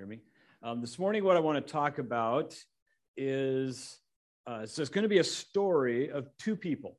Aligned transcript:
hear 0.00 0.06
me. 0.06 0.20
Um, 0.62 0.80
this 0.80 0.98
morning, 0.98 1.24
what 1.24 1.36
I 1.36 1.40
want 1.40 1.66
to 1.66 1.72
talk 1.72 1.98
about 1.98 2.56
is 3.18 3.98
uh, 4.46 4.64
so 4.64 4.80
it's 4.80 4.90
going 4.90 5.02
to 5.02 5.10
be 5.10 5.18
a 5.18 5.24
story 5.24 6.10
of 6.10 6.26
two 6.38 6.56
people, 6.56 6.96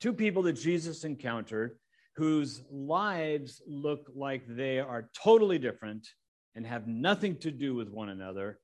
two 0.00 0.14
people 0.14 0.42
that 0.44 0.54
Jesus 0.54 1.04
encountered 1.04 1.76
whose 2.16 2.62
lives 2.70 3.60
look 3.66 4.10
like 4.16 4.42
they 4.48 4.80
are 4.80 5.10
totally 5.22 5.58
different 5.58 6.08
and 6.54 6.66
have 6.66 6.86
nothing 6.86 7.36
to 7.40 7.50
do 7.50 7.74
with 7.74 7.90
one 7.90 8.08
another, 8.08 8.58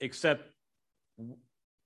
except 0.00 0.50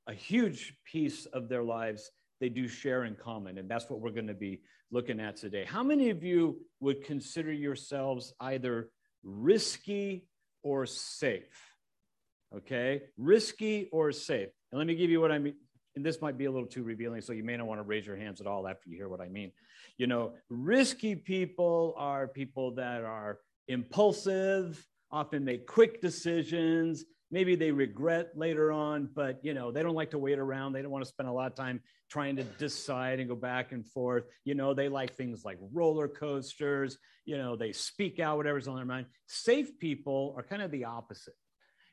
a 0.06 0.14
huge 0.14 0.74
piece 0.90 1.26
of 1.26 1.50
their 1.50 1.62
lives 1.62 2.10
they 2.40 2.48
do 2.48 2.66
share 2.66 3.04
in 3.04 3.16
common. 3.16 3.58
And 3.58 3.68
that's 3.68 3.90
what 3.90 4.00
we're 4.00 4.12
going 4.12 4.28
to 4.28 4.32
be 4.32 4.62
looking 4.90 5.20
at 5.20 5.36
today. 5.36 5.66
How 5.66 5.82
many 5.82 6.08
of 6.08 6.24
you 6.24 6.62
would 6.80 7.04
consider 7.04 7.52
yourselves 7.52 8.32
either 8.40 8.88
risky 9.22 10.24
or 10.62 10.86
safe? 10.86 11.74
Okay, 12.54 13.02
risky 13.16 13.88
or 13.92 14.12
safe. 14.12 14.50
And 14.70 14.78
let 14.78 14.86
me 14.86 14.94
give 14.94 15.10
you 15.10 15.20
what 15.20 15.32
I 15.32 15.38
mean. 15.38 15.54
And 15.94 16.04
this 16.04 16.22
might 16.22 16.38
be 16.38 16.46
a 16.46 16.50
little 16.50 16.68
too 16.68 16.82
revealing, 16.82 17.20
so 17.20 17.32
you 17.32 17.44
may 17.44 17.56
not 17.56 17.66
want 17.66 17.78
to 17.78 17.82
raise 17.82 18.06
your 18.06 18.16
hands 18.16 18.40
at 18.40 18.46
all 18.46 18.66
after 18.66 18.88
you 18.88 18.96
hear 18.96 19.08
what 19.08 19.20
I 19.20 19.28
mean. 19.28 19.52
You 19.98 20.06
know, 20.06 20.32
risky 20.48 21.14
people 21.14 21.94
are 21.98 22.26
people 22.26 22.74
that 22.76 23.04
are 23.04 23.40
impulsive, 23.68 24.86
often 25.10 25.44
make 25.44 25.66
quick 25.66 26.00
decisions, 26.00 27.04
maybe 27.32 27.56
they 27.56 27.72
regret 27.72 28.30
later 28.36 28.70
on, 28.70 29.08
but 29.12 29.40
you 29.42 29.54
know, 29.54 29.72
they 29.72 29.82
don't 29.82 29.94
like 29.94 30.10
to 30.10 30.18
wait 30.18 30.38
around. 30.38 30.74
They 30.74 30.82
don't 30.82 30.90
want 30.90 31.04
to 31.04 31.08
spend 31.08 31.28
a 31.28 31.32
lot 31.32 31.50
of 31.50 31.56
time 31.56 31.80
trying 32.10 32.36
to 32.36 32.44
decide 32.44 33.18
and 33.18 33.28
go 33.28 33.34
back 33.34 33.72
and 33.72 33.84
forth. 33.86 34.24
You 34.44 34.54
know, 34.54 34.74
they 34.74 34.88
like 34.88 35.16
things 35.16 35.44
like 35.44 35.58
roller 35.72 36.06
coasters, 36.06 36.98
you 37.24 37.38
know, 37.38 37.56
they 37.56 37.72
speak 37.72 38.20
out 38.20 38.36
whatever's 38.36 38.68
on 38.68 38.76
their 38.76 38.84
mind. 38.84 39.06
Safe 39.26 39.78
people 39.78 40.34
are 40.36 40.42
kind 40.42 40.62
of 40.62 40.70
the 40.70 40.84
opposite. 40.84 41.34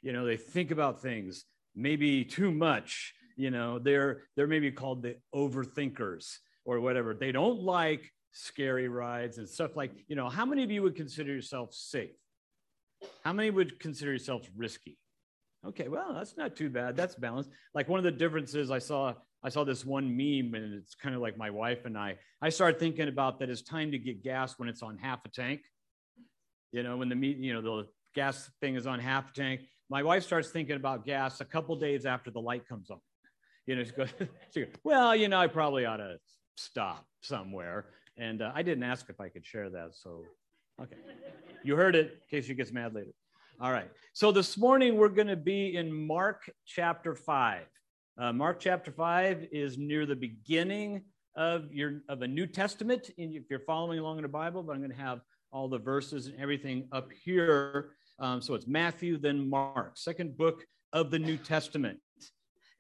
You 0.02 0.13
know, 0.13 0.25
they 0.25 0.38
think 0.38 0.71
about 0.71 1.02
things 1.02 1.45
maybe 1.75 2.25
too 2.25 2.52
much. 2.52 3.14
You 3.38 3.52
know, 3.52 3.80
they're 3.80 4.23
they're 4.36 4.47
maybe 4.47 4.71
called 4.71 5.02
the 5.03 5.16
overthinkers 5.33 6.38
or 6.66 6.81
whatever. 6.81 7.14
They 7.14 7.31
don't 7.31 7.61
like 7.61 8.11
scary 8.31 8.89
rides 8.89 9.38
and 9.38 9.47
stuff 9.47 9.75
like, 9.75 9.92
you 10.08 10.16
know, 10.16 10.30
how 10.30 10.45
many 10.45 10.64
of 10.64 10.71
you 10.71 10.83
would 10.83 10.95
consider 10.95 11.33
yourself 11.33 11.73
safe? 11.73 12.11
How 13.23 13.31
many 13.31 13.49
would 13.49 13.80
consider 13.80 14.11
yourselves 14.11 14.49
risky? 14.55 14.97
Okay, 15.65 15.89
well, 15.89 16.13
that's 16.13 16.38
not 16.38 16.55
too 16.55 16.69
bad. 16.69 16.95
That's 16.95 17.15
balanced. 17.15 17.49
Like 17.73 17.89
one 17.89 17.99
of 17.99 18.05
the 18.05 18.11
differences 18.11 18.71
I 18.71 18.79
saw, 18.79 19.13
I 19.43 19.49
saw 19.49 19.65
this 19.65 19.85
one 19.85 20.15
meme, 20.15 20.53
and 20.53 20.73
it's 20.73 20.95
kind 20.95 21.13
of 21.13 21.21
like 21.21 21.38
my 21.38 21.49
wife 21.49 21.85
and 21.85 21.97
I. 21.97 22.15
I 22.41 22.49
started 22.49 22.79
thinking 22.79 23.09
about 23.09 23.39
that 23.39 23.49
it's 23.49 23.61
time 23.61 23.91
to 23.91 23.97
get 23.97 24.23
gas 24.23 24.57
when 24.57 24.69
it's 24.69 24.81
on 24.81 24.97
half 24.97 25.25
a 25.25 25.30
tank. 25.30 25.61
You 26.71 26.83
know, 26.83 26.97
when 26.97 27.09
the 27.09 27.15
meat, 27.15 27.37
you 27.37 27.53
know, 27.53 27.61
the 27.61 27.87
gas 28.15 28.49
thing 28.61 28.75
is 28.75 28.87
on 28.87 28.99
half 28.99 29.31
a 29.31 29.33
tank. 29.33 29.61
My 29.89 30.02
wife 30.02 30.23
starts 30.23 30.49
thinking 30.49 30.75
about 30.77 31.05
gas 31.05 31.41
a 31.41 31.45
couple 31.45 31.75
days 31.75 32.05
after 32.05 32.31
the 32.31 32.39
light 32.39 32.67
comes 32.67 32.89
on. 32.89 32.99
You 33.65 33.75
know, 33.75 33.83
she 33.83 33.91
goes, 33.91 34.09
she 34.53 34.61
goes 34.61 34.73
"Well, 34.83 35.13
you 35.15 35.27
know, 35.27 35.39
I 35.39 35.47
probably 35.47 35.85
ought 35.85 35.97
to 35.97 36.17
stop 36.55 37.05
somewhere." 37.21 37.87
And 38.17 38.41
uh, 38.41 38.52
I 38.55 38.61
didn't 38.61 38.83
ask 38.83 39.09
if 39.09 39.19
I 39.19 39.27
could 39.30 39.45
share 39.45 39.69
that, 39.71 39.89
so 39.93 40.23
okay. 40.81 40.95
You 41.63 41.75
heard 41.75 41.95
it. 41.95 42.05
In 42.31 42.37
case 42.37 42.45
she 42.45 42.53
gets 42.53 42.71
mad 42.71 42.93
later. 42.93 43.11
All 43.61 43.73
right. 43.73 43.89
So 44.13 44.31
this 44.31 44.57
morning 44.57 44.95
we're 44.95 45.09
going 45.09 45.27
to 45.27 45.35
be 45.35 45.75
in 45.75 45.91
Mark 45.91 46.49
chapter 46.65 47.13
5. 47.13 47.65
Uh, 48.17 48.31
Mark 48.31 48.57
chapter 48.61 48.89
5 48.89 49.49
is 49.52 49.77
near 49.77 50.05
the 50.05 50.15
beginning 50.15 51.03
of 51.35 51.73
your 51.73 51.99
of 52.07 52.21
a 52.21 52.27
New 52.27 52.47
Testament 52.47 53.09
if 53.17 53.49
you're 53.49 53.59
following 53.59 53.99
along 53.99 54.17
in 54.17 54.21
the 54.21 54.30
Bible, 54.30 54.63
but 54.63 54.71
I'm 54.71 54.80
going 54.80 54.91
to 54.91 55.03
have 55.03 55.19
all 55.52 55.67
the 55.67 55.77
verses 55.77 56.27
and 56.27 56.39
everything 56.39 56.87
up 56.93 57.11
here. 57.11 57.89
Um, 58.17 58.41
so 58.41 58.53
it's 58.53 58.65
Matthew, 58.65 59.17
then 59.17 59.49
Mark, 59.49 59.97
second 59.97 60.37
book 60.37 60.63
of 60.93 61.11
the 61.11 61.19
New 61.19 61.35
Testament. 61.35 61.99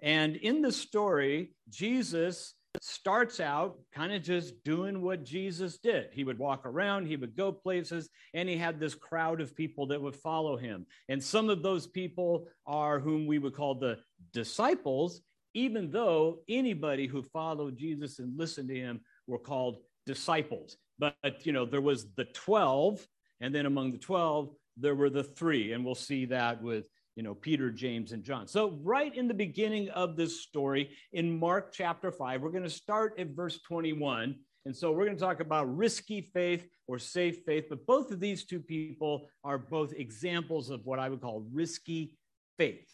And 0.01 0.37
in 0.37 0.61
the 0.61 0.71
story, 0.71 1.55
Jesus 1.69 2.53
starts 2.81 3.39
out 3.39 3.79
kind 3.91 4.13
of 4.13 4.21
just 4.21 4.63
doing 4.63 5.01
what 5.01 5.23
Jesus 5.23 5.77
did. 5.77 6.09
He 6.13 6.23
would 6.23 6.37
walk 6.37 6.65
around, 6.65 7.07
he 7.07 7.17
would 7.17 7.35
go 7.35 7.51
places, 7.51 8.09
and 8.33 8.47
he 8.47 8.57
had 8.57 8.79
this 8.79 8.95
crowd 8.95 9.41
of 9.41 9.55
people 9.55 9.87
that 9.87 10.01
would 10.01 10.15
follow 10.15 10.55
him. 10.55 10.85
And 11.09 11.23
some 11.23 11.49
of 11.49 11.63
those 11.63 11.87
people 11.87 12.47
are 12.65 12.99
whom 12.99 13.25
we 13.25 13.39
would 13.39 13.55
call 13.55 13.75
the 13.75 13.97
disciples, 14.33 15.21
even 15.53 15.89
though 15.89 16.39
anybody 16.47 17.07
who 17.07 17.23
followed 17.23 17.77
Jesus 17.77 18.19
and 18.19 18.37
listened 18.37 18.69
to 18.69 18.75
him 18.75 19.01
were 19.27 19.39
called 19.39 19.77
disciples. 20.05 20.77
But, 20.99 21.45
you 21.45 21.51
know, 21.51 21.65
there 21.65 21.81
was 21.81 22.13
the 22.15 22.25
12, 22.25 23.05
and 23.41 23.55
then 23.55 23.65
among 23.65 23.93
the 23.93 23.97
12, 23.97 24.53
there 24.77 24.95
were 24.95 25.09
the 25.09 25.23
three. 25.23 25.73
And 25.73 25.83
we'll 25.83 25.95
see 25.95 26.25
that 26.25 26.61
with 26.61 26.87
you 27.19 27.23
know, 27.23 27.35
Peter, 27.35 27.69
James, 27.69 28.13
and 28.13 28.23
John. 28.23 28.47
So, 28.47 28.79
right 28.81 29.13
in 29.13 29.27
the 29.27 29.33
beginning 29.33 29.89
of 29.89 30.15
this 30.15 30.41
story 30.41 30.91
in 31.11 31.37
Mark 31.37 31.73
chapter 31.73 32.13
5, 32.13 32.41
we're 32.41 32.49
going 32.49 32.63
to 32.63 32.69
start 32.69 33.19
at 33.19 33.35
verse 33.35 33.59
21. 33.67 34.35
And 34.65 34.73
so, 34.73 34.93
we're 34.93 35.03
going 35.03 35.17
to 35.17 35.21
talk 35.21 35.41
about 35.41 35.75
risky 35.75 36.21
faith 36.33 36.65
or 36.87 36.97
safe 36.97 37.39
faith. 37.45 37.65
But 37.67 37.85
both 37.85 38.11
of 38.11 38.21
these 38.21 38.45
two 38.45 38.61
people 38.61 39.27
are 39.43 39.57
both 39.57 39.91
examples 39.91 40.69
of 40.69 40.85
what 40.85 40.97
I 40.97 41.09
would 41.09 41.19
call 41.19 41.45
risky 41.51 42.17
faith. 42.57 42.87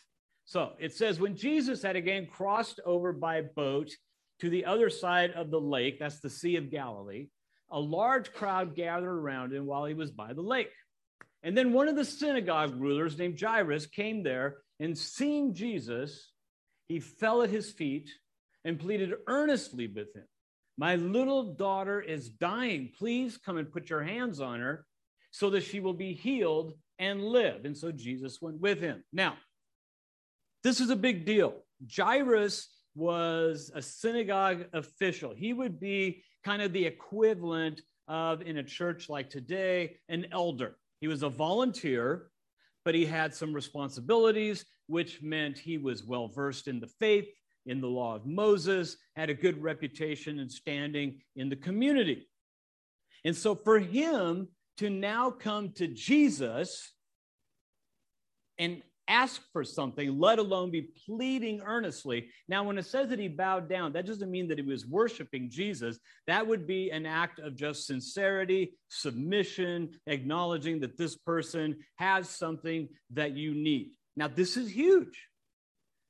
So, 0.45 0.71
it 0.79 0.91
says, 0.91 1.19
when 1.19 1.37
Jesus 1.37 1.83
had 1.83 1.95
again 1.95 2.25
crossed 2.25 2.79
over 2.83 3.13
by 3.13 3.43
boat 3.55 3.91
to 4.39 4.49
the 4.49 4.65
other 4.65 4.89
side 4.89 5.33
of 5.33 5.51
the 5.51 5.61
lake, 5.61 5.99
that's 5.99 6.19
the 6.19 6.31
Sea 6.31 6.55
of 6.55 6.71
Galilee, 6.71 7.27
a 7.69 7.79
large 7.79 8.33
crowd 8.33 8.75
gathered 8.75 9.19
around 9.19 9.53
him 9.53 9.67
while 9.67 9.85
he 9.85 9.93
was 9.93 10.09
by 10.09 10.33
the 10.33 10.41
lake. 10.41 10.71
And 11.45 11.55
then 11.55 11.73
one 11.73 11.87
of 11.87 11.95
the 11.95 12.03
synagogue 12.03 12.73
rulers 12.75 13.19
named 13.19 13.39
Jairus 13.39 13.85
came 13.85 14.23
there, 14.23 14.57
and 14.79 14.97
seeing 14.97 15.53
Jesus, 15.53 16.31
he 16.87 16.99
fell 16.99 17.43
at 17.43 17.51
his 17.51 17.71
feet 17.71 18.09
and 18.65 18.79
pleaded 18.79 19.13
earnestly 19.27 19.87
with 19.87 20.13
him. 20.15 20.25
My 20.75 20.95
little 20.95 21.53
daughter 21.53 22.01
is 22.01 22.29
dying. 22.29 22.91
Please 22.97 23.37
come 23.37 23.57
and 23.57 23.71
put 23.71 23.91
your 23.91 24.01
hands 24.03 24.41
on 24.41 24.59
her 24.59 24.87
so 25.29 25.51
that 25.51 25.61
she 25.61 25.79
will 25.79 25.93
be 25.93 26.13
healed 26.13 26.73
and 26.97 27.23
live. 27.23 27.63
And 27.63 27.77
so 27.77 27.91
Jesus 27.91 28.41
went 28.41 28.59
with 28.59 28.81
him. 28.81 29.03
Now, 29.13 29.37
this 30.63 30.81
is 30.81 30.89
a 30.89 30.95
big 30.95 31.25
deal. 31.25 31.53
Jairus 31.95 32.69
was 32.95 33.71
a 33.75 33.83
synagogue 33.83 34.65
official. 34.73 35.33
He 35.35 35.53
would 35.53 35.79
be 35.79 36.23
kind 36.43 36.63
of 36.63 36.73
the 36.73 36.85
equivalent 36.85 37.81
of, 38.07 38.41
in 38.41 38.57
a 38.57 38.63
church 38.63 39.09
like 39.09 39.29
today, 39.29 39.97
an 40.09 40.25
elder. 40.31 40.75
He 41.05 41.07
was 41.07 41.21
a 41.21 41.29
volunteer, 41.29 42.31
but 42.83 42.95
he 42.95 43.05
had 43.05 43.31
some 43.31 43.53
responsibilities, 43.53 44.65
which 44.87 45.21
meant 45.21 45.59
he 45.59 45.77
was 45.77 46.03
well 46.03 46.29
versed 46.29 46.67
in 46.67 46.79
the 46.79 46.89
faith, 46.99 47.27
in 47.67 47.79
the 47.79 47.87
law 47.87 48.15
of 48.15 48.25
Moses, 48.25 48.97
had 49.15 49.29
a 49.29 49.35
good 49.35 49.61
reputation 49.61 50.39
and 50.39 50.51
standing 50.51 51.21
in 51.35 51.49
the 51.49 51.57
community. 51.57 52.27
And 53.23 53.35
so 53.35 53.53
for 53.53 53.77
him 53.77 54.47
to 54.77 54.89
now 54.89 55.29
come 55.29 55.73
to 55.73 55.85
Jesus 55.85 56.95
and 58.57 58.81
ask 59.07 59.41
for 59.51 59.63
something, 59.63 60.19
let 60.19 60.39
alone 60.39 60.71
be 60.71 60.89
pleading 61.05 61.61
earnestly. 61.65 62.29
Now, 62.47 62.63
when 62.63 62.77
it 62.77 62.85
says 62.85 63.09
that 63.09 63.19
he 63.19 63.27
bowed 63.27 63.69
down, 63.69 63.93
that 63.93 64.05
doesn't 64.05 64.31
mean 64.31 64.47
that 64.47 64.57
he 64.57 64.63
was 64.63 64.85
worshiping 64.85 65.49
Jesus. 65.49 65.99
That 66.27 66.45
would 66.45 66.65
be 66.65 66.89
an 66.91 67.05
act 67.05 67.39
of 67.39 67.55
just 67.55 67.85
sincerity, 67.85 68.73
submission, 68.89 69.91
acknowledging 70.07 70.79
that 70.81 70.97
this 70.97 71.15
person 71.15 71.77
has 71.95 72.29
something 72.29 72.89
that 73.11 73.35
you 73.35 73.53
need. 73.53 73.91
Now, 74.15 74.27
this 74.27 74.57
is 74.57 74.69
huge 74.69 75.27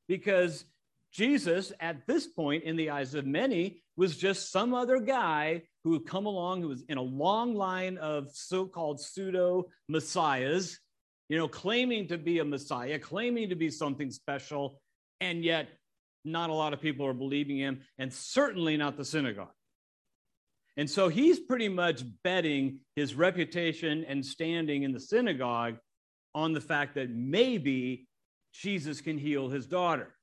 because 0.08 0.66
Jesus, 1.12 1.72
at 1.80 2.06
this 2.08 2.28
point, 2.28 2.64
in 2.64 2.76
the 2.76 2.90
eyes 2.90 3.14
of 3.16 3.26
many, 3.26 3.82
was 3.98 4.18
just 4.18 4.52
some 4.52 4.74
other 4.74 5.00
guy 5.00 5.64
who 5.84 5.94
had 5.94 6.06
come 6.06 6.26
along 6.26 6.62
who 6.62 6.68
was 6.68 6.84
in 6.90 6.98
a 6.98 7.02
long 7.02 7.56
line 7.56 7.98
of 7.98 8.30
so 8.34 8.66
called 8.66 9.00
pseudo 9.00 9.66
messiahs 9.88 10.80
you 11.30 11.38
know, 11.38 11.48
claiming 11.48 12.08
to 12.08 12.18
be 12.18 12.40
a 12.40 12.46
Messiah, 12.46 13.00
claiming 13.00 13.50
to 13.50 13.56
be 13.56 13.70
something 13.70 14.12
special, 14.12 14.80
and 15.20 15.44
yet 15.44 15.70
not 16.24 16.50
a 16.50 16.54
lot 16.54 16.74
of 16.74 16.82
people 16.82 17.06
are 17.06 17.14
believing 17.14 17.58
him, 17.58 17.82
and 17.98 18.12
certainly 18.12 18.78
not 18.78 18.98
the 18.98 19.06
synagogue. 19.06 19.50
And 20.78 20.90
so 20.90 21.08
he's 21.08 21.40
pretty 21.40 21.70
much 21.70 22.04
betting 22.24 22.80
his 22.96 23.16
reputation 23.16 24.06
and 24.08 24.26
standing 24.26 24.84
in 24.84 24.92
the 24.92 25.00
synagogue 25.00 25.78
on 26.34 26.52
the 26.52 26.62
fact 26.62 26.96
that 26.96 27.10
maybe 27.10 28.08
Jesus 28.54 29.02
can 29.02 29.18
heal 29.18 29.50
his 29.50 29.68
daughter. 29.68 30.14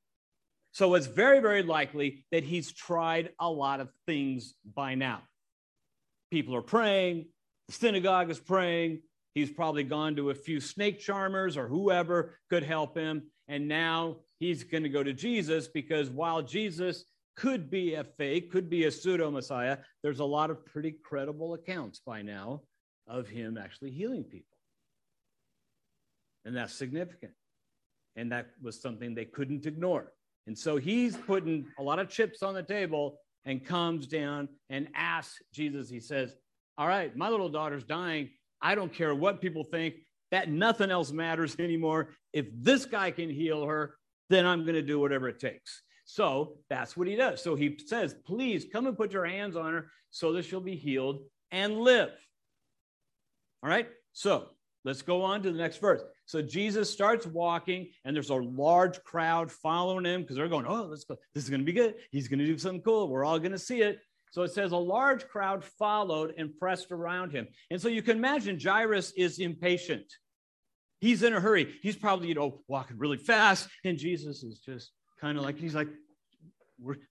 So 0.72 0.94
it's 0.94 1.06
very, 1.06 1.40
very 1.40 1.62
likely 1.62 2.24
that 2.32 2.44
he's 2.44 2.72
tried 2.72 3.30
a 3.38 3.48
lot 3.48 3.80
of 3.80 3.88
things 4.06 4.54
by 4.74 4.94
now. 4.94 5.22
People 6.30 6.54
are 6.56 6.62
praying, 6.62 7.26
the 7.68 7.74
synagogue 7.74 8.30
is 8.30 8.40
praying, 8.40 9.00
He's 9.34 9.50
probably 9.50 9.84
gone 9.84 10.16
to 10.16 10.30
a 10.30 10.34
few 10.34 10.60
snake 10.60 11.00
charmers 11.00 11.56
or 11.56 11.68
whoever 11.68 12.38
could 12.50 12.62
help 12.62 12.96
him. 12.96 13.22
And 13.48 13.66
now 13.66 14.18
he's 14.38 14.64
going 14.64 14.82
to 14.82 14.88
go 14.88 15.02
to 15.02 15.12
Jesus 15.12 15.68
because 15.68 16.10
while 16.10 16.42
Jesus 16.42 17.04
could 17.36 17.70
be 17.70 17.94
a 17.94 18.04
fake, 18.04 18.50
could 18.50 18.68
be 18.68 18.84
a 18.84 18.90
pseudo 18.90 19.30
Messiah, 19.30 19.78
there's 20.02 20.20
a 20.20 20.24
lot 20.24 20.50
of 20.50 20.64
pretty 20.66 20.94
credible 21.02 21.54
accounts 21.54 22.00
by 22.04 22.20
now 22.22 22.62
of 23.06 23.28
him 23.28 23.56
actually 23.56 23.90
healing 23.90 24.24
people. 24.24 24.56
And 26.44 26.56
that's 26.56 26.74
significant. 26.74 27.32
And 28.16 28.32
that 28.32 28.50
was 28.60 28.80
something 28.80 29.14
they 29.14 29.24
couldn't 29.24 29.64
ignore. 29.64 30.12
And 30.46 30.58
so 30.58 30.76
he's 30.76 31.16
putting 31.16 31.66
a 31.78 31.82
lot 31.82 31.98
of 31.98 32.08
chips 32.08 32.42
on 32.42 32.54
the 32.54 32.62
table 32.62 33.18
and 33.44 33.64
comes 33.64 34.06
down 34.06 34.48
and 34.70 34.88
asks 34.94 35.40
Jesus, 35.52 35.88
he 35.88 36.00
says, 36.00 36.34
All 36.76 36.86
right, 36.86 37.16
my 37.16 37.28
little 37.28 37.48
daughter's 37.48 37.84
dying. 37.84 38.30
I 38.62 38.74
don't 38.74 38.94
care 38.94 39.14
what 39.14 39.40
people 39.40 39.64
think. 39.64 39.96
That 40.30 40.48
nothing 40.48 40.90
else 40.90 41.12
matters 41.12 41.56
anymore. 41.58 42.10
If 42.32 42.46
this 42.54 42.86
guy 42.86 43.10
can 43.10 43.28
heal 43.28 43.66
her, 43.66 43.96
then 44.30 44.46
I'm 44.46 44.62
going 44.62 44.76
to 44.76 44.82
do 44.82 44.98
whatever 44.98 45.28
it 45.28 45.38
takes. 45.38 45.82
So 46.04 46.58
that's 46.70 46.96
what 46.96 47.06
he 47.06 47.16
does. 47.16 47.42
So 47.42 47.54
he 47.54 47.78
says, 47.86 48.14
Please 48.26 48.66
come 48.72 48.86
and 48.86 48.96
put 48.96 49.12
your 49.12 49.26
hands 49.26 49.56
on 49.56 49.72
her 49.72 49.88
so 50.10 50.32
that 50.32 50.44
she'll 50.44 50.60
be 50.60 50.76
healed 50.76 51.20
and 51.50 51.78
live. 51.80 52.10
All 53.62 53.70
right. 53.70 53.88
So 54.12 54.48
let's 54.84 55.02
go 55.02 55.22
on 55.22 55.42
to 55.42 55.52
the 55.52 55.58
next 55.58 55.78
verse. 55.78 56.02
So 56.26 56.40
Jesus 56.40 56.90
starts 56.90 57.26
walking, 57.26 57.90
and 58.04 58.16
there's 58.16 58.30
a 58.30 58.34
large 58.34 59.02
crowd 59.04 59.52
following 59.52 60.04
him 60.04 60.22
because 60.22 60.36
they're 60.36 60.48
going, 60.48 60.66
Oh, 60.66 60.84
let's 60.84 61.04
go. 61.04 61.16
This 61.34 61.44
is 61.44 61.50
going 61.50 61.60
to 61.60 61.66
be 61.66 61.72
good. 61.72 61.94
He's 62.10 62.28
going 62.28 62.38
to 62.40 62.46
do 62.46 62.58
something 62.58 62.82
cool. 62.82 63.08
We're 63.08 63.24
all 63.24 63.38
going 63.38 63.52
to 63.52 63.58
see 63.58 63.82
it. 63.82 64.00
So 64.32 64.42
it 64.42 64.52
says 64.52 64.72
a 64.72 64.76
large 64.78 65.28
crowd 65.28 65.62
followed 65.62 66.34
and 66.38 66.56
pressed 66.58 66.90
around 66.90 67.32
him. 67.32 67.46
And 67.70 67.80
so 67.80 67.88
you 67.88 68.02
can 68.02 68.16
imagine 68.16 68.58
Jairus 68.58 69.12
is 69.12 69.38
impatient. 69.38 70.06
He's 71.00 71.22
in 71.22 71.34
a 71.34 71.40
hurry. 71.40 71.74
He's 71.82 71.96
probably, 71.96 72.28
you 72.28 72.34
know, 72.34 72.62
walking 72.66 72.96
really 72.96 73.18
fast. 73.18 73.68
And 73.84 73.98
Jesus 73.98 74.42
is 74.42 74.58
just 74.58 74.90
kind 75.20 75.36
of 75.36 75.44
like, 75.44 75.58
he's 75.58 75.74
like, 75.74 75.88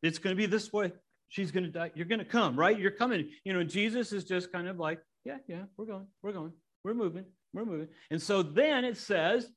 it's 0.02 0.18
going 0.18 0.36
to 0.36 0.38
be 0.38 0.48
this 0.48 0.74
way. 0.74 0.92
She's 1.30 1.52
going 1.52 1.64
to 1.64 1.70
die. 1.70 1.92
You're 1.94 2.08
going 2.08 2.20
to 2.20 2.26
come, 2.26 2.58
right? 2.58 2.78
You're 2.78 2.90
coming. 2.90 3.30
You 3.44 3.54
know, 3.54 3.64
Jesus 3.64 4.12
is 4.12 4.24
just 4.24 4.52
kind 4.52 4.68
of 4.68 4.80
like, 4.80 5.00
yeah, 5.24 5.38
yeah, 5.48 5.64
we're 5.78 5.86
going, 5.86 6.08
we're 6.24 6.34
going, 6.34 6.52
we're 6.84 6.96
moving, 6.96 7.26
we're 7.54 7.66
moving. 7.66 7.88
And 8.10 8.20
so 8.20 8.42
then 8.42 8.84
it 8.84 8.98
says, 8.98 9.48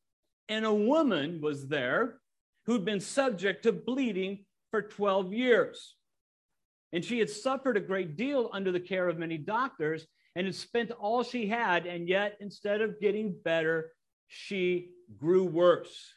and 0.50 0.66
a 0.66 0.74
woman 0.74 1.40
was 1.40 1.66
there 1.68 2.18
who'd 2.66 2.84
been 2.84 3.00
subject 3.00 3.62
to 3.62 3.72
bleeding 3.72 4.44
for 4.70 4.82
12 4.82 5.32
years. 5.32 5.94
And 6.94 7.04
she 7.04 7.18
had 7.18 7.28
suffered 7.28 7.76
a 7.76 7.80
great 7.80 8.16
deal 8.16 8.48
under 8.52 8.70
the 8.70 8.78
care 8.78 9.08
of 9.08 9.18
many 9.18 9.36
doctors 9.36 10.06
and 10.36 10.46
had 10.46 10.54
spent 10.54 10.92
all 10.92 11.24
she 11.24 11.48
had. 11.48 11.86
And 11.86 12.08
yet, 12.08 12.36
instead 12.40 12.80
of 12.82 13.00
getting 13.00 13.34
better, 13.44 13.90
she 14.28 14.90
grew 15.18 15.44
worse. 15.44 16.14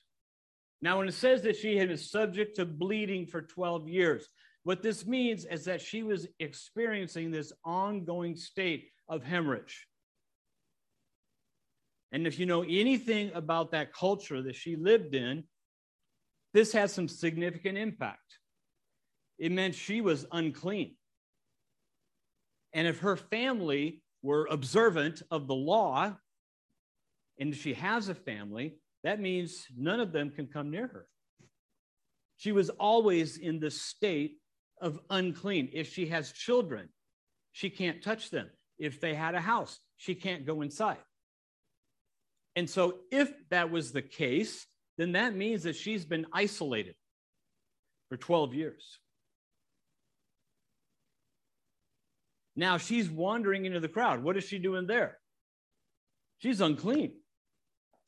Now, 0.80 1.00
when 1.00 1.08
it 1.08 1.16
says 1.16 1.42
that 1.42 1.56
she 1.56 1.78
had 1.78 1.88
been 1.88 1.98
subject 1.98 2.58
to 2.58 2.66
bleeding 2.66 3.26
for 3.26 3.42
12 3.42 3.90
years, 3.90 4.30
what 4.66 4.84
this 4.84 5.08
means 5.08 5.46
is 5.46 5.66
that 5.66 5.82
she 5.82 6.04
was 6.04 6.28
experiencing 6.40 7.32
this 7.32 7.52
ongoing 7.66 8.36
state 8.36 8.90
of 9.10 9.24
hemorrhage. 9.24 9.88
And 12.12 12.28
if 12.28 12.38
you 12.38 12.46
know 12.46 12.62
anything 12.62 13.32
about 13.34 13.72
that 13.72 13.94
culture 13.94 14.44
that 14.44 14.56
she 14.56 14.76
lived 14.76 15.16
in, 15.16 15.46
this 16.54 16.72
has 16.74 16.94
some 16.94 17.08
significant 17.08 17.80
impact 17.80 18.37
it 19.38 19.52
meant 19.52 19.76
she 19.76 20.02
was 20.02 20.26
unclean. 20.32 20.96
And 22.74 22.88
if 22.88 23.00
her 23.00 23.16
family 23.16 24.02
were 24.22 24.48
observant 24.50 25.22
of 25.32 25.48
the 25.48 25.56
law, 25.56 26.16
and 27.40 27.56
she 27.56 27.74
has 27.74 28.10
a 28.10 28.16
family, 28.16 28.76
that 29.04 29.20
means 29.20 29.66
none 29.78 30.00
of 30.00 30.12
them 30.12 30.32
can 30.32 30.48
come 30.48 30.72
near 30.72 30.88
her. 30.88 31.08
She 32.38 32.52
was 32.52 32.70
always 32.70 33.38
in 33.38 33.60
the 33.60 33.72
state 33.72 34.38
of 34.82 35.00
unclean. 35.10 35.70
If 35.74 35.94
she 35.94 36.08
has 36.08 36.32
children, 36.32 36.90
she 37.52 37.70
can't 37.70 38.04
touch 38.04 38.30
them. 38.30 38.50
If 38.78 39.02
they 39.02 39.16
had 39.16 39.34
a 39.34 39.42
house, 39.42 39.80
she 39.96 40.14
can't 40.14 40.46
go 40.46 40.62
inside. 40.62 40.98
And 42.56 42.70
so, 42.70 43.00
if 43.12 43.32
that 43.50 43.72
was 43.72 43.92
the 43.92 44.02
case, 44.02 44.66
then 44.98 45.14
that 45.14 45.36
means 45.36 45.64
that 45.64 45.76
she's 45.76 46.06
been 46.06 46.26
isolated 46.34 46.96
for 48.10 48.18
12 48.18 48.54
years. 48.54 49.00
Now 52.58 52.78
she's 52.78 53.10
wandering 53.10 53.66
into 53.66 53.80
the 53.80 53.88
crowd. 53.88 54.24
What 54.24 54.36
is 54.36 54.44
she 54.44 54.58
doing 54.58 54.88
there? 54.88 55.20
She's 56.40 56.60
unclean. 56.60 57.14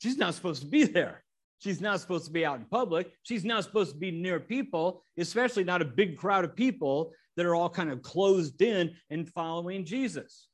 She's 0.02 0.18
not 0.18 0.34
supposed 0.34 0.62
to 0.62 0.68
be 0.68 0.84
there. 0.84 1.22
She's 1.60 1.80
not 1.80 2.00
supposed 2.00 2.24
to 2.24 2.32
be 2.32 2.44
out 2.44 2.58
in 2.58 2.64
public. 2.64 3.12
She's 3.22 3.44
not 3.44 3.64
supposed 3.64 3.92
to 3.92 3.98
be 3.98 4.10
near 4.10 4.40
people, 4.40 5.04
especially 5.16 5.62
not 5.62 5.82
a 5.82 5.84
big 5.84 6.16
crowd 6.16 6.44
of 6.44 6.56
people 6.56 7.12
that 7.36 7.46
are 7.46 7.54
all 7.54 7.70
kind 7.70 7.90
of 7.90 8.02
closed 8.02 8.60
in 8.60 8.92
and 9.08 9.28
following 9.28 9.84
Jesus. 9.84 10.48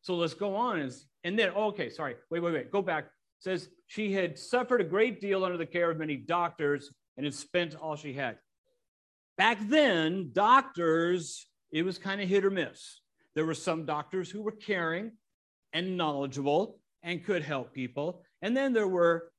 So 0.00 0.14
let's 0.14 0.34
go 0.34 0.56
on. 0.56 0.90
And 1.24 1.38
then, 1.38 1.50
okay, 1.50 1.90
sorry, 1.90 2.14
wait, 2.30 2.40
wait, 2.40 2.54
wait, 2.54 2.70
go 2.70 2.80
back. 2.80 3.04
It 3.04 3.10
says 3.40 3.68
she 3.86 4.12
had 4.12 4.38
suffered 4.38 4.80
a 4.80 4.84
great 4.84 5.20
deal 5.20 5.44
under 5.44 5.58
the 5.58 5.66
care 5.66 5.90
of 5.90 5.98
many 5.98 6.16
doctors 6.16 6.90
and 7.16 7.26
had 7.26 7.34
spent 7.34 7.74
all 7.74 7.96
she 7.96 8.14
had. 8.14 8.38
Back 9.36 9.58
then, 9.68 10.30
doctors, 10.32 11.46
it 11.70 11.82
was 11.82 11.98
kind 11.98 12.20
of 12.20 12.28
hit 12.28 12.44
or 12.44 12.50
miss. 12.50 13.01
There 13.34 13.46
were 13.46 13.54
some 13.54 13.86
doctors 13.86 14.30
who 14.30 14.42
were 14.42 14.52
caring 14.52 15.12
and 15.72 15.96
knowledgeable 15.96 16.78
and 17.02 17.24
could 17.24 17.42
help 17.42 17.72
people. 17.72 18.22
And 18.42 18.56
then 18.56 18.72
there 18.72 18.88
were 18.88 19.32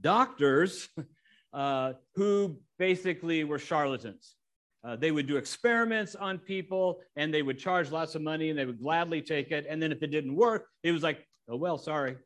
doctors 0.00 0.88
uh, 1.52 1.94
who 2.14 2.58
basically 2.78 3.44
were 3.44 3.58
charlatans. 3.58 4.36
Uh, 4.82 4.96
they 4.96 5.10
would 5.10 5.26
do 5.26 5.36
experiments 5.36 6.14
on 6.14 6.38
people 6.38 7.00
and 7.16 7.34
they 7.34 7.42
would 7.42 7.58
charge 7.58 7.90
lots 7.90 8.14
of 8.14 8.22
money 8.22 8.48
and 8.48 8.58
they 8.58 8.64
would 8.64 8.80
gladly 8.80 9.20
take 9.20 9.50
it. 9.50 9.66
And 9.68 9.82
then 9.82 9.92
if 9.92 10.02
it 10.02 10.10
didn't 10.10 10.34
work, 10.34 10.66
it 10.82 10.92
was 10.92 11.02
like, 11.02 11.26
oh, 11.48 11.56
well, 11.56 11.76
sorry. 11.76 12.16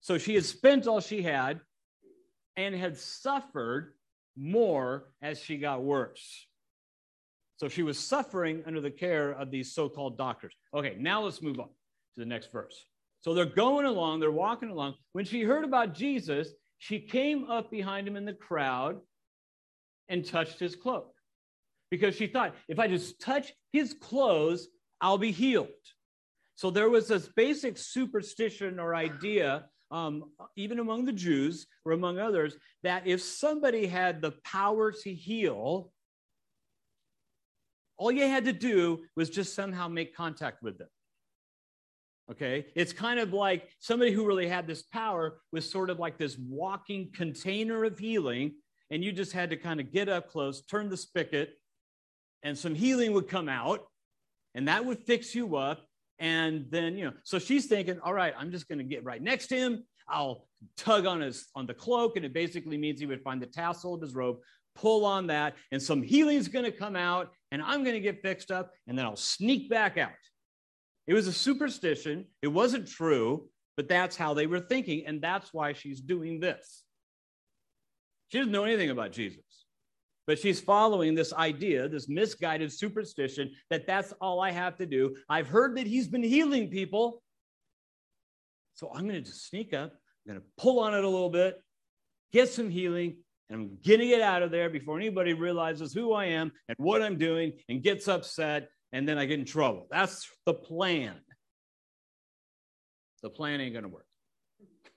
So 0.00 0.16
she 0.16 0.34
had 0.34 0.44
spent 0.44 0.86
all 0.86 1.00
she 1.00 1.22
had 1.22 1.60
and 2.56 2.74
had 2.74 2.96
suffered 2.96 3.94
more 4.36 5.08
as 5.22 5.40
she 5.40 5.58
got 5.58 5.82
worse. 5.82 6.46
So 7.60 7.68
she 7.68 7.82
was 7.82 7.98
suffering 7.98 8.62
under 8.66 8.80
the 8.80 8.90
care 8.90 9.32
of 9.32 9.50
these 9.50 9.74
so 9.74 9.86
called 9.86 10.16
doctors. 10.16 10.54
Okay, 10.72 10.96
now 10.98 11.20
let's 11.20 11.42
move 11.42 11.60
on 11.60 11.66
to 11.66 12.16
the 12.16 12.24
next 12.24 12.50
verse. 12.50 12.86
So 13.20 13.34
they're 13.34 13.44
going 13.44 13.84
along, 13.84 14.20
they're 14.20 14.30
walking 14.30 14.70
along. 14.70 14.94
When 15.12 15.26
she 15.26 15.42
heard 15.42 15.64
about 15.64 15.92
Jesus, 15.94 16.48
she 16.78 16.98
came 16.98 17.50
up 17.50 17.70
behind 17.70 18.08
him 18.08 18.16
in 18.16 18.24
the 18.24 18.32
crowd 18.32 18.98
and 20.08 20.24
touched 20.24 20.58
his 20.58 20.74
cloak 20.74 21.12
because 21.90 22.16
she 22.16 22.28
thought, 22.28 22.54
if 22.66 22.78
I 22.78 22.88
just 22.88 23.20
touch 23.20 23.52
his 23.74 23.92
clothes, 23.92 24.68
I'll 25.02 25.18
be 25.18 25.30
healed. 25.30 25.68
So 26.54 26.70
there 26.70 26.88
was 26.88 27.08
this 27.08 27.28
basic 27.28 27.76
superstition 27.76 28.80
or 28.80 28.94
idea, 28.94 29.66
um, 29.90 30.30
even 30.56 30.78
among 30.78 31.04
the 31.04 31.12
Jews 31.12 31.66
or 31.84 31.92
among 31.92 32.18
others, 32.18 32.56
that 32.84 33.06
if 33.06 33.20
somebody 33.20 33.86
had 33.86 34.22
the 34.22 34.32
power 34.44 34.92
to 35.02 35.12
heal, 35.12 35.92
all 38.00 38.10
you 38.10 38.26
had 38.26 38.46
to 38.46 38.52
do 38.52 39.04
was 39.14 39.28
just 39.28 39.54
somehow 39.54 39.86
make 39.86 40.16
contact 40.16 40.62
with 40.62 40.78
them. 40.78 40.88
Okay. 42.30 42.66
It's 42.74 42.94
kind 42.94 43.20
of 43.20 43.34
like 43.34 43.68
somebody 43.78 44.10
who 44.10 44.26
really 44.26 44.48
had 44.48 44.66
this 44.66 44.82
power 44.84 45.40
was 45.52 45.70
sort 45.70 45.90
of 45.90 45.98
like 45.98 46.16
this 46.16 46.38
walking 46.38 47.10
container 47.12 47.84
of 47.84 47.98
healing. 47.98 48.54
And 48.90 49.04
you 49.04 49.12
just 49.12 49.32
had 49.32 49.50
to 49.50 49.56
kind 49.56 49.80
of 49.80 49.92
get 49.92 50.08
up 50.08 50.30
close, 50.30 50.62
turn 50.62 50.88
the 50.88 50.96
spigot, 50.96 51.50
and 52.42 52.56
some 52.56 52.74
healing 52.74 53.12
would 53.12 53.28
come 53.28 53.48
out, 53.48 53.86
and 54.54 54.66
that 54.66 54.84
would 54.84 55.00
fix 55.00 55.34
you 55.34 55.56
up. 55.56 55.86
And 56.18 56.66
then, 56.70 56.96
you 56.96 57.04
know, 57.04 57.12
so 57.22 57.38
she's 57.38 57.66
thinking, 57.66 58.00
all 58.02 58.14
right, 58.14 58.34
I'm 58.36 58.50
just 58.50 58.66
going 58.66 58.78
to 58.78 58.84
get 58.84 59.04
right 59.04 59.22
next 59.22 59.48
to 59.48 59.56
him. 59.56 59.84
I'll 60.08 60.48
tug 60.76 61.06
on 61.06 61.20
his 61.20 61.48
on 61.54 61.66
the 61.66 61.74
cloak, 61.74 62.16
and 62.16 62.24
it 62.24 62.32
basically 62.32 62.78
means 62.78 62.98
he 62.98 63.06
would 63.06 63.22
find 63.22 63.40
the 63.40 63.46
tassel 63.46 63.94
of 63.94 64.00
his 64.00 64.14
robe, 64.14 64.38
pull 64.74 65.04
on 65.04 65.26
that, 65.28 65.54
and 65.70 65.80
some 65.80 66.02
healing's 66.02 66.48
going 66.48 66.64
to 66.64 66.72
come 66.72 66.96
out, 66.96 67.30
and 67.50 67.62
I'm 67.62 67.82
going 67.84 67.94
to 67.94 68.00
get 68.00 68.22
fixed 68.22 68.50
up, 68.50 68.72
and 68.86 68.98
then 68.98 69.04
I'll 69.04 69.16
sneak 69.16 69.68
back 69.68 69.98
out. 69.98 70.10
It 71.06 71.14
was 71.14 71.26
a 71.26 71.32
superstition. 71.32 72.26
It 72.42 72.48
wasn't 72.48 72.86
true, 72.86 73.48
but 73.76 73.88
that's 73.88 74.16
how 74.16 74.34
they 74.34 74.46
were 74.46 74.60
thinking, 74.60 75.04
and 75.06 75.20
that's 75.20 75.52
why 75.52 75.72
she's 75.72 76.00
doing 76.00 76.40
this. 76.40 76.84
She 78.28 78.38
doesn't 78.38 78.52
know 78.52 78.64
anything 78.64 78.90
about 78.90 79.10
Jesus, 79.10 79.64
but 80.26 80.38
she's 80.38 80.60
following 80.60 81.14
this 81.14 81.32
idea, 81.32 81.88
this 81.88 82.08
misguided 82.08 82.72
superstition 82.72 83.50
that 83.70 83.86
that's 83.86 84.12
all 84.20 84.40
I 84.40 84.52
have 84.52 84.76
to 84.76 84.86
do. 84.86 85.16
I've 85.28 85.48
heard 85.48 85.76
that 85.78 85.86
he's 85.86 86.06
been 86.06 86.22
healing 86.22 86.68
people. 86.68 87.22
So 88.74 88.92
I'm 88.94 89.02
going 89.02 89.16
to 89.16 89.20
just 89.20 89.48
sneak 89.48 89.74
up, 89.74 89.92
I'm 89.92 90.32
going 90.32 90.40
to 90.40 90.46
pull 90.56 90.78
on 90.78 90.94
it 90.94 91.02
a 91.02 91.08
little 91.08 91.28
bit, 91.30 91.60
get 92.32 92.48
some 92.48 92.70
healing, 92.70 93.16
and 93.50 93.60
I'm 93.60 93.78
getting 93.82 94.10
it 94.10 94.20
out 94.20 94.42
of 94.42 94.50
there 94.50 94.70
before 94.70 94.96
anybody 94.96 95.32
realizes 95.32 95.92
who 95.92 96.12
I 96.12 96.26
am 96.26 96.52
and 96.68 96.76
what 96.78 97.02
I'm 97.02 97.18
doing 97.18 97.52
and 97.68 97.82
gets 97.82 98.06
upset, 98.06 98.70
and 98.92 99.08
then 99.08 99.18
I 99.18 99.26
get 99.26 99.40
in 99.40 99.44
trouble. 99.44 99.88
That's 99.90 100.28
the 100.46 100.54
plan. 100.54 101.16
The 103.22 103.30
plan 103.30 103.60
ain't 103.60 103.74
going 103.74 103.84
to 103.84 103.88
work. 103.88 104.06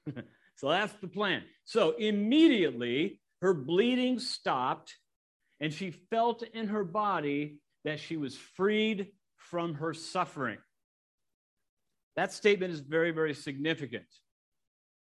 so 0.55 0.69
that's 0.69 0.93
the 1.01 1.07
plan. 1.07 1.43
So 1.65 1.91
immediately, 1.97 3.19
her 3.41 3.53
bleeding 3.53 4.19
stopped, 4.19 4.95
and 5.59 5.73
she 5.73 5.91
felt 5.91 6.43
in 6.43 6.67
her 6.67 6.83
body 6.83 7.59
that 7.85 7.99
she 7.99 8.17
was 8.17 8.37
freed 8.37 9.07
from 9.37 9.73
her 9.75 9.93
suffering. 9.93 10.59
That 12.15 12.31
statement 12.31 12.71
is 12.71 12.79
very, 12.79 13.11
very 13.11 13.33
significant. 13.33 14.05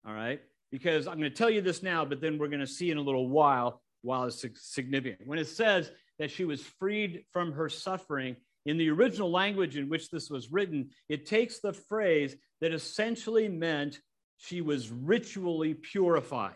All 0.05 0.13
right. 0.13 0.41
Because 0.71 1.07
I'm 1.07 1.17
going 1.17 1.29
to 1.31 1.38
tell 1.38 1.49
you 1.49 1.61
this 1.61 1.83
now, 1.83 2.05
but 2.05 2.21
then 2.21 2.38
we're 2.38 2.47
going 2.47 2.59
to 2.59 2.67
see 2.67 2.91
in 2.91 2.97
a 2.97 3.01
little 3.01 3.29
while 3.29 3.81
while 4.01 4.25
it's 4.25 4.45
significant. 4.55 5.27
When 5.27 5.39
it 5.39 5.47
says 5.47 5.91
that 6.19 6.31
she 6.31 6.45
was 6.45 6.61
freed 6.61 7.23
from 7.31 7.51
her 7.53 7.69
suffering, 7.69 8.35
in 8.65 8.77
the 8.77 8.89
original 8.89 9.31
language 9.31 9.77
in 9.77 9.89
which 9.89 10.09
this 10.09 10.29
was 10.29 10.51
written, 10.51 10.89
it 11.07 11.25
takes 11.25 11.59
the 11.59 11.73
phrase 11.73 12.35
that 12.61 12.73
essentially 12.73 13.47
meant 13.47 13.99
she 14.38 14.61
was 14.61 14.91
ritually 14.91 15.73
purified. 15.73 16.53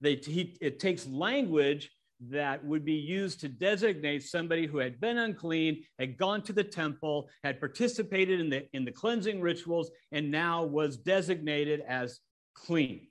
They, 0.00 0.16
he, 0.16 0.56
it 0.60 0.80
takes 0.80 1.06
language 1.06 1.90
that 2.30 2.64
would 2.64 2.84
be 2.84 2.94
used 2.94 3.40
to 3.40 3.48
designate 3.48 4.22
somebody 4.22 4.66
who 4.66 4.78
had 4.78 5.00
been 5.00 5.18
unclean, 5.18 5.84
had 5.98 6.16
gone 6.16 6.42
to 6.42 6.52
the 6.52 6.64
temple, 6.64 7.28
had 7.42 7.60
participated 7.60 8.40
in 8.40 8.48
the, 8.48 8.66
in 8.72 8.84
the 8.84 8.92
cleansing 8.92 9.40
rituals, 9.40 9.90
and 10.12 10.30
now 10.30 10.64
was 10.64 10.96
designated 10.96 11.82
as 11.86 12.20
clean. 12.54 13.08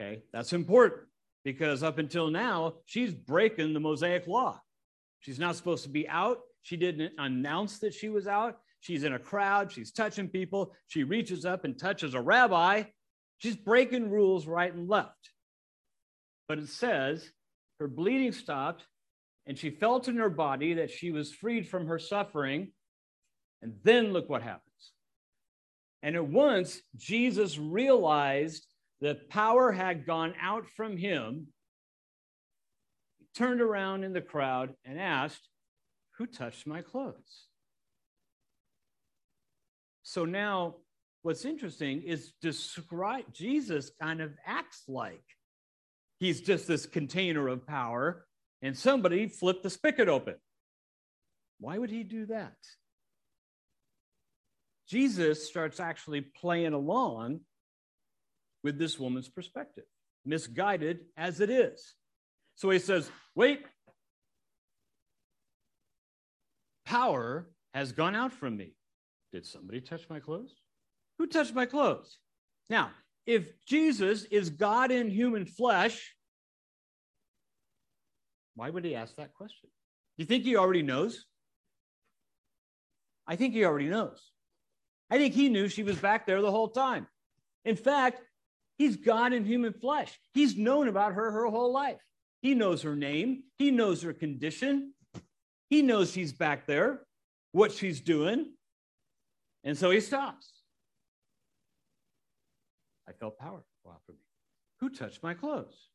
Okay, 0.00 0.22
that's 0.32 0.52
important 0.52 1.02
because 1.44 1.82
up 1.82 1.98
until 1.98 2.28
now, 2.28 2.74
she's 2.86 3.14
breaking 3.14 3.72
the 3.72 3.80
Mosaic 3.80 4.26
law. 4.26 4.60
She's 5.20 5.38
not 5.38 5.56
supposed 5.56 5.84
to 5.84 5.90
be 5.90 6.08
out. 6.08 6.38
She 6.62 6.76
didn't 6.76 7.12
announce 7.18 7.78
that 7.80 7.94
she 7.94 8.08
was 8.08 8.26
out. 8.26 8.58
She's 8.80 9.04
in 9.04 9.12
a 9.12 9.18
crowd. 9.18 9.70
She's 9.72 9.92
touching 9.92 10.28
people. 10.28 10.74
She 10.86 11.04
reaches 11.04 11.44
up 11.44 11.64
and 11.64 11.78
touches 11.78 12.14
a 12.14 12.20
rabbi. 12.20 12.84
She's 13.38 13.56
breaking 13.56 14.10
rules 14.10 14.46
right 14.46 14.72
and 14.72 14.88
left. 14.88 15.30
But 16.48 16.58
it 16.58 16.68
says 16.68 17.30
her 17.78 17.88
bleeding 17.88 18.32
stopped 18.32 18.86
and 19.46 19.58
she 19.58 19.70
felt 19.70 20.08
in 20.08 20.16
her 20.16 20.30
body 20.30 20.74
that 20.74 20.90
she 20.90 21.10
was 21.10 21.32
freed 21.32 21.68
from 21.68 21.86
her 21.86 21.98
suffering. 21.98 22.72
And 23.62 23.74
then 23.84 24.12
look 24.12 24.28
what 24.28 24.42
happens. 24.42 24.69
And 26.02 26.16
at 26.16 26.26
once, 26.26 26.80
Jesus 26.96 27.58
realized 27.58 28.66
that 29.00 29.28
power 29.28 29.72
had 29.72 30.06
gone 30.06 30.34
out 30.40 30.66
from 30.66 30.96
him 30.96 31.48
turned 33.34 33.60
around 33.60 34.04
in 34.04 34.12
the 34.12 34.20
crowd 34.20 34.74
and 34.84 34.98
asked, 34.98 35.48
Who 36.18 36.26
touched 36.26 36.66
my 36.66 36.82
clothes? 36.82 37.46
So 40.02 40.24
now, 40.24 40.76
what's 41.22 41.44
interesting 41.44 42.02
is 42.02 42.32
describe 42.42 43.32
Jesus 43.32 43.92
kind 44.00 44.20
of 44.20 44.32
acts 44.44 44.82
like 44.88 45.22
he's 46.18 46.40
just 46.40 46.66
this 46.66 46.86
container 46.86 47.48
of 47.48 47.66
power, 47.66 48.26
and 48.62 48.76
somebody 48.76 49.28
flipped 49.28 49.62
the 49.62 49.70
spigot 49.70 50.08
open. 50.08 50.34
Why 51.60 51.78
would 51.78 51.90
he 51.90 52.02
do 52.02 52.26
that? 52.26 52.56
Jesus 54.90 55.48
starts 55.48 55.78
actually 55.78 56.20
playing 56.20 56.72
along 56.72 57.40
with 58.64 58.76
this 58.76 58.98
woman's 58.98 59.28
perspective, 59.28 59.84
misguided 60.26 61.00
as 61.16 61.40
it 61.40 61.48
is. 61.48 61.94
So 62.56 62.70
he 62.70 62.80
says, 62.80 63.08
Wait, 63.36 63.62
power 66.84 67.48
has 67.72 67.92
gone 67.92 68.16
out 68.16 68.32
from 68.32 68.56
me. 68.56 68.74
Did 69.32 69.46
somebody 69.46 69.80
touch 69.80 70.10
my 70.10 70.18
clothes? 70.18 70.56
Who 71.18 71.28
touched 71.28 71.54
my 71.54 71.66
clothes? 71.66 72.18
Now, 72.68 72.90
if 73.26 73.48
Jesus 73.66 74.24
is 74.24 74.50
God 74.50 74.90
in 74.90 75.08
human 75.08 75.46
flesh, 75.46 76.16
why 78.56 78.70
would 78.70 78.84
he 78.84 78.96
ask 78.96 79.14
that 79.16 79.34
question? 79.34 79.70
Do 80.18 80.22
you 80.22 80.26
think 80.26 80.42
he 80.42 80.56
already 80.56 80.82
knows? 80.82 81.26
I 83.24 83.36
think 83.36 83.54
he 83.54 83.64
already 83.64 83.88
knows. 83.88 84.20
I 85.10 85.18
think 85.18 85.34
he 85.34 85.48
knew 85.48 85.68
she 85.68 85.82
was 85.82 85.96
back 85.96 86.26
there 86.26 86.40
the 86.40 86.50
whole 86.50 86.68
time. 86.68 87.06
In 87.64 87.76
fact, 87.76 88.22
he's 88.78 88.96
God 88.96 89.32
in 89.32 89.44
human 89.44 89.72
flesh. 89.72 90.18
He's 90.34 90.56
known 90.56 90.88
about 90.88 91.14
her 91.14 91.30
her 91.30 91.46
whole 91.46 91.72
life. 91.72 91.98
He 92.42 92.54
knows 92.54 92.82
her 92.82 92.96
name, 92.96 93.44
he 93.58 93.70
knows 93.70 94.02
her 94.02 94.14
condition, 94.14 94.94
he 95.68 95.82
knows 95.82 96.10
she's 96.10 96.32
back 96.32 96.66
there, 96.66 97.02
what 97.52 97.72
she's 97.72 98.00
doing. 98.00 98.52
And 99.62 99.76
so 99.76 99.90
he 99.90 100.00
stops. 100.00 100.50
I 103.06 103.12
felt 103.12 103.38
power 103.38 103.62
go 103.84 103.90
out 103.90 104.00
from 104.06 104.14
me. 104.14 104.20
Who 104.80 104.88
touched 104.88 105.22
my 105.22 105.34
clothes? 105.34 105.88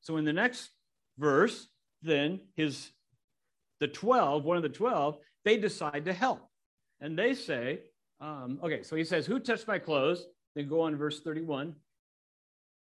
So 0.00 0.18
in 0.18 0.24
the 0.24 0.32
next 0.34 0.68
verse, 1.16 1.68
then 2.02 2.40
his 2.56 2.90
the 3.80 3.88
12, 3.88 4.44
one 4.44 4.56
of 4.56 4.62
the 4.62 4.68
12, 4.68 5.16
they 5.44 5.56
decide 5.56 6.04
to 6.04 6.12
help. 6.12 6.48
And 7.00 7.18
they 7.18 7.34
say, 7.34 7.80
um, 8.20 8.58
okay, 8.62 8.82
so 8.82 8.96
he 8.96 9.04
says, 9.04 9.26
Who 9.26 9.38
touched 9.38 9.68
my 9.68 9.78
clothes? 9.78 10.24
Then 10.54 10.68
go 10.68 10.82
on 10.82 10.96
verse 10.96 11.20
31. 11.20 11.74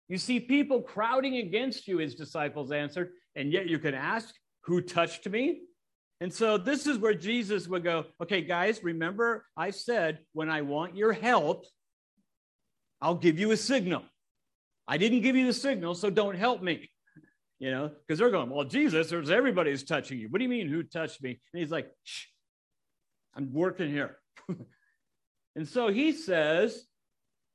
You 0.08 0.16
see 0.16 0.40
people 0.40 0.80
crowding 0.80 1.36
against 1.36 1.86
you, 1.86 1.98
his 1.98 2.14
disciples 2.14 2.72
answered, 2.72 3.10
and 3.36 3.52
yet 3.52 3.68
you 3.68 3.78
can 3.78 3.94
ask, 3.94 4.34
Who 4.62 4.80
touched 4.80 5.28
me? 5.28 5.62
And 6.20 6.32
so 6.32 6.58
this 6.58 6.86
is 6.86 6.98
where 6.98 7.14
Jesus 7.14 7.68
would 7.68 7.84
go, 7.84 8.06
Okay, 8.22 8.42
guys, 8.42 8.82
remember 8.82 9.44
I 9.56 9.70
said, 9.70 10.20
when 10.32 10.48
I 10.48 10.62
want 10.62 10.96
your 10.96 11.12
help, 11.12 11.64
I'll 13.00 13.14
give 13.14 13.38
you 13.38 13.52
a 13.52 13.56
signal. 13.56 14.02
I 14.88 14.96
didn't 14.96 15.20
give 15.20 15.36
you 15.36 15.46
the 15.46 15.52
signal, 15.52 15.94
so 15.94 16.10
don't 16.10 16.36
help 16.36 16.62
me. 16.62 16.90
You 17.60 17.72
know, 17.72 17.90
because 18.06 18.20
they're 18.20 18.30
going, 18.30 18.50
Well, 18.50 18.64
Jesus, 18.64 19.10
there's 19.10 19.30
everybody's 19.30 19.82
touching 19.82 20.20
you. 20.20 20.28
What 20.28 20.38
do 20.38 20.44
you 20.44 20.48
mean, 20.48 20.68
who 20.68 20.84
touched 20.84 21.20
me? 21.20 21.40
And 21.52 21.60
he's 21.60 21.72
like, 21.72 21.90
Shh, 22.04 22.26
I'm 23.34 23.52
working 23.52 23.90
here. 23.90 24.16
and 25.58 25.66
so 25.66 25.88
he 25.88 26.12
says, 26.12 26.84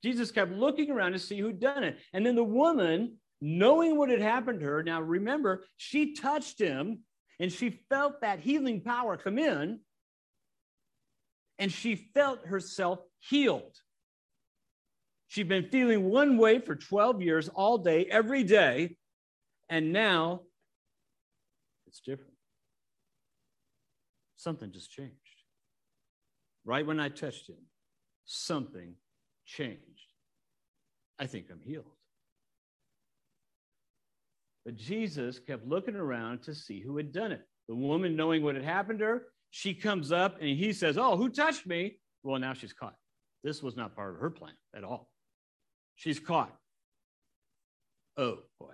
Jesus 0.03 0.29
kept 0.29 0.51
looking 0.51 0.91
around 0.91 1.13
to 1.13 1.19
see 1.19 1.39
who'd 1.39 1.62
done 1.62 1.86
it. 1.86 1.98
And 2.12 2.25
then 2.25 2.36
the 2.36 2.43
woman, 2.43 3.15
knowing 3.39 3.98
what 3.98 4.10
had 4.10 4.19
happened 4.19 4.60
to 4.60 4.65
her, 4.65 4.83
now 4.83 5.00
remember, 5.00 5.63
she 5.77 6.13
touched 6.13 6.60
him 6.60 7.03
and 7.39 7.50
she 7.50 7.69
felt 7.89 8.19
that 8.19 8.41
healing 8.41 8.81
power 8.81 9.15
come 9.15 9.39
in 9.39 9.79
and 11.57 11.72
she 11.72 11.95
felt 11.95 12.45
herself 12.45 13.00
healed. 13.19 13.79
She'd 15.29 15.48
been 15.48 15.69
feeling 15.69 16.03
one 16.03 16.38
way 16.38 16.60
for 16.60 16.75
12 16.75 17.22
years, 17.22 17.48
all 17.48 17.77
day, 17.77 18.05
every 18.12 18.43
day. 18.43 18.98
And 19.69 19.93
now 19.93 20.41
it's 21.88 22.01
different. 22.01 22.36
Something 24.36 24.74
just 24.74 24.91
changed. 24.91 25.13
Right 26.65 26.86
when 26.86 27.00
I 27.00 27.07
touched 27.07 27.48
him, 27.48 27.55
something 28.25 28.96
changed. 29.46 29.80
I 31.20 31.27
think 31.27 31.48
I'm 31.51 31.62
healed. 31.62 31.86
But 34.65 34.75
Jesus 34.77 35.39
kept 35.39 35.68
looking 35.68 35.96
around 35.96 36.44
to 36.44 36.56
see 36.56 36.82
who 36.82 36.98
had 36.98 37.12
done 37.12 37.32
it. 37.32 37.42
The 37.68 37.75
woman, 37.75 38.15
knowing 38.15 38.44
what 38.44 38.56
had 38.56 38.63
happened 38.63 39.00
to 39.00 39.06
her, 39.06 39.24
she 39.51 39.74
comes 39.74 40.12
up 40.12 40.38
and 40.39 40.58
he 40.58 40.74
says, 40.74 40.98
Oh, 40.98 41.18
who 41.18 41.30
touched 41.30 41.68
me? 41.68 42.00
Well, 42.24 42.39
now 42.39 42.53
she's 42.53 42.74
caught. 42.74 42.96
This 43.44 43.62
was 43.62 43.75
not 43.75 43.96
part 43.96 44.15
of 44.15 44.22
her 44.22 44.30
plan 44.30 44.53
at 44.75 44.84
all. 44.84 45.10
She's 45.96 46.20
caught. 46.20 46.53
Oh, 48.18 48.39
boy. 48.60 48.74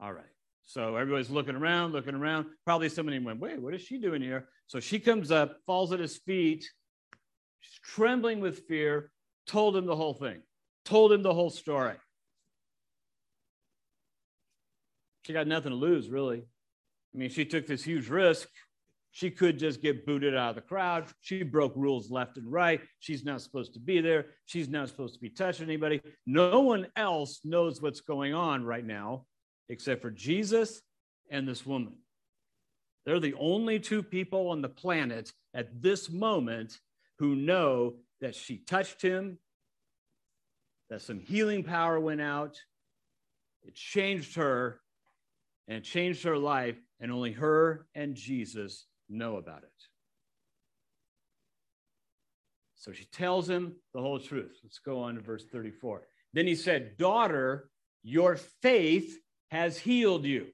All 0.00 0.12
right. 0.12 0.24
So 0.66 0.96
everybody's 0.96 1.30
looking 1.30 1.56
around, 1.56 1.92
looking 1.92 2.14
around. 2.14 2.46
Probably 2.64 2.88
somebody 2.88 3.18
went, 3.18 3.40
Wait, 3.40 3.60
what 3.60 3.74
is 3.74 3.82
she 3.82 3.98
doing 3.98 4.22
here? 4.22 4.48
So 4.66 4.80
she 4.80 4.98
comes 4.98 5.30
up, 5.30 5.58
falls 5.66 5.92
at 5.92 6.00
his 6.00 6.16
feet. 6.18 6.64
She's 7.64 7.80
trembling 7.80 8.40
with 8.40 8.66
fear, 8.66 9.10
told 9.46 9.76
him 9.76 9.86
the 9.86 9.96
whole 9.96 10.14
thing 10.14 10.42
told 10.84 11.12
him 11.12 11.22
the 11.22 11.34
whole 11.34 11.50
story. 11.50 11.94
She 15.26 15.32
got 15.32 15.46
nothing 15.46 15.70
to 15.70 15.76
lose, 15.76 16.10
really. 16.10 16.44
I 17.14 17.18
mean, 17.18 17.30
she 17.30 17.44
took 17.44 17.66
this 17.66 17.82
huge 17.82 18.08
risk. 18.08 18.48
She 19.12 19.30
could 19.30 19.58
just 19.58 19.80
get 19.80 20.04
booted 20.04 20.34
out 20.34 20.50
of 20.50 20.54
the 20.56 20.60
crowd. 20.60 21.06
She 21.20 21.44
broke 21.44 21.72
rules 21.76 22.10
left 22.10 22.36
and 22.36 22.50
right. 22.50 22.80
She's 22.98 23.24
not 23.24 23.40
supposed 23.40 23.72
to 23.74 23.80
be 23.80 24.00
there. 24.00 24.26
She's 24.44 24.68
not 24.68 24.88
supposed 24.88 25.14
to 25.14 25.20
be 25.20 25.30
touching 25.30 25.66
anybody. 25.66 26.00
No 26.26 26.60
one 26.60 26.88
else 26.96 27.40
knows 27.44 27.80
what's 27.80 28.00
going 28.00 28.34
on 28.34 28.64
right 28.64 28.84
now 28.84 29.24
except 29.68 30.02
for 30.02 30.10
Jesus 30.10 30.82
and 31.30 31.48
this 31.48 31.64
woman. 31.64 31.94
They're 33.06 33.20
the 33.20 33.34
only 33.34 33.78
two 33.78 34.02
people 34.02 34.48
on 34.48 34.60
the 34.60 34.68
planet 34.68 35.32
at 35.54 35.80
this 35.80 36.10
moment 36.10 36.78
who 37.18 37.34
know 37.34 37.94
that 38.20 38.34
she 38.34 38.58
touched 38.58 39.02
him 39.02 39.38
that 40.90 41.02
some 41.02 41.18
healing 41.18 41.64
power 41.64 41.98
went 41.98 42.20
out. 42.20 42.60
It 43.62 43.74
changed 43.74 44.36
her 44.36 44.80
and 45.66 45.78
it 45.78 45.84
changed 45.84 46.24
her 46.24 46.36
life, 46.36 46.76
and 47.00 47.10
only 47.10 47.32
her 47.32 47.86
and 47.94 48.14
Jesus 48.14 48.86
know 49.08 49.38
about 49.38 49.62
it. 49.62 49.70
So 52.76 52.92
she 52.92 53.06
tells 53.06 53.48
him 53.48 53.76
the 53.94 54.00
whole 54.02 54.18
truth. 54.18 54.58
Let's 54.62 54.78
go 54.78 55.00
on 55.00 55.14
to 55.14 55.22
verse 55.22 55.46
34. 55.50 56.02
Then 56.34 56.46
he 56.46 56.54
said, 56.54 56.98
Daughter, 56.98 57.70
your 58.02 58.36
faith 58.60 59.16
has 59.50 59.78
healed 59.78 60.26
you. 60.26 60.48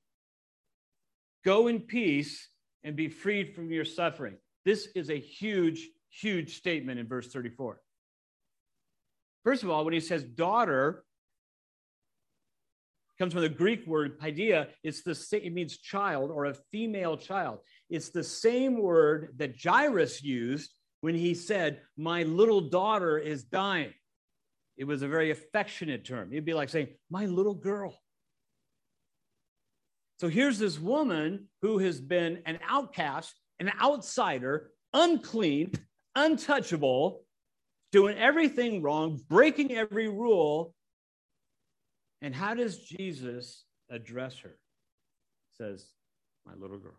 Go 1.45 1.67
in 1.67 1.81
peace 1.81 2.49
and 2.85 2.95
be 2.95 3.09
freed 3.09 3.55
from 3.55 3.73
your 3.73 3.85
suffering. 3.85 4.37
This 4.65 4.87
is 4.95 5.11
a 5.11 5.19
huge, 5.19 5.89
huge 6.11 6.57
statement 6.57 6.99
in 6.99 7.07
verse 7.07 7.29
34. 7.29 7.81
First 9.45 9.63
of 9.63 9.71
all, 9.71 9.85
when 9.85 9.95
he 9.95 10.01
says 10.01 10.25
daughter, 10.25 11.05
comes 13.21 13.35
from 13.35 13.43
the 13.43 13.49
Greek 13.51 13.87
word 13.87 14.19
paideia. 14.19 14.69
It's 14.83 15.03
the 15.03 15.15
same, 15.15 15.43
it 15.43 15.53
means 15.53 15.77
child 15.77 16.31
or 16.31 16.47
a 16.47 16.55
female 16.73 17.19
child. 17.19 17.59
It's 17.91 18.09
the 18.09 18.25
same 18.25 18.81
word 18.81 19.35
that 19.37 19.63
Jairus 19.63 20.23
used 20.23 20.71
when 21.03 21.15
he 21.15 21.35
said, 21.35 21.83
My 21.99 22.23
little 22.23 22.63
daughter 22.63 23.19
is 23.19 23.45
dying. 23.45 23.93
It 24.79 24.85
was 24.85 25.03
a 25.03 25.09
very 25.09 25.31
affectionate 25.31 26.07
term. 26.07 26.33
It'd 26.33 26.47
be 26.47 26.55
like 26.55 26.71
saying, 26.71 26.89
My 27.11 27.27
little 27.27 27.55
girl. 27.55 27.95
So 30.19 30.29
here's 30.29 30.59
this 30.59 30.79
woman 30.79 31.49
who 31.61 31.79
has 31.79 32.01
been 32.01 32.43
an 32.47 32.59
outcast, 32.67 33.35
an 33.59 33.71
outsider, 33.83 34.71
unclean, 34.95 35.73
untouchable, 36.15 37.23
doing 37.93 38.17
everything 38.17 38.83
wrong, 38.83 39.21
breaking 39.29 39.73
every 39.73 40.09
rule. 40.09 40.75
And 42.23 42.35
how 42.35 42.55
does 42.55 42.79
Jesus 42.79 43.65
address 43.91 44.39
her? 44.39 44.57
says, 45.57 45.87
My 46.47 46.55
little 46.55 46.79
girl. 46.79 46.99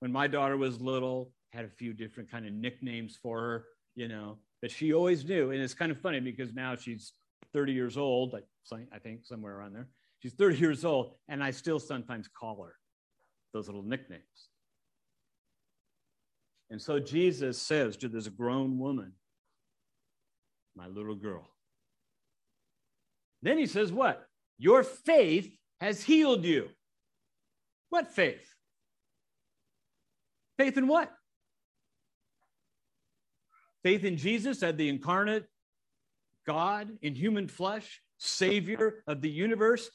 When 0.00 0.10
my 0.10 0.26
daughter 0.26 0.56
was 0.56 0.80
little, 0.80 1.30
had 1.52 1.64
a 1.64 1.68
few 1.68 1.92
different 1.92 2.30
kind 2.30 2.46
of 2.46 2.52
nicknames 2.52 3.16
for 3.22 3.38
her, 3.40 3.64
you 3.94 4.08
know, 4.08 4.38
that 4.62 4.70
she 4.70 4.92
always 4.92 5.24
knew. 5.24 5.50
And 5.50 5.60
it's 5.60 5.74
kind 5.74 5.92
of 5.92 6.00
funny 6.00 6.18
because 6.18 6.52
now 6.52 6.74
she's 6.74 7.12
30 7.52 7.72
years 7.72 7.96
old, 7.96 8.34
I 8.72 8.98
think 8.98 9.24
somewhere 9.24 9.56
around 9.56 9.74
there. 9.74 9.88
She's 10.20 10.32
30 10.34 10.56
years 10.56 10.84
old, 10.84 11.14
and 11.28 11.42
I 11.42 11.50
still 11.50 11.78
sometimes 11.78 12.28
call 12.28 12.62
her 12.64 12.74
those 13.52 13.66
little 13.66 13.82
nicknames. 13.82 14.48
And 16.72 16.80
so 16.80 16.98
Jesus 16.98 17.60
says 17.60 17.98
to 17.98 18.08
this 18.08 18.28
grown 18.28 18.78
woman, 18.78 19.12
My 20.74 20.86
little 20.86 21.14
girl. 21.14 21.46
Then 23.42 23.58
he 23.58 23.66
says, 23.66 23.92
What? 23.92 24.24
Your 24.56 24.82
faith 24.82 25.54
has 25.82 26.02
healed 26.02 26.46
you. 26.46 26.70
What 27.90 28.10
faith? 28.10 28.54
Faith 30.56 30.78
in 30.78 30.88
what? 30.88 31.12
Faith 33.82 34.04
in 34.04 34.16
Jesus 34.16 34.62
as 34.62 34.74
the 34.74 34.88
incarnate 34.88 35.44
God 36.46 36.88
in 37.02 37.14
human 37.14 37.48
flesh, 37.48 38.00
Savior 38.16 39.04
of 39.06 39.20
the 39.20 39.30
universe, 39.30 39.90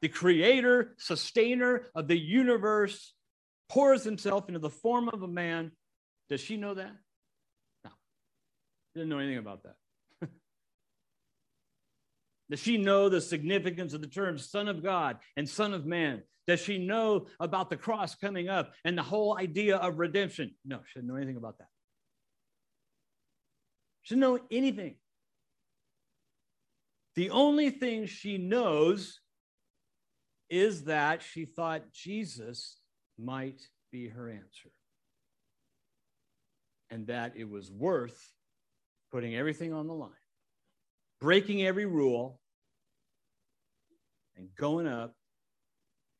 the 0.00 0.08
creator, 0.08 0.94
sustainer 0.96 1.88
of 1.94 2.08
the 2.08 2.18
universe, 2.18 3.12
pours 3.68 4.02
himself 4.02 4.48
into 4.48 4.60
the 4.60 4.70
form 4.70 5.10
of 5.10 5.22
a 5.22 5.28
man 5.28 5.72
does 6.32 6.40
she 6.40 6.56
know 6.56 6.72
that? 6.72 6.96
No. 7.84 7.90
She 7.90 9.00
Didn't 9.00 9.10
know 9.10 9.18
anything 9.18 9.36
about 9.36 9.64
that. 9.64 9.76
Does 12.50 12.58
she 12.58 12.78
know 12.78 13.10
the 13.10 13.20
significance 13.20 13.92
of 13.92 14.00
the 14.00 14.06
terms 14.06 14.48
Son 14.48 14.66
of 14.66 14.82
God 14.82 15.18
and 15.36 15.46
Son 15.46 15.74
of 15.74 15.84
Man? 15.84 16.22
Does 16.46 16.58
she 16.58 16.78
know 16.78 17.26
about 17.38 17.68
the 17.68 17.76
cross 17.76 18.14
coming 18.14 18.48
up 18.48 18.72
and 18.82 18.96
the 18.96 19.02
whole 19.02 19.36
idea 19.36 19.76
of 19.76 19.98
redemption? 19.98 20.54
No, 20.64 20.80
she 20.86 21.00
didn't 21.00 21.10
know 21.10 21.16
anything 21.16 21.36
about 21.36 21.58
that. 21.58 21.68
She 24.00 24.14
didn't 24.14 24.22
know 24.22 24.38
anything. 24.50 24.94
The 27.14 27.28
only 27.28 27.68
thing 27.68 28.06
she 28.06 28.38
knows 28.38 29.20
is 30.48 30.84
that 30.84 31.22
she 31.22 31.44
thought 31.44 31.92
Jesus 31.92 32.78
might 33.18 33.60
be 33.90 34.08
her 34.08 34.30
answer 34.30 34.70
and 36.92 37.06
that 37.06 37.32
it 37.36 37.48
was 37.48 37.72
worth 37.72 38.30
putting 39.10 39.34
everything 39.34 39.72
on 39.72 39.86
the 39.86 39.94
line, 39.94 40.10
breaking 41.20 41.64
every 41.64 41.86
rule, 41.86 42.38
and 44.36 44.48
going 44.58 44.86
up 44.86 45.16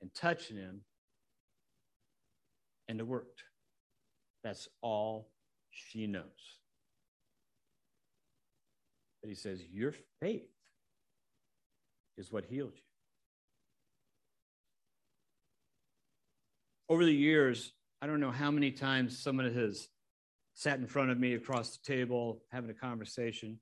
and 0.01 0.13
touching 0.15 0.57
him, 0.57 0.81
and 2.89 2.99
it 2.99 3.07
worked. 3.07 3.45
That's 4.43 4.67
all 4.81 5.31
she 5.71 6.07
knows. 6.07 6.25
But 9.21 9.29
he 9.29 9.35
says, 9.35 9.63
Your 9.71 9.93
faith 10.21 10.49
is 12.17 12.33
what 12.33 12.47
healed 12.47 12.73
you. 12.75 12.83
Over 16.89 17.05
the 17.05 17.13
years, 17.13 17.73
I 18.01 18.07
don't 18.07 18.21
know 18.21 18.33
how 18.33 18.51
many 18.51 18.71
times 18.71 19.19
someone 19.23 19.53
has 19.53 19.89
sat 20.55 20.79
in 20.79 20.87
front 20.87 21.11
of 21.11 21.19
me 21.19 21.35
across 21.35 21.77
the 21.77 21.93
table 21.93 22.43
having 22.51 22.71
a 22.71 22.75
conversation. 22.75 23.59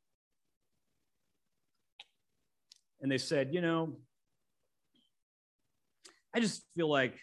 And 3.01 3.11
they 3.11 3.19
said, 3.19 3.55
You 3.55 3.61
know, 3.61 3.97
I 6.35 6.41
just 6.41 6.63
feel 6.77 6.89
like 6.89 7.19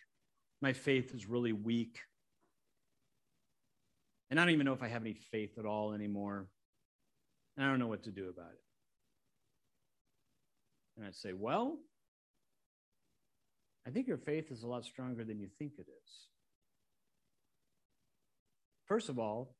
my 0.61 0.73
faith 0.73 1.13
is 1.13 1.27
really 1.27 1.53
weak. 1.53 1.99
And 4.29 4.39
I 4.39 4.43
don't 4.43 4.53
even 4.53 4.65
know 4.65 4.73
if 4.73 4.83
I 4.83 4.87
have 4.87 5.03
any 5.03 5.13
faith 5.31 5.57
at 5.57 5.65
all 5.65 5.93
anymore. 5.93 6.47
And 7.55 7.65
I 7.65 7.69
don't 7.69 7.79
know 7.79 7.87
what 7.87 8.03
to 8.03 8.11
do 8.11 8.29
about 8.29 8.51
it. 8.51 8.61
And 10.97 11.05
I'd 11.05 11.15
say, 11.15 11.33
Well, 11.33 11.77
I 13.85 13.89
think 13.89 14.07
your 14.07 14.17
faith 14.17 14.51
is 14.51 14.63
a 14.63 14.67
lot 14.67 14.83
stronger 14.83 15.23
than 15.23 15.39
you 15.39 15.47
think 15.59 15.73
it 15.77 15.85
is. 15.87 16.27
First 18.85 19.09
of 19.09 19.19
all, 19.19 19.55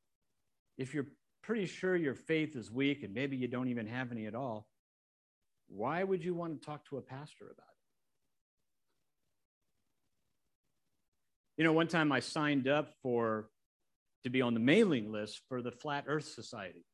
if 0.78 0.94
you're 0.94 1.08
pretty 1.44 1.66
sure 1.66 1.96
your 1.96 2.16
faith 2.16 2.56
is 2.56 2.72
weak 2.72 3.04
and 3.04 3.14
maybe 3.14 3.38
you 3.38 3.48
don't 3.48 3.70
even 3.70 3.88
have 3.88 4.12
any 4.12 4.26
at 4.26 4.36
all, 4.36 4.68
why 5.68 6.04
would 6.04 6.24
you 6.24 6.34
want 6.34 6.60
to 6.60 6.66
talk 6.66 6.86
to 6.90 6.98
a 6.98 7.02
pastor 7.02 7.46
about 7.46 7.52
it? 7.58 7.64
You 11.58 11.64
know, 11.64 11.74
one 11.74 11.88
time 11.88 12.12
I 12.12 12.20
signed 12.20 12.68
up 12.68 12.94
for 13.02 13.50
to 14.24 14.30
be 14.30 14.42
on 14.42 14.54
the 14.54 14.60
mailing 14.60 15.12
list 15.12 15.42
for 15.50 15.62
the 15.62 15.72
Flat 15.72 16.06
Earth 16.08 16.26
Society 16.26 16.86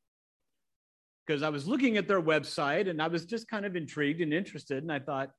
because 1.26 1.43
I 1.43 1.50
was 1.50 1.67
looking 1.67 1.98
at 1.98 2.08
their 2.08 2.22
website 2.22 2.89
and 2.89 3.02
I 3.02 3.08
was 3.08 3.26
just 3.26 3.48
kind 3.48 3.65
of 3.65 3.76
intrigued 3.76 4.22
and 4.22 4.34
interested. 4.34 4.84
And 4.84 4.91
I 4.91 5.00
thought, 5.00 5.32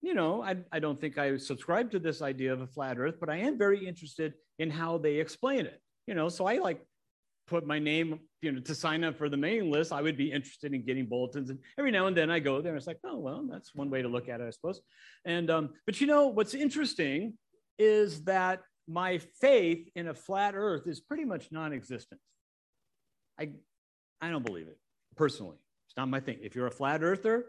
you 0.00 0.14
know, 0.14 0.42
I, 0.42 0.56
I 0.70 0.80
don't 0.80 1.00
think 1.00 1.18
I 1.18 1.36
subscribe 1.36 1.90
to 1.92 1.98
this 1.98 2.22
idea 2.22 2.52
of 2.52 2.60
a 2.60 2.66
flat 2.66 2.98
earth, 2.98 3.16
but 3.20 3.30
I 3.30 3.38
am 3.38 3.58
very 3.58 3.86
interested 3.86 4.34
in 4.58 4.70
how 4.70 4.98
they 4.98 5.16
explain 5.16 5.66
it. 5.66 5.80
You 6.06 6.14
know, 6.14 6.28
so 6.28 6.46
I 6.46 6.58
like 6.58 6.84
put 7.52 7.66
my 7.66 7.78
name, 7.78 8.18
you 8.40 8.50
know, 8.50 8.60
to 8.60 8.74
sign 8.74 9.04
up 9.04 9.18
for 9.18 9.28
the 9.28 9.36
mailing 9.36 9.70
list, 9.70 9.92
I 9.92 10.00
would 10.00 10.16
be 10.16 10.32
interested 10.32 10.72
in 10.72 10.86
getting 10.86 11.06
bulletins. 11.06 11.50
And 11.50 11.58
every 11.78 11.90
now 11.90 12.06
and 12.06 12.16
then 12.16 12.30
I 12.30 12.38
go 12.38 12.62
there 12.62 12.72
and 12.72 12.78
it's 12.78 12.86
like, 12.86 13.00
oh, 13.04 13.18
well, 13.18 13.44
that's 13.50 13.74
one 13.74 13.90
way 13.90 14.00
to 14.00 14.08
look 14.08 14.28
at 14.30 14.40
it, 14.40 14.46
I 14.46 14.50
suppose. 14.50 14.80
And, 15.26 15.50
um, 15.50 15.70
but 15.84 16.00
you 16.00 16.06
know, 16.06 16.28
what's 16.28 16.54
interesting 16.54 17.34
is 17.78 18.24
that 18.24 18.62
my 18.88 19.18
faith 19.40 19.86
in 19.94 20.08
a 20.08 20.14
flat 20.14 20.54
earth 20.56 20.86
is 20.86 21.00
pretty 21.00 21.26
much 21.26 21.52
non-existent. 21.52 22.20
I, 23.38 23.50
I 24.22 24.30
don't 24.30 24.46
believe 24.46 24.68
it 24.68 24.78
personally. 25.14 25.58
It's 25.88 25.96
not 25.96 26.08
my 26.08 26.20
thing. 26.20 26.38
If 26.42 26.56
you're 26.56 26.68
a 26.68 26.78
flat 26.80 27.02
earther, 27.02 27.44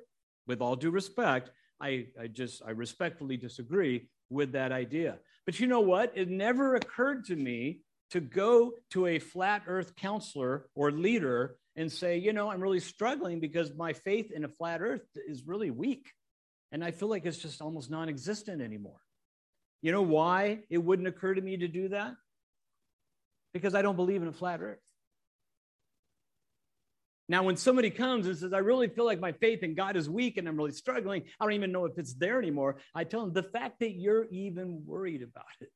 with 0.47 0.61
all 0.61 0.75
due 0.75 0.91
respect, 0.91 1.51
I, 1.81 2.07
I 2.19 2.27
just, 2.27 2.61
I 2.67 2.71
respectfully 2.71 3.37
disagree 3.37 4.09
with 4.29 4.51
that 4.51 4.73
idea. 4.73 5.19
But 5.45 5.59
you 5.61 5.67
know 5.67 5.79
what? 5.79 6.11
It 6.15 6.29
never 6.29 6.75
occurred 6.75 7.25
to 7.25 7.35
me 7.37 7.79
to 8.13 8.21
go 8.21 8.73
to 8.91 9.07
a 9.07 9.17
flat 9.17 9.63
earth 9.65 9.95
counselor 9.95 10.67
or 10.75 10.91
leader 10.91 11.55
and 11.75 11.91
say, 11.91 12.19
you 12.19 12.31
know, 12.31 12.51
I'm 12.51 12.61
really 12.61 12.79
struggling 12.79 13.39
because 13.39 13.73
my 13.75 13.93
faith 13.93 14.31
in 14.31 14.45
a 14.45 14.47
flat 14.47 14.81
earth 14.81 15.01
is 15.27 15.47
really 15.47 15.71
weak. 15.71 16.11
And 16.71 16.83
I 16.83 16.91
feel 16.91 17.07
like 17.07 17.25
it's 17.25 17.39
just 17.39 17.59
almost 17.59 17.89
non 17.89 18.09
existent 18.09 18.61
anymore. 18.61 18.99
You 19.81 19.91
know 19.91 20.03
why 20.03 20.59
it 20.69 20.77
wouldn't 20.77 21.07
occur 21.07 21.33
to 21.33 21.41
me 21.41 21.57
to 21.57 21.67
do 21.67 21.89
that? 21.89 22.13
Because 23.51 23.73
I 23.73 23.81
don't 23.81 23.95
believe 23.95 24.21
in 24.21 24.27
a 24.27 24.33
flat 24.33 24.61
earth. 24.61 24.79
Now, 27.27 27.41
when 27.41 27.57
somebody 27.57 27.89
comes 27.89 28.27
and 28.27 28.37
says, 28.37 28.53
I 28.53 28.59
really 28.59 28.89
feel 28.89 29.05
like 29.05 29.19
my 29.19 29.31
faith 29.31 29.63
in 29.63 29.73
God 29.73 29.97
is 29.97 30.07
weak 30.07 30.37
and 30.37 30.47
I'm 30.47 30.57
really 30.57 30.71
struggling, 30.71 31.23
I 31.39 31.45
don't 31.45 31.53
even 31.53 31.71
know 31.71 31.85
if 31.85 31.97
it's 31.97 32.13
there 32.13 32.37
anymore. 32.37 32.77
I 32.93 33.05
tell 33.05 33.21
them 33.21 33.33
the 33.33 33.49
fact 33.49 33.79
that 33.79 33.93
you're 33.93 34.27
even 34.29 34.83
worried 34.85 35.23
about 35.23 35.45
it 35.61 35.71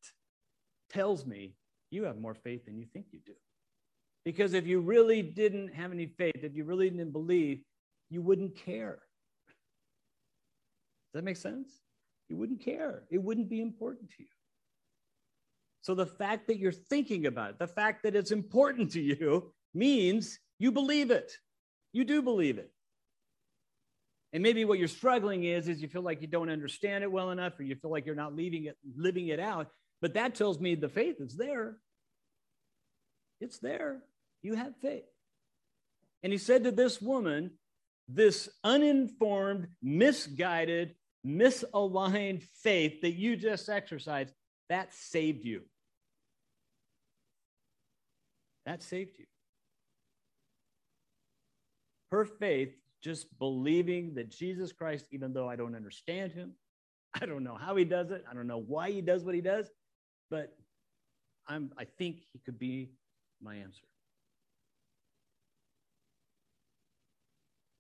tells 0.91 1.25
me 1.25 1.55
you 1.91 2.03
have 2.03 2.19
more 2.19 2.35
faith 2.35 2.65
than 2.65 2.77
you 2.77 2.85
think 2.93 3.07
you 3.11 3.19
do. 3.25 3.33
Because 4.25 4.53
if 4.53 4.67
you 4.67 4.81
really 4.81 5.21
didn't 5.21 5.73
have 5.73 5.91
any 5.91 6.07
faith, 6.07 6.43
if 6.43 6.55
you 6.55 6.65
really 6.65 6.89
didn't 6.89 7.13
believe, 7.13 7.61
you 8.09 8.21
wouldn't 8.21 8.55
care. 8.57 8.99
Does 11.13 11.19
that 11.19 11.23
make 11.23 11.37
sense? 11.37 11.69
You 12.29 12.35
wouldn't 12.35 12.61
care. 12.63 13.03
It 13.09 13.23
wouldn't 13.23 13.49
be 13.49 13.61
important 13.61 14.09
to 14.09 14.15
you. 14.19 14.27
So 15.81 15.95
the 15.95 16.05
fact 16.05 16.47
that 16.47 16.59
you're 16.59 16.73
thinking 16.73 17.25
about 17.27 17.51
it, 17.51 17.59
the 17.59 17.67
fact 17.67 18.03
that 18.03 18.15
it's 18.15 18.31
important 18.31 18.91
to 18.91 19.01
you, 19.01 19.53
means 19.73 20.37
you 20.59 20.71
believe 20.71 21.11
it. 21.11 21.31
You 21.93 22.03
do 22.03 22.21
believe 22.21 22.57
it. 22.57 22.69
And 24.33 24.43
maybe 24.43 24.65
what 24.65 24.77
you're 24.77 24.89
struggling 24.89 25.45
is, 25.45 25.69
is 25.69 25.81
you 25.81 25.87
feel 25.87 26.01
like 26.01 26.21
you 26.21 26.27
don't 26.27 26.49
understand 26.49 27.03
it 27.05 27.11
well 27.11 27.31
enough, 27.31 27.57
or 27.57 27.63
you 27.63 27.75
feel 27.75 27.91
like 27.91 28.05
you're 28.05 28.15
not 28.15 28.35
leaving 28.35 28.65
it, 28.65 28.75
living 28.97 29.29
it 29.29 29.39
out. 29.39 29.67
But 30.01 30.13
that 30.13 30.35
tells 30.35 30.59
me 30.59 30.75
the 30.75 30.89
faith 30.89 31.19
is 31.19 31.35
there. 31.35 31.77
It's 33.41 33.59
there. 33.59 34.03
You 34.41 34.55
have 34.55 34.75
faith. 34.77 35.05
And 36.23 36.31
he 36.31 36.37
said 36.37 36.63
to 36.63 36.71
this 36.71 37.01
woman, 37.01 37.51
this 38.07 38.49
uninformed, 38.63 39.67
misguided, 39.81 40.95
misaligned 41.25 42.43
faith 42.63 43.01
that 43.01 43.13
you 43.13 43.35
just 43.35 43.67
exercised, 43.69 44.33
that 44.69 44.93
saved 44.93 45.45
you. 45.45 45.61
That 48.65 48.83
saved 48.83 49.17
you. 49.17 49.25
Her 52.11 52.25
faith, 52.25 52.73
just 53.03 53.27
believing 53.37 54.15
that 54.15 54.29
Jesus 54.31 54.71
Christ, 54.71 55.05
even 55.11 55.33
though 55.33 55.49
I 55.49 55.55
don't 55.55 55.75
understand 55.75 56.31
him, 56.31 56.53
I 57.13 57.25
don't 57.25 57.43
know 57.43 57.55
how 57.55 57.75
he 57.75 57.85
does 57.85 58.11
it, 58.11 58.23
I 58.29 58.33
don't 58.33 58.47
know 58.47 58.63
why 58.65 58.91
he 58.91 59.01
does 59.01 59.23
what 59.23 59.35
he 59.35 59.41
does, 59.41 59.69
but 60.29 60.55
I'm, 61.47 61.71
I 61.77 61.85
think 61.85 62.17
he 62.33 62.39
could 62.39 62.59
be 62.59 62.91
my 63.41 63.55
answer. 63.55 63.85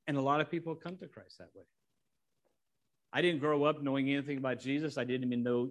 And 0.07 0.17
a 0.17 0.21
lot 0.21 0.39
of 0.39 0.49
people 0.49 0.73
come 0.75 0.97
to 0.97 1.07
Christ 1.07 1.37
that 1.39 1.49
way. 1.53 1.63
I 3.11 3.21
didn't 3.21 3.39
grow 3.39 3.63
up 3.63 3.81
knowing 3.81 4.09
anything 4.09 4.37
about 4.37 4.59
Jesus. 4.59 4.97
I 4.97 5.03
didn't 5.03 5.27
even 5.27 5.43
know 5.43 5.69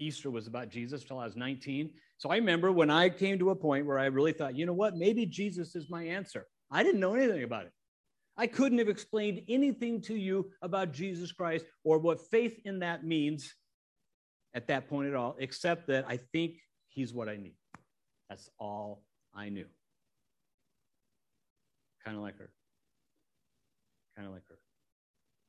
Easter 0.00 0.30
was 0.30 0.46
about 0.46 0.68
Jesus 0.68 1.02
until 1.02 1.18
I 1.18 1.24
was 1.24 1.36
19. 1.36 1.90
So 2.18 2.30
I 2.30 2.36
remember 2.36 2.72
when 2.72 2.90
I 2.90 3.08
came 3.08 3.38
to 3.38 3.50
a 3.50 3.56
point 3.56 3.86
where 3.86 3.98
I 3.98 4.06
really 4.06 4.32
thought, 4.32 4.56
you 4.56 4.66
know 4.66 4.72
what, 4.72 4.96
maybe 4.96 5.26
Jesus 5.26 5.74
is 5.74 5.90
my 5.90 6.04
answer. 6.04 6.46
I 6.70 6.82
didn't 6.82 7.00
know 7.00 7.14
anything 7.14 7.42
about 7.42 7.66
it. 7.66 7.72
I 8.36 8.46
couldn't 8.46 8.78
have 8.78 8.88
explained 8.88 9.42
anything 9.48 10.00
to 10.02 10.14
you 10.14 10.50
about 10.62 10.92
Jesus 10.92 11.32
Christ 11.32 11.64
or 11.84 11.98
what 11.98 12.20
faith 12.30 12.60
in 12.64 12.78
that 12.80 13.04
means 13.04 13.52
at 14.54 14.68
that 14.68 14.88
point 14.88 15.08
at 15.08 15.14
all, 15.14 15.36
except 15.38 15.88
that 15.88 16.04
I 16.08 16.18
think 16.32 16.56
he's 16.88 17.12
what 17.12 17.28
I 17.28 17.36
need. 17.36 17.56
That's 18.28 18.48
all 18.58 19.04
I 19.34 19.48
knew. 19.48 19.66
Kind 22.04 22.16
of 22.16 22.22
like 22.22 22.38
her. 22.38 22.50
Kind 24.16 24.26
of 24.26 24.34
like 24.34 24.46
her. 24.48 24.58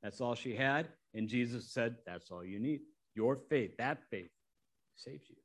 That's 0.04 0.22
all 0.22 0.36
she 0.36 0.56
had. 0.56 0.88
And 1.14 1.28
Jesus 1.28 1.72
said, 1.72 1.96
That's 2.06 2.32
all 2.32 2.44
you 2.44 2.60
need. 2.60 2.82
Your 3.16 3.38
faith, 3.50 3.78
that 3.78 4.00
faith, 4.10 4.30
saves 4.96 5.24
you. 5.30 5.36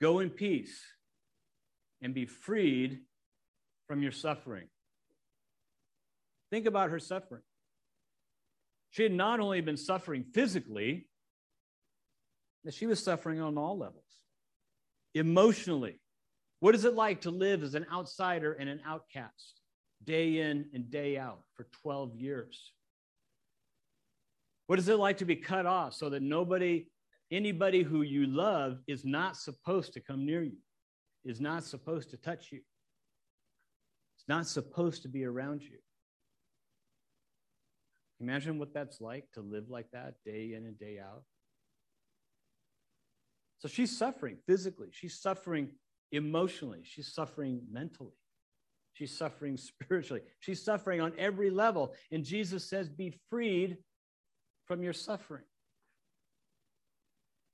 Go 0.00 0.20
in 0.20 0.30
peace 0.30 0.80
and 2.00 2.14
be 2.14 2.26
freed 2.26 3.00
from 3.86 4.02
your 4.02 4.12
suffering. 4.12 4.68
Think 6.50 6.66
about 6.66 6.90
her 6.90 7.00
suffering. 7.00 7.42
She 8.90 9.02
had 9.02 9.12
not 9.12 9.40
only 9.40 9.60
been 9.60 9.76
suffering 9.76 10.24
physically, 10.32 11.07
that 12.64 12.74
she 12.74 12.86
was 12.86 13.02
suffering 13.02 13.40
on 13.40 13.56
all 13.56 13.78
levels. 13.78 14.04
Emotionally, 15.14 16.00
what 16.60 16.74
is 16.74 16.84
it 16.84 16.94
like 16.94 17.22
to 17.22 17.30
live 17.30 17.62
as 17.62 17.74
an 17.74 17.86
outsider 17.92 18.52
and 18.54 18.68
an 18.68 18.80
outcast, 18.86 19.60
day 20.04 20.38
in 20.38 20.66
and 20.74 20.90
day 20.90 21.16
out 21.16 21.40
for 21.54 21.68
12 21.82 22.16
years? 22.16 22.72
What 24.66 24.78
is 24.78 24.88
it 24.88 24.98
like 24.98 25.18
to 25.18 25.24
be 25.24 25.36
cut 25.36 25.66
off 25.66 25.94
so 25.94 26.10
that 26.10 26.22
nobody, 26.22 26.86
anybody 27.30 27.82
who 27.82 28.02
you 28.02 28.26
love, 28.26 28.78
is 28.86 29.04
not 29.04 29.36
supposed 29.36 29.94
to 29.94 30.00
come 30.00 30.26
near 30.26 30.42
you, 30.42 30.58
is 31.24 31.40
not 31.40 31.64
supposed 31.64 32.10
to 32.10 32.16
touch 32.16 32.48
you, 32.52 32.60
it's 34.16 34.28
not 34.28 34.46
supposed 34.46 35.02
to 35.02 35.08
be 35.08 35.24
around 35.24 35.62
you? 35.62 35.78
Imagine 38.20 38.58
what 38.58 38.74
that's 38.74 39.00
like 39.00 39.24
to 39.34 39.40
live 39.40 39.70
like 39.70 39.90
that 39.92 40.14
day 40.26 40.54
in 40.54 40.66
and 40.66 40.78
day 40.78 40.98
out. 40.98 41.22
So 43.58 43.68
she's 43.68 43.96
suffering 43.96 44.36
physically, 44.46 44.88
she's 44.92 45.18
suffering 45.18 45.70
emotionally, 46.12 46.80
she's 46.84 47.12
suffering 47.12 47.62
mentally, 47.70 48.14
she's 48.92 49.16
suffering 49.16 49.56
spiritually, 49.82 50.22
she's 50.40 50.62
suffering 50.62 51.00
on 51.00 51.12
every 51.18 51.50
level. 51.50 51.94
And 52.12 52.24
Jesus 52.24 52.64
says, 52.68 52.88
Be 52.88 53.14
freed 53.30 53.78
from 54.66 54.82
your 54.82 54.92
suffering. 54.92 55.44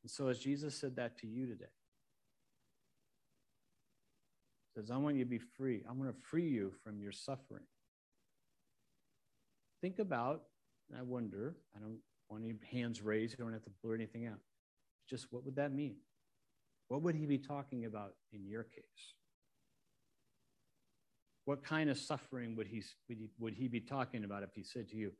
And 0.02 0.10
so, 0.10 0.28
as 0.28 0.38
Jesus 0.38 0.74
said 0.74 0.96
that 0.96 1.18
to 1.18 1.26
you 1.26 1.46
today, 1.46 1.64
says, 4.76 4.90
I 4.90 4.98
want 4.98 5.16
you 5.16 5.24
to 5.24 5.30
be 5.30 5.38
free. 5.38 5.82
I 5.88 5.92
want 5.92 6.14
to 6.14 6.22
free 6.28 6.48
you 6.48 6.72
from 6.82 7.00
your 7.00 7.12
suffering. 7.12 7.64
Think 9.80 9.98
about 9.98 10.42
I 10.96 11.02
wonder, 11.02 11.56
I 11.74 11.80
don't 11.80 11.98
want 12.28 12.44
any 12.44 12.54
hands 12.70 13.02
raised, 13.02 13.38
you 13.38 13.44
don't 13.44 13.52
have 13.52 13.64
to 13.64 13.70
blur 13.82 13.94
anything 13.94 14.26
out. 14.26 14.38
Just 15.08 15.26
what 15.30 15.44
would 15.44 15.56
that 15.56 15.72
mean? 15.72 15.96
What 16.88 17.02
would 17.02 17.14
he 17.14 17.26
be 17.26 17.38
talking 17.38 17.84
about 17.84 18.14
in 18.32 18.46
your 18.46 18.62
case? 18.62 19.14
What 21.44 21.62
kind 21.62 21.90
of 21.90 21.98
suffering 21.98 22.56
would 22.56 22.66
he, 22.66 22.82
would 23.08 23.18
he, 23.18 23.28
would 23.38 23.54
he 23.54 23.68
be 23.68 23.80
talking 23.80 24.24
about 24.24 24.42
if 24.42 24.50
he 24.54 24.62
said 24.62 24.88
to 24.88 24.96
you, 24.96 25.12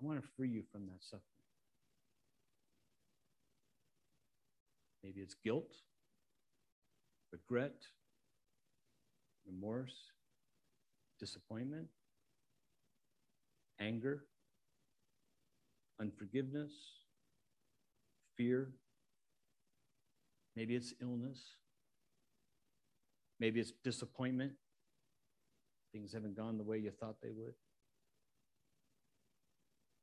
I 0.00 0.04
want 0.04 0.20
to 0.22 0.28
free 0.36 0.50
you 0.50 0.62
from 0.70 0.86
that 0.86 1.02
suffering? 1.02 1.22
Maybe 5.02 5.20
it's 5.20 5.34
guilt, 5.34 5.72
regret, 7.32 7.76
remorse, 9.46 9.94
disappointment 11.18 11.88
anger, 13.80 14.24
unforgiveness, 16.00 16.72
fear. 18.36 18.70
Maybe 20.54 20.74
it's 20.74 20.94
illness. 21.00 21.42
Maybe 23.38 23.60
it's 23.60 23.72
disappointment. 23.84 24.52
Things 25.92 26.12
haven't 26.12 26.36
gone 26.36 26.56
the 26.56 26.64
way 26.64 26.78
you 26.78 26.90
thought 26.90 27.16
they 27.22 27.30
would. 27.30 27.54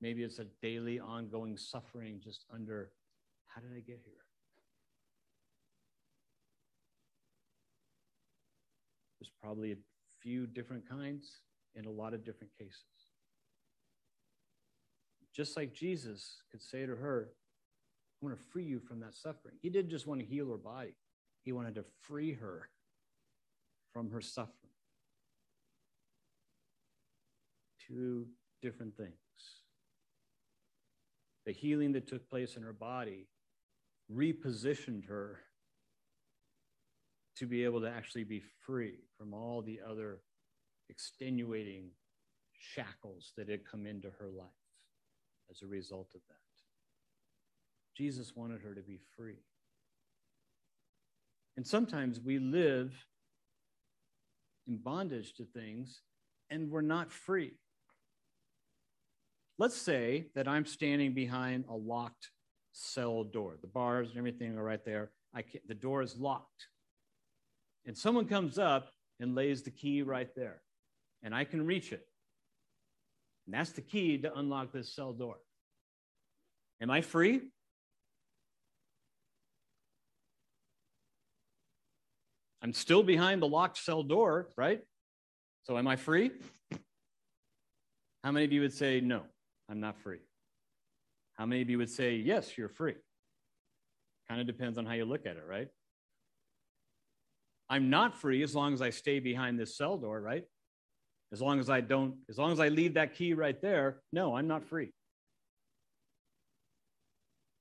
Maybe 0.02 0.24
it's 0.24 0.40
a 0.40 0.46
daily 0.62 1.00
ongoing 1.00 1.58
suffering 1.58 2.20
just 2.24 2.46
under 2.54 2.92
how 3.48 3.62
did 3.62 3.72
I 3.72 3.80
get 3.80 4.02
here? 4.04 4.26
There's 9.20 9.32
probably 9.42 9.72
a 9.72 9.78
few 10.22 10.48
different 10.48 10.90
kinds 10.90 11.40
in 11.76 11.86
a 11.86 11.92
lot 11.92 12.14
of 12.14 12.26
different 12.26 12.52
cases 12.58 12.84
just 15.34 15.58
like 15.58 15.74
Jesus 15.74 16.44
could 16.52 16.62
say 16.62 16.86
to 16.86 16.96
her, 16.96 17.30
Want 18.24 18.40
to 18.40 18.44
free 18.52 18.64
you 18.64 18.80
from 18.80 19.02
that 19.02 19.14
suffering. 19.14 19.56
He 19.62 19.70
didn't 19.70 19.92
just 19.92 20.08
want 20.08 20.22
to 20.22 20.26
heal 20.26 20.50
her 20.50 20.58
body, 20.58 20.96
he 21.44 21.52
wanted 21.52 21.76
to 21.76 21.84
free 22.00 22.32
her 22.34 22.70
from 23.92 24.10
her 24.12 24.22
suffering. 24.22 24.54
Two 27.86 28.28
different 28.62 28.96
things. 28.96 29.12
The 31.46 31.52
healing 31.52 31.92
that 31.92 32.08
took 32.08 32.30
place 32.30 32.56
in 32.56 32.64
her 32.64 32.72
body 32.72 33.28
repositioned 34.10 35.06
her 35.10 35.40
to 37.36 37.46
be 37.46 37.66
able 37.66 37.82
to 37.82 37.90
actually 37.90 38.24
be 38.24 38.42
free 38.66 39.00
from 39.18 39.34
all 39.34 39.62
the 39.62 39.82
other 39.86 40.22
extenuating 40.90 41.90
shackles 42.58 43.34
that 43.36 43.50
had 43.50 43.70
come 43.70 43.86
into 43.86 44.10
her 44.18 44.30
life 44.30 44.48
as 45.52 45.62
a 45.62 45.68
result 45.68 46.12
of 46.16 46.22
that. 46.30 46.43
Jesus 47.96 48.36
wanted 48.36 48.62
her 48.62 48.74
to 48.74 48.82
be 48.82 49.00
free. 49.16 49.40
And 51.56 51.66
sometimes 51.66 52.20
we 52.20 52.40
live 52.40 52.94
in 54.68 54.78
bondage 54.78 55.34
to 55.36 55.46
things 55.46 56.02
and 56.50 56.72
we're 56.72 56.82
not 56.82 57.12
free. 57.12 57.54
Let's 59.60 59.76
say 59.76 60.28
that 60.36 60.48
I'm 60.48 60.66
standing 60.66 61.14
behind 61.14 61.66
a 61.70 61.76
locked 61.76 62.32
cell 62.72 63.24
door. 63.24 63.58
The 63.62 63.68
bars 63.68 64.10
and 64.10 64.18
everything 64.18 64.58
are 64.58 64.64
right 64.64 64.84
there. 64.84 65.12
I 65.34 65.44
can't, 65.44 65.68
the 65.68 65.76
door 65.76 66.02
is 66.02 66.18
locked. 66.18 66.68
And 67.86 67.96
someone 67.96 68.26
comes 68.26 68.58
up 68.58 68.90
and 69.20 69.36
lays 69.36 69.62
the 69.62 69.72
key 69.72 70.02
right 70.02 70.30
there. 70.36 70.62
And 71.22 71.36
I 71.36 71.44
can 71.44 71.66
reach 71.66 71.92
it. 71.92 72.08
And 73.46 73.54
that's 73.54 73.72
the 73.72 73.82
key 73.82 74.18
to 74.20 74.34
unlock 74.34 74.72
this 74.72 74.96
cell 74.96 75.14
door. 75.14 75.38
Am 76.82 76.90
I 76.90 77.02
free? 77.02 77.42
I'm 82.64 82.72
still 82.74 83.04
behind 83.04 83.42
the 83.42 83.48
locked 83.48 83.78
cell 83.78 84.04
door, 84.04 84.48
right? 84.56 84.82
So 85.64 85.78
am 85.78 85.86
I 85.86 85.98
free? 85.98 86.32
How 88.24 88.32
many 88.32 88.46
of 88.46 88.54
you 88.54 88.62
would 88.62 88.74
say, 88.74 89.02
no, 89.02 89.24
I'm 89.70 89.82
not 89.82 89.98
free? 90.00 90.20
How 91.34 91.46
many 91.46 91.62
of 91.62 91.70
you 91.70 91.78
would 91.78 91.90
say, 91.90 92.16
yes, 92.16 92.58
you're 92.58 92.70
free? 92.70 92.96
Kind 94.30 94.40
of 94.40 94.48
depends 94.48 94.78
on 94.78 94.86
how 94.86 94.94
you 94.94 95.04
look 95.04 95.26
at 95.26 95.36
it, 95.36 95.44
right? 95.48 95.68
I'm 97.70 97.90
not 97.90 98.16
free 98.16 98.44
as 98.44 98.56
long 98.56 98.74
as 98.74 98.82
I 98.82 98.92
stay 98.92 99.20
behind 99.20 99.60
this 99.60 99.76
cell 99.76 99.98
door, 99.98 100.22
right? 100.22 100.46
As 101.34 101.42
long 101.42 101.60
as 101.60 101.70
I 101.70 101.82
don't, 101.82 102.16
as 102.30 102.38
long 102.38 102.52
as 102.52 102.62
I 102.62 102.70
leave 102.70 102.94
that 102.94 103.16
key 103.16 103.34
right 103.34 103.60
there, 103.62 104.02
no, 104.14 104.38
I'm 104.38 104.48
not 104.48 104.64
free. 104.64 104.94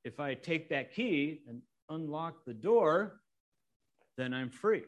If 0.04 0.20
I 0.20 0.34
take 0.34 0.68
that 0.68 0.94
key 0.94 1.40
and 1.48 1.62
unlock 1.88 2.44
the 2.44 2.54
door, 2.54 3.20
then 4.16 4.34
I'm 4.34 4.50
free. 4.50 4.82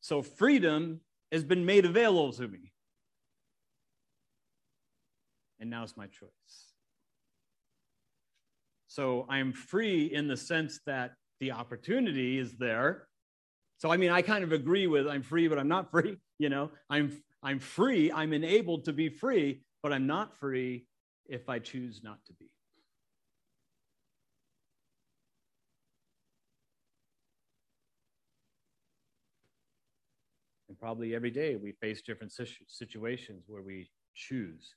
So 0.00 0.22
freedom 0.22 1.00
has 1.32 1.44
been 1.44 1.64
made 1.64 1.84
available 1.84 2.32
to 2.32 2.48
me. 2.48 2.72
And 5.60 5.70
now 5.70 5.82
it's 5.82 5.96
my 5.96 6.06
choice. 6.06 6.30
So 8.86 9.26
I'm 9.28 9.52
free 9.52 10.06
in 10.06 10.28
the 10.28 10.36
sense 10.36 10.80
that 10.86 11.12
the 11.40 11.52
opportunity 11.52 12.38
is 12.38 12.56
there. 12.56 13.06
So 13.78 13.92
I 13.92 13.96
mean, 13.96 14.10
I 14.10 14.22
kind 14.22 14.42
of 14.42 14.52
agree 14.52 14.86
with 14.86 15.06
I'm 15.06 15.22
free, 15.22 15.46
but 15.48 15.58
I'm 15.58 15.68
not 15.68 15.90
free. 15.90 16.16
You 16.38 16.48
know, 16.48 16.70
I'm 16.88 17.20
I'm 17.42 17.58
free. 17.58 18.10
I'm 18.10 18.32
enabled 18.32 18.84
to 18.86 18.92
be 18.92 19.08
free, 19.08 19.62
but 19.82 19.92
I'm 19.92 20.06
not 20.06 20.36
free 20.36 20.86
if 21.26 21.48
I 21.48 21.58
choose 21.58 22.00
not 22.02 22.18
to 22.26 22.32
be. 22.34 22.50
Probably 30.80 31.14
every 31.14 31.30
day 31.30 31.56
we 31.56 31.72
face 31.72 32.02
different 32.02 32.32
situations 32.68 33.44
where 33.48 33.62
we 33.62 33.90
choose 34.14 34.74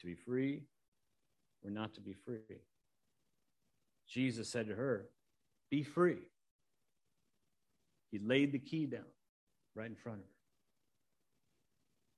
to 0.00 0.06
be 0.06 0.14
free 0.14 0.62
or 1.64 1.70
not 1.70 1.94
to 1.94 2.00
be 2.00 2.14
free. 2.14 2.38
Jesus 4.08 4.48
said 4.48 4.68
to 4.68 4.74
her, 4.74 5.08
Be 5.70 5.82
free. 5.82 6.18
He 8.10 8.18
laid 8.18 8.52
the 8.52 8.58
key 8.58 8.86
down 8.86 9.04
right 9.74 9.88
in 9.88 9.96
front 9.96 10.18
of 10.18 10.24
her. 10.24 10.30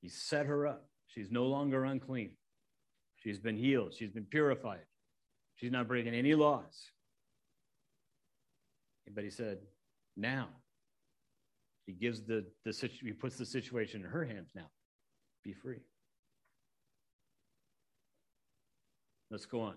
He 0.03 0.09
set 0.09 0.47
her 0.47 0.67
up. 0.67 0.87
She's 1.09 1.31
no 1.31 1.47
longer 1.47 1.85
unclean. 1.85 2.33
She's 3.17 3.39
been 3.39 3.57
healed. 3.57 3.95
She's 3.95 4.11
been 4.11 4.27
purified. 4.27 4.85
She's 5.57 5.73
not 5.73 5.89
breaking 5.89 6.15
any 6.15 6.35
laws. 6.35 6.91
But 9.13 9.25
he 9.25 9.31
said, 9.31 9.59
Now 10.17 10.49
he 11.87 11.93
gives 11.93 12.23
the, 12.23 12.45
the 12.65 12.91
he 13.01 13.13
puts 13.13 13.37
the 13.37 13.47
situation 13.47 14.03
in 14.03 14.11
her 14.11 14.25
hands 14.25 14.51
now. 14.55 14.69
Be 15.45 15.53
free. 15.53 15.81
Let's 19.31 19.47
go 19.47 19.61
on. 19.61 19.75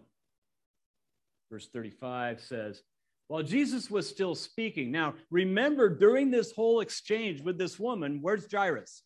Verse 1.52 1.68
35 1.68 2.42
says, 2.42 2.84
while 3.28 3.44
Jesus 3.44 3.92
was 3.92 4.10
still 4.10 4.34
speaking, 4.34 4.92
now 4.92 5.14
remember 5.30 5.88
during 5.88 6.32
this 6.32 6.52
whole 6.52 6.80
exchange 6.80 7.42
with 7.42 7.60
this 7.60 7.80
woman, 7.80 8.20
where's 8.22 8.52
Jairus? 8.52 9.04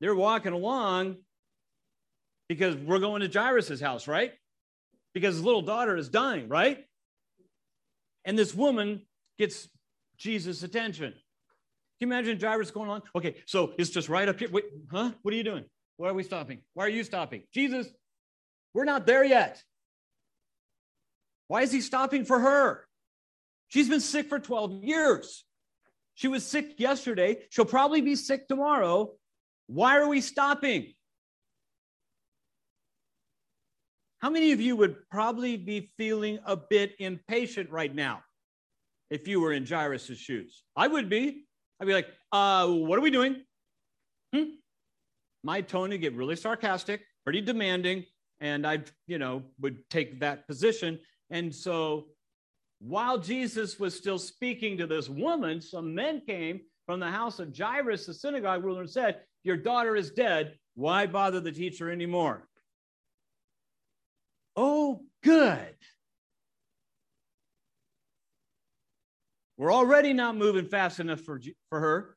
They're 0.00 0.14
walking 0.14 0.52
along 0.52 1.16
because 2.48 2.76
we're 2.76 3.00
going 3.00 3.22
to 3.22 3.28
Jairus's 3.28 3.80
house, 3.80 4.06
right? 4.06 4.32
Because 5.14 5.34
his 5.34 5.44
little 5.44 5.62
daughter 5.62 5.96
is 5.96 6.08
dying, 6.08 6.48
right? 6.48 6.84
And 8.24 8.38
this 8.38 8.54
woman 8.54 9.02
gets 9.36 9.68
Jesus' 10.16 10.62
attention. 10.62 11.14
You 12.00 12.06
imagine 12.06 12.40
Jairus 12.40 12.70
going 12.70 12.88
on? 12.88 13.02
Okay, 13.14 13.36
so 13.46 13.74
it's 13.78 13.90
just 13.90 14.08
right 14.08 14.26
up 14.26 14.38
here. 14.38 14.48
Wait, 14.50 14.64
huh? 14.90 15.12
What 15.20 15.34
are 15.34 15.36
you 15.36 15.44
doing? 15.44 15.64
Why 15.98 16.08
are 16.08 16.14
we 16.14 16.22
stopping? 16.22 16.62
Why 16.72 16.86
are 16.86 16.90
you 16.90 17.04
stopping? 17.04 17.42
Jesus, 17.52 17.86
we're 18.72 18.84
not 18.84 19.06
there 19.06 19.22
yet. 19.22 19.62
Why 21.48 21.60
is 21.60 21.70
he 21.70 21.82
stopping 21.82 22.24
for 22.24 22.38
her? 22.38 22.86
She's 23.68 23.88
been 23.88 24.00
sick 24.00 24.28
for 24.30 24.38
12 24.38 24.82
years. 24.82 25.44
She 26.14 26.26
was 26.26 26.44
sick 26.44 26.80
yesterday. 26.80 27.42
She'll 27.50 27.66
probably 27.66 28.00
be 28.00 28.16
sick 28.16 28.48
tomorrow. 28.48 29.12
Why 29.66 29.98
are 29.98 30.08
we 30.08 30.22
stopping? 30.22 30.94
How 34.20 34.30
many 34.30 34.52
of 34.52 34.60
you 34.60 34.74
would 34.76 34.96
probably 35.10 35.56
be 35.58 35.90
feeling 35.98 36.38
a 36.46 36.56
bit 36.56 36.94
impatient 36.98 37.70
right 37.70 37.94
now 37.94 38.22
if 39.10 39.28
you 39.28 39.40
were 39.40 39.52
in 39.52 39.66
Jairus' 39.66 40.16
shoes? 40.16 40.62
I 40.74 40.88
would 40.88 41.10
be. 41.10 41.44
I'd 41.80 41.86
be 41.86 41.94
like, 41.94 42.08
uh, 42.30 42.68
what 42.68 42.98
are 42.98 43.02
we 43.02 43.10
doing? 43.10 43.42
Hmm? 44.34 44.44
My 45.42 45.62
tone 45.62 45.90
would 45.90 46.00
get 46.00 46.14
really 46.14 46.36
sarcastic, 46.36 47.02
pretty 47.24 47.40
demanding, 47.40 48.04
and 48.40 48.66
I, 48.66 48.80
you 49.06 49.18
know, 49.18 49.42
would 49.60 49.88
take 49.88 50.20
that 50.20 50.46
position. 50.46 50.98
And 51.30 51.54
so 51.54 52.08
while 52.80 53.18
Jesus 53.18 53.78
was 53.78 53.96
still 53.96 54.18
speaking 54.18 54.76
to 54.78 54.86
this 54.86 55.08
woman, 55.08 55.60
some 55.60 55.94
men 55.94 56.22
came 56.26 56.60
from 56.86 57.00
the 57.00 57.10
house 57.10 57.38
of 57.38 57.56
Jairus, 57.56 58.06
the 58.06 58.14
synagogue 58.14 58.64
ruler, 58.64 58.80
and 58.80 58.90
said, 58.90 59.20
Your 59.42 59.56
daughter 59.56 59.96
is 59.96 60.10
dead. 60.10 60.58
Why 60.74 61.06
bother 61.06 61.40
the 61.40 61.52
teacher 61.52 61.90
anymore? 61.90 62.48
Oh, 64.56 65.02
good. 65.22 65.74
We're 69.60 69.74
already 69.74 70.14
not 70.14 70.38
moving 70.38 70.64
fast 70.64 71.00
enough 71.00 71.20
for, 71.20 71.38
for 71.68 71.80
her. 71.80 72.16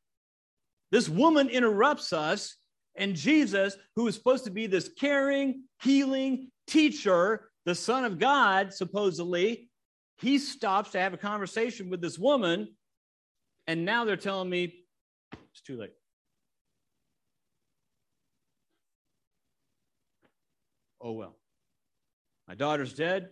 This 0.91 1.09
woman 1.09 1.49
interrupts 1.49 2.13
us, 2.13 2.55
and 2.95 3.17
Jesus, 3.17 3.75
who 3.97 4.07
is 4.07 4.15
supposed 4.15 4.45
to 4.45 4.49
be 4.49 4.65
this 4.65 4.89
caring, 4.97 5.63
healing 5.81 6.51
teacher, 6.67 7.49
the 7.65 7.75
Son 7.75 8.05
of 8.05 8.17
God, 8.17 8.73
supposedly, 8.73 9.69
he 10.19 10.37
stops 10.37 10.91
to 10.91 11.01
have 11.01 11.13
a 11.13 11.17
conversation 11.17 11.89
with 11.89 11.99
this 11.99 12.17
woman, 12.17 12.77
and 13.67 13.83
now 13.83 14.05
they're 14.05 14.15
telling 14.15 14.49
me 14.49 14.85
it's 15.51 15.61
too 15.67 15.75
late. 15.75 15.91
Oh 21.01 21.11
well. 21.11 21.35
My 22.47 22.55
daughter's 22.55 22.93
dead. 22.93 23.31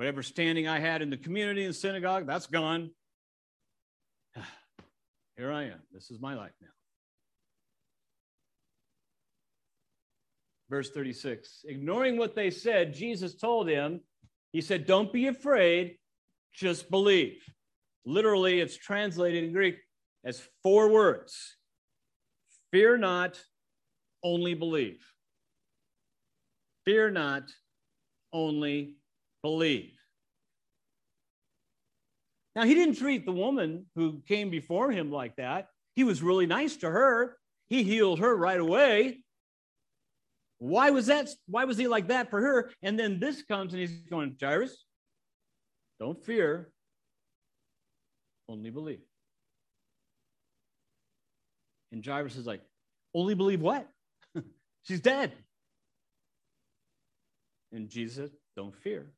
Whatever 0.00 0.22
standing 0.22 0.66
I 0.66 0.78
had 0.78 1.02
in 1.02 1.10
the 1.10 1.18
community 1.18 1.66
and 1.66 1.76
synagogue, 1.76 2.26
that's 2.26 2.46
gone. 2.46 2.90
Here 5.36 5.52
I 5.52 5.64
am. 5.64 5.82
This 5.92 6.10
is 6.10 6.18
my 6.18 6.32
life 6.32 6.54
now. 6.62 6.68
Verse 10.70 10.90
36 10.90 11.66
Ignoring 11.68 12.16
what 12.16 12.34
they 12.34 12.50
said, 12.50 12.94
Jesus 12.94 13.34
told 13.34 13.68
him, 13.68 14.00
He 14.54 14.62
said, 14.62 14.86
Don't 14.86 15.12
be 15.12 15.26
afraid, 15.26 15.98
just 16.54 16.90
believe. 16.90 17.36
Literally, 18.06 18.60
it's 18.60 18.78
translated 18.78 19.44
in 19.44 19.52
Greek 19.52 19.76
as 20.24 20.42
four 20.62 20.88
words 20.88 21.58
Fear 22.72 22.96
not, 22.96 23.38
only 24.24 24.54
believe. 24.54 25.04
Fear 26.86 27.10
not, 27.10 27.42
only 28.32 28.94
believe. 29.42 29.92
Now, 32.56 32.64
he 32.64 32.74
didn't 32.74 32.96
treat 32.96 33.24
the 33.24 33.32
woman 33.32 33.86
who 33.94 34.22
came 34.26 34.50
before 34.50 34.90
him 34.90 35.10
like 35.10 35.36
that. 35.36 35.68
He 35.94 36.04
was 36.04 36.22
really 36.22 36.46
nice 36.46 36.76
to 36.78 36.90
her. 36.90 37.36
He 37.68 37.84
healed 37.84 38.18
her 38.18 38.36
right 38.36 38.58
away. 38.58 39.22
Why 40.58 40.90
was 40.90 41.06
that? 41.06 41.30
Why 41.46 41.64
was 41.64 41.78
he 41.78 41.88
like 41.88 42.08
that 42.08 42.28
for 42.28 42.40
her? 42.40 42.70
And 42.82 42.98
then 42.98 43.18
this 43.18 43.42
comes 43.42 43.72
and 43.72 43.80
he's 43.80 43.96
going, 44.10 44.36
Jairus, 44.40 44.84
don't 45.98 46.22
fear, 46.22 46.70
only 48.48 48.70
believe. 48.70 49.00
And 51.92 52.04
Jairus 52.04 52.36
is 52.36 52.46
like, 52.46 52.62
only 53.14 53.34
believe 53.34 53.60
what? 53.60 53.88
She's 54.82 55.00
dead. 55.00 55.32
And 57.72 57.88
Jesus 57.88 58.30
don't 58.56 58.74
fear, 58.74 59.12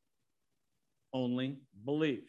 only 1.13 1.59
believe. 1.85 2.25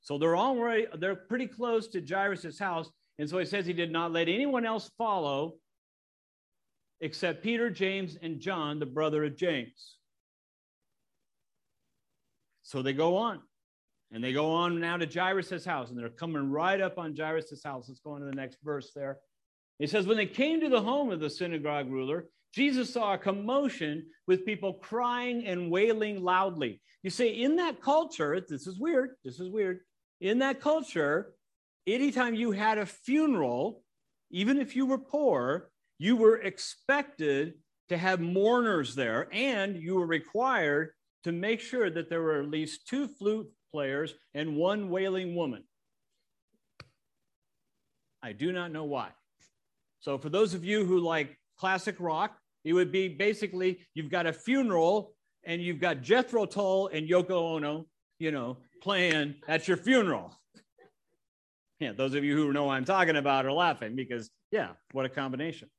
So 0.00 0.18
they're 0.18 0.36
already, 0.36 0.86
they're 0.98 1.14
pretty 1.14 1.46
close 1.46 1.88
to 1.88 2.04
Jairus' 2.04 2.58
house. 2.58 2.90
And 3.18 3.28
so 3.28 3.38
he 3.38 3.44
says 3.44 3.66
he 3.66 3.72
did 3.72 3.90
not 3.90 4.12
let 4.12 4.28
anyone 4.28 4.64
else 4.64 4.90
follow 4.96 5.54
except 7.00 7.42
Peter, 7.42 7.70
James, 7.70 8.16
and 8.20 8.40
John, 8.40 8.78
the 8.78 8.86
brother 8.86 9.24
of 9.24 9.36
James. 9.36 9.96
So 12.62 12.82
they 12.82 12.92
go 12.92 13.16
on. 13.16 13.40
And 14.10 14.24
they 14.24 14.32
go 14.32 14.52
on 14.52 14.80
now 14.80 14.96
to 14.96 15.06
Jairus' 15.06 15.66
house, 15.66 15.90
and 15.90 15.98
they're 15.98 16.08
coming 16.08 16.50
right 16.50 16.80
up 16.80 16.98
on 16.98 17.14
Jairus' 17.14 17.62
house. 17.62 17.86
Let's 17.88 18.00
go 18.00 18.12
on 18.12 18.20
to 18.20 18.26
the 18.26 18.32
next 18.32 18.56
verse 18.64 18.92
there. 18.94 19.18
It 19.78 19.90
says, 19.90 20.06
When 20.06 20.16
they 20.16 20.26
came 20.26 20.60
to 20.60 20.70
the 20.70 20.80
home 20.80 21.10
of 21.10 21.20
the 21.20 21.28
synagogue 21.28 21.90
ruler, 21.90 22.26
Jesus 22.58 22.92
saw 22.92 23.14
a 23.14 23.18
commotion 23.18 24.06
with 24.26 24.44
people 24.44 24.72
crying 24.74 25.46
and 25.46 25.70
wailing 25.70 26.24
loudly. 26.24 26.80
You 27.04 27.10
see, 27.10 27.44
in 27.44 27.54
that 27.54 27.80
culture, 27.80 28.40
this 28.40 28.66
is 28.66 28.80
weird. 28.80 29.10
This 29.24 29.38
is 29.38 29.48
weird. 29.48 29.78
In 30.20 30.40
that 30.40 30.60
culture, 30.60 31.34
anytime 31.86 32.34
you 32.34 32.50
had 32.50 32.78
a 32.78 32.84
funeral, 32.84 33.84
even 34.32 34.58
if 34.58 34.74
you 34.74 34.86
were 34.86 34.98
poor, 34.98 35.70
you 36.00 36.16
were 36.16 36.38
expected 36.38 37.54
to 37.90 37.96
have 37.96 38.18
mourners 38.18 38.96
there, 38.96 39.28
and 39.30 39.80
you 39.80 39.94
were 39.94 40.06
required 40.06 40.90
to 41.22 41.30
make 41.30 41.60
sure 41.60 41.88
that 41.88 42.10
there 42.10 42.22
were 42.22 42.40
at 42.40 42.50
least 42.50 42.88
two 42.88 43.06
flute 43.06 43.46
players 43.70 44.14
and 44.34 44.56
one 44.56 44.90
wailing 44.90 45.36
woman. 45.36 45.62
I 48.20 48.32
do 48.32 48.50
not 48.50 48.72
know 48.72 48.84
why. 48.84 49.10
So, 50.00 50.18
for 50.18 50.28
those 50.28 50.54
of 50.54 50.64
you 50.64 50.84
who 50.84 50.98
like 50.98 51.38
classic 51.56 51.94
rock, 52.00 52.36
it 52.64 52.72
would 52.72 52.92
be 52.92 53.08
basically 53.08 53.80
you've 53.94 54.10
got 54.10 54.26
a 54.26 54.32
funeral 54.32 55.14
and 55.44 55.62
you've 55.62 55.80
got 55.80 56.02
Jethro 56.02 56.44
Tull 56.46 56.88
and 56.88 57.08
Yoko 57.08 57.56
Ono, 57.56 57.86
you 58.18 58.30
know, 58.30 58.58
playing 58.82 59.36
at 59.46 59.68
your 59.68 59.76
funeral. 59.76 60.38
Yeah, 61.80 61.92
those 61.92 62.14
of 62.14 62.24
you 62.24 62.36
who 62.36 62.52
know 62.52 62.64
what 62.64 62.74
I'm 62.74 62.84
talking 62.84 63.16
about 63.16 63.46
are 63.46 63.52
laughing 63.52 63.94
because, 63.94 64.30
yeah, 64.50 64.70
what 64.92 65.06
a 65.06 65.08
combination. 65.08 65.70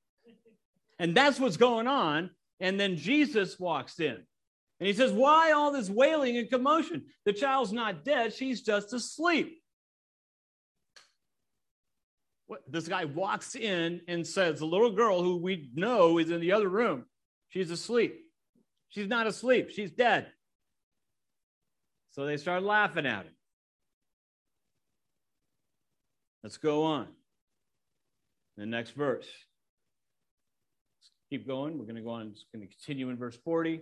And 0.97 1.15
that's 1.15 1.39
what's 1.39 1.57
going 1.57 1.87
on. 1.87 2.29
And 2.59 2.79
then 2.79 2.97
Jesus 2.97 3.59
walks 3.59 3.99
in 3.99 4.17
and 4.79 4.87
he 4.87 4.93
says, 4.93 5.11
Why 5.11 5.51
all 5.51 5.71
this 5.71 5.89
wailing 5.89 6.37
and 6.37 6.49
commotion? 6.49 7.05
The 7.25 7.33
child's 7.33 7.73
not 7.73 8.03
dead, 8.05 8.33
she's 8.33 8.61
just 8.61 8.93
asleep. 8.93 9.58
This 12.67 12.87
guy 12.87 13.05
walks 13.05 13.55
in 13.55 14.01
and 14.07 14.25
says, 14.25 14.59
The 14.59 14.65
little 14.65 14.91
girl 14.91 15.21
who 15.21 15.37
we 15.37 15.69
know 15.73 16.17
is 16.17 16.31
in 16.31 16.41
the 16.41 16.51
other 16.51 16.69
room, 16.69 17.05
she's 17.49 17.69
asleep. 17.71 18.15
She's 18.89 19.07
not 19.07 19.27
asleep, 19.27 19.69
she's 19.69 19.91
dead. 19.91 20.27
So 22.11 22.25
they 22.25 22.37
start 22.37 22.63
laughing 22.63 23.05
at 23.05 23.25
him. 23.25 23.33
Let's 26.43 26.57
go 26.57 26.83
on. 26.83 27.07
The 28.57 28.65
next 28.65 28.91
verse. 28.91 29.27
Let's 30.97 31.11
keep 31.29 31.47
going. 31.47 31.77
We're 31.77 31.85
going 31.85 31.95
to 31.95 32.01
go 32.01 32.09
on. 32.09 32.27
It's 32.27 32.45
going 32.53 32.67
to 32.67 32.73
continue 32.73 33.09
in 33.09 33.17
verse 33.17 33.37
40. 33.43 33.81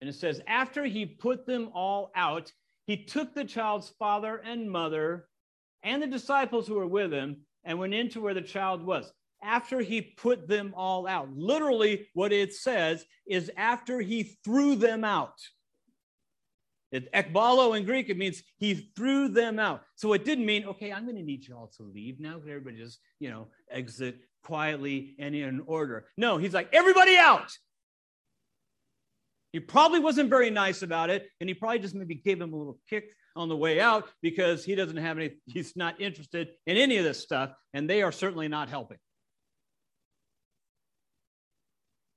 And 0.00 0.08
it 0.08 0.14
says, 0.14 0.40
After 0.46 0.84
he 0.84 1.06
put 1.06 1.46
them 1.46 1.70
all 1.74 2.10
out, 2.16 2.52
he 2.86 3.04
took 3.04 3.34
the 3.34 3.44
child's 3.44 3.90
father 3.98 4.36
and 4.36 4.70
mother 4.70 5.26
and 5.84 6.02
the 6.02 6.06
disciples 6.06 6.66
who 6.66 6.74
were 6.74 6.86
with 6.86 7.12
him 7.12 7.42
and 7.64 7.78
went 7.78 7.94
into 7.94 8.20
where 8.20 8.34
the 8.34 8.42
child 8.42 8.84
was. 8.84 9.10
After 9.42 9.80
he 9.80 10.00
put 10.00 10.48
them 10.48 10.72
all 10.74 11.06
out. 11.06 11.28
Literally, 11.36 12.08
what 12.14 12.32
it 12.32 12.54
says 12.54 13.04
is 13.26 13.50
after 13.56 14.00
he 14.00 14.36
threw 14.44 14.74
them 14.74 15.04
out. 15.04 15.34
It, 16.90 17.12
ekbalo 17.12 17.76
in 17.76 17.84
Greek, 17.84 18.08
it 18.08 18.16
means 18.16 18.42
he 18.56 18.92
threw 18.96 19.28
them 19.28 19.58
out. 19.58 19.82
So 19.96 20.12
it 20.12 20.24
didn't 20.24 20.46
mean, 20.46 20.64
okay, 20.64 20.92
I'm 20.92 21.04
going 21.04 21.16
to 21.16 21.22
need 21.22 21.46
you 21.46 21.56
all 21.56 21.70
to 21.76 21.82
leave 21.82 22.20
now. 22.20 22.38
Can 22.38 22.48
everybody 22.48 22.76
just, 22.78 23.00
you 23.18 23.30
know, 23.30 23.48
exit 23.70 24.18
quietly 24.44 25.14
and 25.18 25.34
in 25.34 25.60
order? 25.66 26.06
No, 26.16 26.38
he's 26.38 26.54
like, 26.54 26.68
everybody 26.72 27.16
out. 27.16 27.50
He 29.52 29.60
probably 29.60 30.00
wasn't 30.00 30.30
very 30.30 30.50
nice 30.50 30.82
about 30.82 31.10
it, 31.10 31.28
and 31.40 31.48
he 31.48 31.54
probably 31.54 31.80
just 31.80 31.94
maybe 31.94 32.14
gave 32.14 32.40
him 32.40 32.52
a 32.52 32.56
little 32.56 32.78
kick 32.88 33.10
on 33.36 33.48
the 33.48 33.56
way 33.56 33.80
out 33.80 34.08
because 34.22 34.64
he 34.64 34.74
doesn't 34.74 34.96
have 34.96 35.18
any, 35.18 35.32
he's 35.46 35.76
not 35.76 36.00
interested 36.00 36.48
in 36.66 36.76
any 36.76 36.96
of 36.98 37.04
this 37.04 37.20
stuff, 37.20 37.50
and 37.72 37.88
they 37.88 38.02
are 38.02 38.12
certainly 38.12 38.48
not 38.48 38.68
helping. 38.68 38.98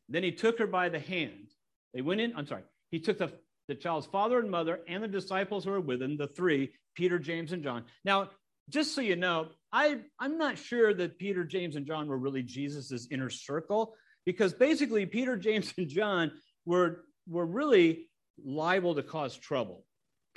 Then 0.10 0.24
he 0.24 0.32
took 0.32 0.60
her 0.60 0.68
by 0.68 0.90
the 0.90 1.00
hand. 1.00 1.52
They 1.94 2.02
went 2.02 2.22
in, 2.22 2.34
I'm 2.36 2.48
sorry, 2.48 2.64
he 2.92 3.00
took 3.00 3.18
the 3.18 3.32
the 3.68 3.76
child's 3.76 4.08
father 4.08 4.40
and 4.40 4.50
mother, 4.50 4.80
and 4.88 5.04
the 5.04 5.08
disciples 5.08 5.66
who 5.66 5.72
were 5.72 5.82
with 5.82 6.02
him, 6.02 6.18
the 6.18 6.28
three, 6.28 6.72
Peter, 6.96 7.20
James, 7.20 7.52
and 7.52 7.64
John. 7.64 7.84
Now, 8.06 8.30
just 8.70 8.96
so 8.96 9.02
you 9.02 9.16
know, 9.16 9.50
I, 9.72 10.00
I'm 10.20 10.38
not 10.38 10.58
sure 10.58 10.94
that 10.94 11.18
Peter, 11.18 11.44
James, 11.44 11.76
and 11.76 11.86
John 11.86 12.08
were 12.08 12.18
really 12.18 12.44
Jesus's 12.44 13.08
inner 13.12 13.30
circle, 13.30 13.94
because 14.26 14.54
basically 14.54 15.06
Peter, 15.06 15.36
James, 15.38 15.74
and 15.78 15.90
John 15.90 16.32
were, 16.66 17.04
were 17.28 17.46
really 17.46 18.08
liable 18.44 18.96
to 18.96 19.04
cause 19.04 19.36
trouble. 19.36 19.84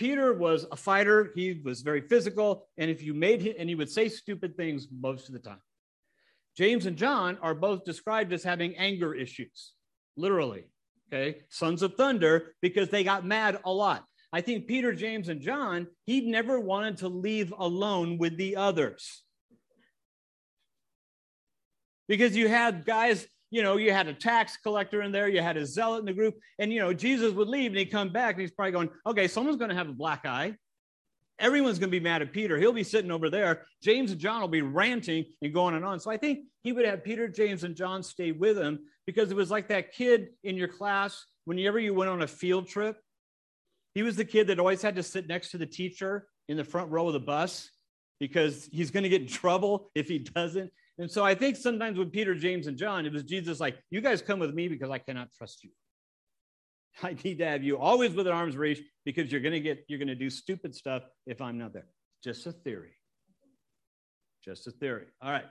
Peter 0.00 0.32
was 0.32 0.64
a 0.72 0.76
fighter, 0.76 1.30
he 1.34 1.60
was 1.62 1.82
very 1.82 2.00
physical, 2.00 2.66
and 2.78 2.90
if 2.90 3.02
you 3.02 3.12
made 3.12 3.42
him, 3.42 3.52
and 3.58 3.68
he 3.68 3.74
would 3.74 3.90
say 3.90 4.08
stupid 4.08 4.56
things 4.56 4.88
most 4.90 5.28
of 5.28 5.34
the 5.34 5.38
time. 5.38 5.60
James 6.56 6.86
and 6.86 6.96
John 6.96 7.36
are 7.42 7.54
both 7.54 7.84
described 7.84 8.32
as 8.32 8.42
having 8.42 8.74
anger 8.78 9.14
issues, 9.14 9.74
literally 10.16 10.64
okay, 11.12 11.40
sons 11.50 11.82
of 11.82 11.96
thunder, 11.96 12.54
because 12.62 12.88
they 12.88 13.04
got 13.04 13.26
mad 13.26 13.58
a 13.66 13.70
lot. 13.70 14.06
I 14.32 14.40
think 14.40 14.66
Peter, 14.66 14.94
James, 14.94 15.28
and 15.28 15.42
John, 15.42 15.86
he 16.06 16.22
never 16.22 16.58
wanted 16.58 16.96
to 16.98 17.08
leave 17.08 17.52
alone 17.58 18.16
with 18.16 18.38
the 18.38 18.56
others. 18.56 19.22
Because 22.08 22.34
you 22.34 22.48
had 22.48 22.86
guys, 22.86 23.26
you 23.50 23.62
know, 23.62 23.76
you 23.76 23.92
had 23.92 24.06
a 24.06 24.14
tax 24.14 24.56
collector 24.56 25.02
in 25.02 25.12
there, 25.12 25.28
you 25.28 25.42
had 25.42 25.56
a 25.56 25.66
zealot 25.66 26.00
in 26.00 26.06
the 26.06 26.12
group, 26.12 26.36
and, 26.58 26.72
you 26.72 26.78
know, 26.78 26.92
Jesus 26.92 27.32
would 27.32 27.48
leave 27.48 27.72
and 27.72 27.78
he'd 27.78 27.86
come 27.86 28.10
back 28.10 28.34
and 28.34 28.40
he's 28.40 28.52
probably 28.52 28.72
going, 28.72 28.90
okay, 29.06 29.26
someone's 29.26 29.56
going 29.56 29.70
to 29.70 29.76
have 29.76 29.88
a 29.88 29.92
black 29.92 30.24
eye. 30.24 30.54
Everyone's 31.38 31.78
going 31.78 31.90
to 31.90 31.98
be 31.98 32.04
mad 32.04 32.20
at 32.22 32.32
Peter. 32.32 32.58
He'll 32.58 32.72
be 32.72 32.84
sitting 32.84 33.10
over 33.10 33.30
there. 33.30 33.66
James 33.82 34.10
and 34.10 34.20
John 34.20 34.42
will 34.42 34.48
be 34.48 34.62
ranting 34.62 35.24
and 35.40 35.54
going 35.54 35.74
on 35.74 35.78
and 35.78 35.84
on. 35.86 35.98
So 35.98 36.10
I 36.10 36.18
think 36.18 36.40
he 36.62 36.72
would 36.72 36.84
have 36.84 37.02
Peter, 37.02 37.28
James, 37.28 37.64
and 37.64 37.74
John 37.74 38.02
stay 38.02 38.30
with 38.30 38.58
him 38.58 38.80
because 39.06 39.30
it 39.30 39.36
was 39.36 39.50
like 39.50 39.68
that 39.68 39.92
kid 39.92 40.28
in 40.44 40.56
your 40.56 40.68
class 40.68 41.24
whenever 41.46 41.78
you 41.78 41.94
went 41.94 42.10
on 42.10 42.22
a 42.22 42.26
field 42.26 42.68
trip. 42.68 42.98
He 43.94 44.02
was 44.02 44.16
the 44.16 44.24
kid 44.24 44.48
that 44.48 44.60
always 44.60 44.82
had 44.82 44.96
to 44.96 45.02
sit 45.02 45.26
next 45.26 45.50
to 45.52 45.58
the 45.58 45.66
teacher 45.66 46.26
in 46.48 46.56
the 46.56 46.64
front 46.64 46.90
row 46.90 47.06
of 47.06 47.14
the 47.14 47.20
bus 47.20 47.70
because 48.20 48.68
he's 48.70 48.90
going 48.90 49.02
to 49.02 49.08
get 49.08 49.22
in 49.22 49.26
trouble 49.26 49.90
if 49.94 50.08
he 50.08 50.18
doesn't. 50.18 50.70
And 51.00 51.10
so 51.10 51.24
I 51.24 51.34
think 51.34 51.56
sometimes 51.56 51.98
with 51.98 52.12
Peter, 52.12 52.34
James, 52.34 52.66
and 52.66 52.76
John, 52.76 53.06
it 53.06 53.12
was 53.12 53.22
Jesus 53.22 53.58
like, 53.58 53.78
you 53.90 54.02
guys 54.02 54.20
come 54.20 54.38
with 54.38 54.52
me 54.52 54.68
because 54.68 54.90
I 54.90 54.98
cannot 54.98 55.28
trust 55.32 55.64
you. 55.64 55.70
I 57.02 57.16
need 57.24 57.38
to 57.38 57.46
have 57.46 57.64
you 57.64 57.78
always 57.78 58.12
within 58.12 58.34
arm's 58.34 58.54
reach 58.54 58.82
because 59.06 59.32
you're 59.32 59.40
going 59.40 59.54
to 59.54 59.60
get, 59.60 59.82
you're 59.88 59.98
going 59.98 60.08
to 60.08 60.14
do 60.14 60.28
stupid 60.28 60.74
stuff 60.74 61.02
if 61.26 61.40
I'm 61.40 61.56
not 61.56 61.72
there. 61.72 61.86
Just 62.22 62.46
a 62.46 62.52
theory. 62.52 62.92
Just 64.44 64.66
a 64.66 64.72
theory. 64.72 65.06
All 65.22 65.32
right. 65.32 65.46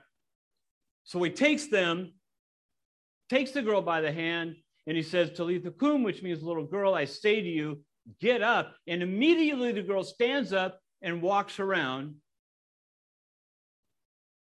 So 1.02 1.20
he 1.20 1.30
takes 1.30 1.66
them, 1.66 2.12
takes 3.28 3.50
the 3.50 3.62
girl 3.62 3.82
by 3.82 4.00
the 4.02 4.12
hand, 4.12 4.54
and 4.86 4.96
he 4.96 5.02
says, 5.02 5.30
Talitha 5.30 5.72
kum, 5.72 6.04
which 6.04 6.22
means 6.22 6.44
little 6.44 6.64
girl, 6.64 6.94
I 6.94 7.06
say 7.06 7.40
to 7.40 7.48
you, 7.48 7.82
get 8.20 8.40
up. 8.40 8.76
And 8.86 9.02
immediately 9.02 9.72
the 9.72 9.82
girl 9.82 10.04
stands 10.04 10.52
up 10.52 10.78
and 11.02 11.20
walks 11.20 11.58
around. 11.58 12.14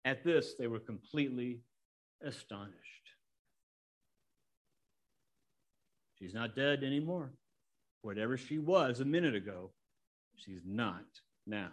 At 0.04 0.24
this, 0.24 0.54
they 0.58 0.66
were 0.66 0.80
completely 0.80 1.60
astonished. 2.22 2.76
She's 6.18 6.34
not 6.34 6.56
dead 6.56 6.82
anymore. 6.82 7.32
Whatever 8.02 8.36
she 8.36 8.58
was 8.58 9.00
a 9.00 9.04
minute 9.04 9.34
ago, 9.34 9.70
she's 10.36 10.62
not 10.64 11.04
now. 11.46 11.70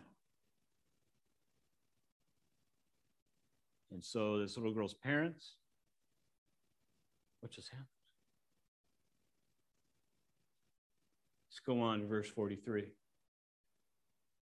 And 3.91 4.03
so 4.03 4.37
this 4.39 4.55
little 4.57 4.73
girl's 4.73 4.93
parents, 4.93 5.55
what 7.41 7.51
just 7.51 7.69
happened? 7.69 7.87
Let's 11.49 11.59
go 11.65 11.81
on 11.81 12.01
to 12.01 12.05
verse 12.05 12.29
43. 12.29 12.91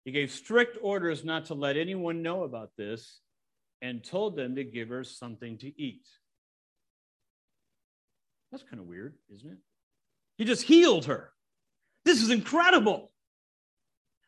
He 0.05 0.11
gave 0.11 0.31
strict 0.31 0.77
orders 0.81 1.25
not 1.25 1.45
to 1.45 1.53
let 1.53 1.77
anyone 1.77 2.21
know 2.21 2.43
about 2.43 2.71
this 2.77 3.19
and 3.81 4.03
told 4.03 4.35
them 4.35 4.55
to 4.55 4.63
give 4.63 4.89
her 4.89 5.03
something 5.03 5.57
to 5.59 5.81
eat. 5.81 6.07
That's 8.51 8.63
kind 8.63 8.79
of 8.79 8.88
weird, 8.88 9.15
isn't 9.33 9.51
it? 9.51 9.57
He 10.38 10.45
just 10.45 10.63
healed 10.63 11.05
her. 11.05 11.31
This 12.05 12.21
is 12.21 12.29
incredible. 12.29 13.11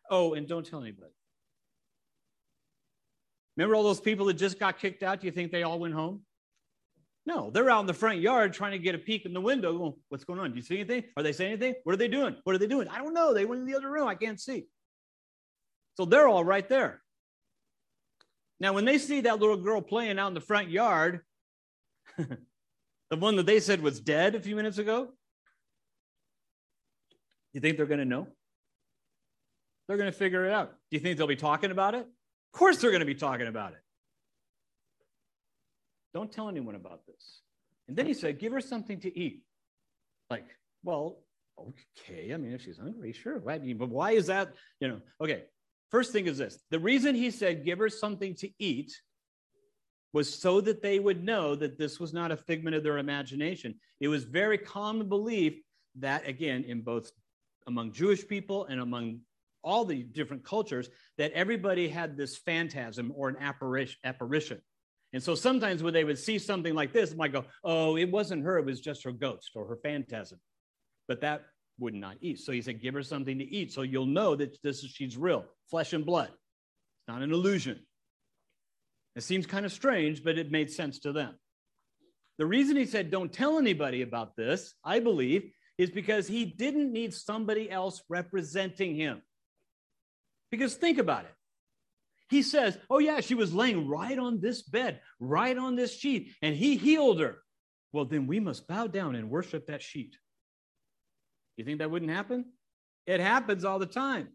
Oh, 0.10 0.33
and 0.33 0.47
don't 0.47 0.65
tell 0.65 0.81
anybody. 0.81 1.12
Remember 3.55 3.75
all 3.75 3.83
those 3.83 4.01
people 4.01 4.25
that 4.27 4.36
just 4.36 4.60
got 4.60 4.79
kicked 4.79 5.03
out? 5.03 5.21
Do 5.21 5.27
you 5.27 5.31
think 5.31 5.51
they 5.51 5.63
all 5.63 5.79
went 5.79 5.93
home? 5.93 6.21
No, 7.25 7.49
they're 7.51 7.69
out 7.69 7.81
in 7.81 7.88
the 7.88 7.93
front 7.93 8.19
yard 8.19 8.53
trying 8.53 8.71
to 8.71 8.79
get 8.79 8.95
a 8.95 8.97
peek 8.97 9.25
in 9.25 9.33
the 9.33 9.41
window. 9.41 9.97
What's 10.10 10.23
going 10.23 10.39
on? 10.39 10.51
Do 10.51 10.55
you 10.55 10.62
see 10.62 10.75
anything? 10.75 11.03
Are 11.17 11.23
they 11.23 11.33
saying 11.33 11.53
anything? 11.53 11.75
What 11.83 11.93
are 11.93 11.97
they 11.97 12.07
doing? 12.07 12.38
What 12.43 12.55
are 12.55 12.60
they 12.60 12.67
doing? 12.67 12.88
I 12.88 12.99
don't 12.99 13.13
know. 13.13 13.33
They 13.33 13.45
went 13.45 13.62
in 13.62 13.67
the 13.67 13.75
other 13.75 13.89
room. 13.89 14.07
I 14.07 14.15
can't 14.15 14.39
see. 14.39 14.67
So 15.95 16.05
they're 16.05 16.27
all 16.27 16.45
right 16.45 16.67
there. 16.69 17.01
Now, 18.60 18.74
when 18.74 18.86
they 18.86 18.98
see 18.98 19.22
that 19.22 19.39
little 19.39 19.58
girl 19.58 19.82
playing 19.82 20.17
out 20.17 20.30
in 20.30 20.34
the 20.34 20.41
front 20.41 20.70
yard, 20.70 21.22
the 22.17 23.17
one 23.17 23.36
that 23.36 23.46
they 23.46 23.60
said 23.60 23.82
was 23.82 24.00
dead 24.00 24.36
a 24.36 24.39
few 24.39 24.56
minutes 24.56 24.78
ago, 24.78 25.10
you 27.54 27.62
think 27.62 27.78
they're 27.78 27.86
going 27.86 28.00
to 28.00 28.06
know? 28.06 28.28
They're 29.88 29.97
going 29.97 30.12
to 30.12 30.18
figure 30.18 30.45
it 30.45 30.51
out. 30.51 30.72
Do 30.91 30.97
you 30.97 30.99
think 30.99 31.18
they'll 31.18 31.28
be 31.28 31.36
talking 31.36 31.72
about 31.72 31.95
it? 31.95 32.01
Of 32.01 32.60
course, 32.60 32.78
they're 32.78 32.91
going 32.91 33.01
to 33.01 33.05
be 33.05 33.16
talking 33.16 33.47
about 33.47 33.74
it. 33.74 33.80
Don't 36.14 36.32
tell 36.32 36.49
anyone 36.49 36.76
about 36.76 37.05
this. 37.05 37.41
And 37.88 37.95
then 37.95 38.05
he 38.05 38.14
said, 38.14 38.39
Give 38.39 38.51
her 38.53 38.62
something 38.62 38.99
to 39.01 39.18
eat. 39.18 39.43
Like, 40.30 40.45
well, 40.84 41.20
okay. 41.60 42.34
I 42.34 42.38
mean, 42.38 42.53
if 42.53 42.64
she's 42.64 42.78
hungry, 42.78 43.14
sure. 43.14 43.39
Why, 43.39 43.60
But 43.60 43.89
why 43.89 44.12
is 44.12 44.28
that? 44.28 44.53
You 44.80 44.88
know, 44.89 45.01
okay. 45.22 45.43
First 45.89 46.11
thing 46.11 46.27
is 46.27 46.38
this 46.38 46.59
the 46.69 46.79
reason 46.79 47.15
he 47.15 47.31
said, 47.31 47.65
Give 47.65 47.79
her 47.79 47.89
something 47.89 48.35
to 48.35 48.49
eat 48.59 48.91
was 50.13 50.33
so 50.33 50.61
that 50.61 50.81
they 50.81 50.99
would 50.99 51.23
know 51.23 51.55
that 51.55 51.77
this 51.77 51.99
was 51.99 52.13
not 52.13 52.31
a 52.31 52.38
figment 52.38 52.75
of 52.75 52.83
their 52.83 52.97
imagination. 52.97 53.75
It 53.99 54.07
was 54.07 54.23
very 54.23 54.57
common 54.57 55.09
belief 55.09 55.59
that, 55.99 56.27
again, 56.27 56.63
in 56.63 56.81
both 56.81 57.11
among 57.67 57.91
Jewish 57.91 58.27
people 58.27 58.65
and 58.65 58.79
among 58.79 59.19
all 59.63 59.83
the 59.83 60.03
different 60.03 60.45
cultures 60.45 60.89
that 61.17 61.31
everybody 61.33 61.89
had 61.89 62.15
this 62.15 62.38
phantasm 62.38 63.11
or 63.15 63.27
an 63.29 63.38
apparition. 63.41 64.61
And 65.13 65.21
so 65.21 65.35
sometimes 65.35 65.83
when 65.83 65.93
they 65.93 66.03
would 66.03 66.17
see 66.17 66.39
something 66.39 66.73
like 66.73 66.93
this, 66.93 67.15
might 67.15 67.33
go, 67.33 67.45
oh, 67.63 67.97
it 67.97 68.09
wasn't 68.09 68.43
her, 68.43 68.57
it 68.57 68.65
was 68.65 68.79
just 68.79 69.03
her 69.03 69.11
ghost 69.11 69.51
or 69.55 69.67
her 69.67 69.77
phantasm. 69.83 70.39
But 71.07 71.21
that 71.21 71.45
would 71.80 71.93
not 71.93 72.17
eat. 72.21 72.39
So 72.39 72.51
he 72.51 72.61
said, 72.61 72.82
give 72.82 72.93
her 72.93 73.03
something 73.03 73.38
to 73.39 73.45
eat 73.45 73.71
so 73.71 73.82
you'll 73.82 74.05
know 74.05 74.36
that 74.36 74.61
this 74.63 74.84
is 74.84 74.91
she's 74.91 75.17
real, 75.17 75.45
flesh 75.69 75.93
and 75.93 76.05
blood. 76.05 76.30
It's 76.30 77.07
not 77.07 77.21
an 77.21 77.32
illusion. 77.32 77.80
It 79.15 79.23
seems 79.23 79.45
kind 79.45 79.65
of 79.65 79.71
strange, 79.71 80.23
but 80.23 80.38
it 80.38 80.51
made 80.51 80.71
sense 80.71 80.99
to 80.99 81.11
them. 81.11 81.36
The 82.38 82.45
reason 82.45 82.78
he 82.78 82.86
said, 82.86 83.09
Don't 83.09 83.34
tell 83.34 83.57
anybody 83.57 84.03
about 84.03 84.36
this, 84.36 84.75
I 84.84 84.99
believe, 84.99 85.51
is 85.78 85.89
because 85.89 86.28
he 86.28 86.45
didn't 86.45 86.93
need 86.93 87.13
somebody 87.13 87.69
else 87.69 88.01
representing 88.09 88.95
him. 88.95 89.21
Because 90.51 90.75
think 90.75 90.99
about 90.99 91.25
it. 91.25 91.34
He 92.30 92.43
says, 92.43 92.78
Oh, 92.89 92.99
yeah, 92.99 93.21
she 93.21 93.34
was 93.34 93.53
laying 93.53 93.88
right 93.88 94.17
on 94.17 94.39
this 94.39 94.61
bed, 94.61 95.01
right 95.19 95.57
on 95.57 95.75
this 95.75 95.97
sheet, 95.97 96.34
and 96.41 96.55
he 96.55 96.78
healed 96.78 97.19
her. 97.19 97.39
Well, 97.91 98.05
then 98.05 98.28
we 98.28 98.39
must 98.39 98.67
bow 98.67 98.88
down 98.88 99.15
and 99.15 99.30
worship 99.30 99.67
that 99.67 99.82
sheet. 99.82 100.15
You 101.58 101.66
think 101.66 101.80
that 101.80 101.91
wouldn't 101.91 102.12
happen? 102.12 102.45
It 103.05 103.20
happens 103.20 103.66
all 103.66 103.80
the 103.80 103.86
time. 103.86 104.30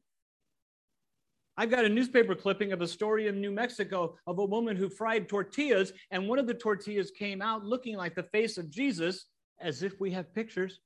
I've 1.57 1.71
got 1.71 1.85
a 1.85 1.89
newspaper 1.89 2.35
clipping 2.35 2.73
of 2.73 2.81
a 2.81 2.89
story 2.89 3.29
in 3.29 3.41
New 3.41 3.51
Mexico 3.51 4.17
of 4.27 4.39
a 4.39 4.45
woman 4.45 4.77
who 4.77 4.89
fried 4.89 5.29
tortillas, 5.29 5.93
and 6.11 6.29
one 6.29 6.39
of 6.39 6.47
the 6.47 6.55
tortillas 6.55 7.11
came 7.11 7.43
out 7.43 7.65
looking 7.65 7.97
like 7.97 8.15
the 8.15 8.23
face 8.23 8.59
of 8.59 8.71
Jesus, 8.71 9.27
as 9.61 9.83
if 9.83 10.01
we 10.01 10.11
have 10.11 10.35
pictures. 10.35 10.81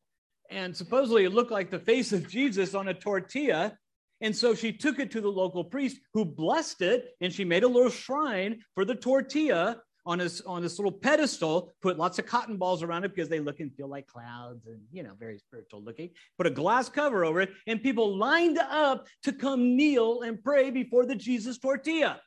And 0.50 0.76
supposedly 0.76 1.24
it 1.24 1.32
looked 1.32 1.52
like 1.52 1.70
the 1.70 1.78
face 1.78 2.12
of 2.12 2.28
Jesus 2.28 2.74
on 2.74 2.88
a 2.88 2.94
tortilla. 2.94 3.78
And 4.20 4.34
so 4.34 4.54
she 4.54 4.72
took 4.72 4.98
it 4.98 5.10
to 5.12 5.20
the 5.20 5.30
local 5.30 5.64
priest 5.64 5.98
who 6.14 6.24
blessed 6.24 6.82
it, 6.82 7.10
and 7.20 7.32
she 7.32 7.44
made 7.44 7.62
a 7.62 7.68
little 7.68 7.90
shrine 7.90 8.60
for 8.74 8.84
the 8.84 8.94
tortilla 8.94 9.80
on 10.06 10.18
this 10.18 10.40
on 10.42 10.62
this 10.62 10.78
little 10.78 10.92
pedestal, 10.92 11.74
put 11.82 11.98
lots 11.98 12.18
of 12.18 12.26
cotton 12.26 12.56
balls 12.56 12.82
around 12.82 13.04
it 13.04 13.14
because 13.14 13.28
they 13.28 13.40
look 13.40 13.60
and 13.60 13.74
feel 13.74 13.88
like 13.88 14.06
clouds 14.06 14.66
and 14.66 14.80
you 14.92 15.02
know 15.02 15.12
very 15.18 15.38
spiritual 15.38 15.82
looking. 15.82 16.10
Put 16.38 16.46
a 16.46 16.50
glass 16.50 16.88
cover 16.88 17.24
over 17.24 17.40
it, 17.40 17.50
and 17.66 17.82
people 17.82 18.16
lined 18.16 18.58
up 18.58 19.06
to 19.24 19.32
come 19.32 19.76
kneel 19.76 20.22
and 20.22 20.42
pray 20.42 20.70
before 20.70 21.04
the 21.04 21.16
Jesus 21.16 21.58
tortilla. 21.58 22.20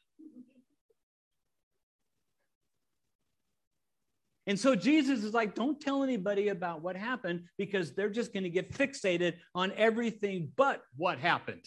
And 4.46 4.60
so 4.60 4.76
Jesus 4.76 5.24
is 5.24 5.32
like, 5.32 5.54
don't 5.54 5.80
tell 5.80 6.04
anybody 6.04 6.48
about 6.48 6.82
what 6.82 6.96
happened 6.96 7.44
because 7.60 7.94
they're 7.94 8.10
just 8.10 8.34
going 8.34 8.46
to 8.46 8.50
get 8.50 8.74
fixated 8.74 9.36
on 9.54 9.72
everything 9.78 10.52
but 10.58 10.82
what 10.98 11.20
happened. 11.20 11.62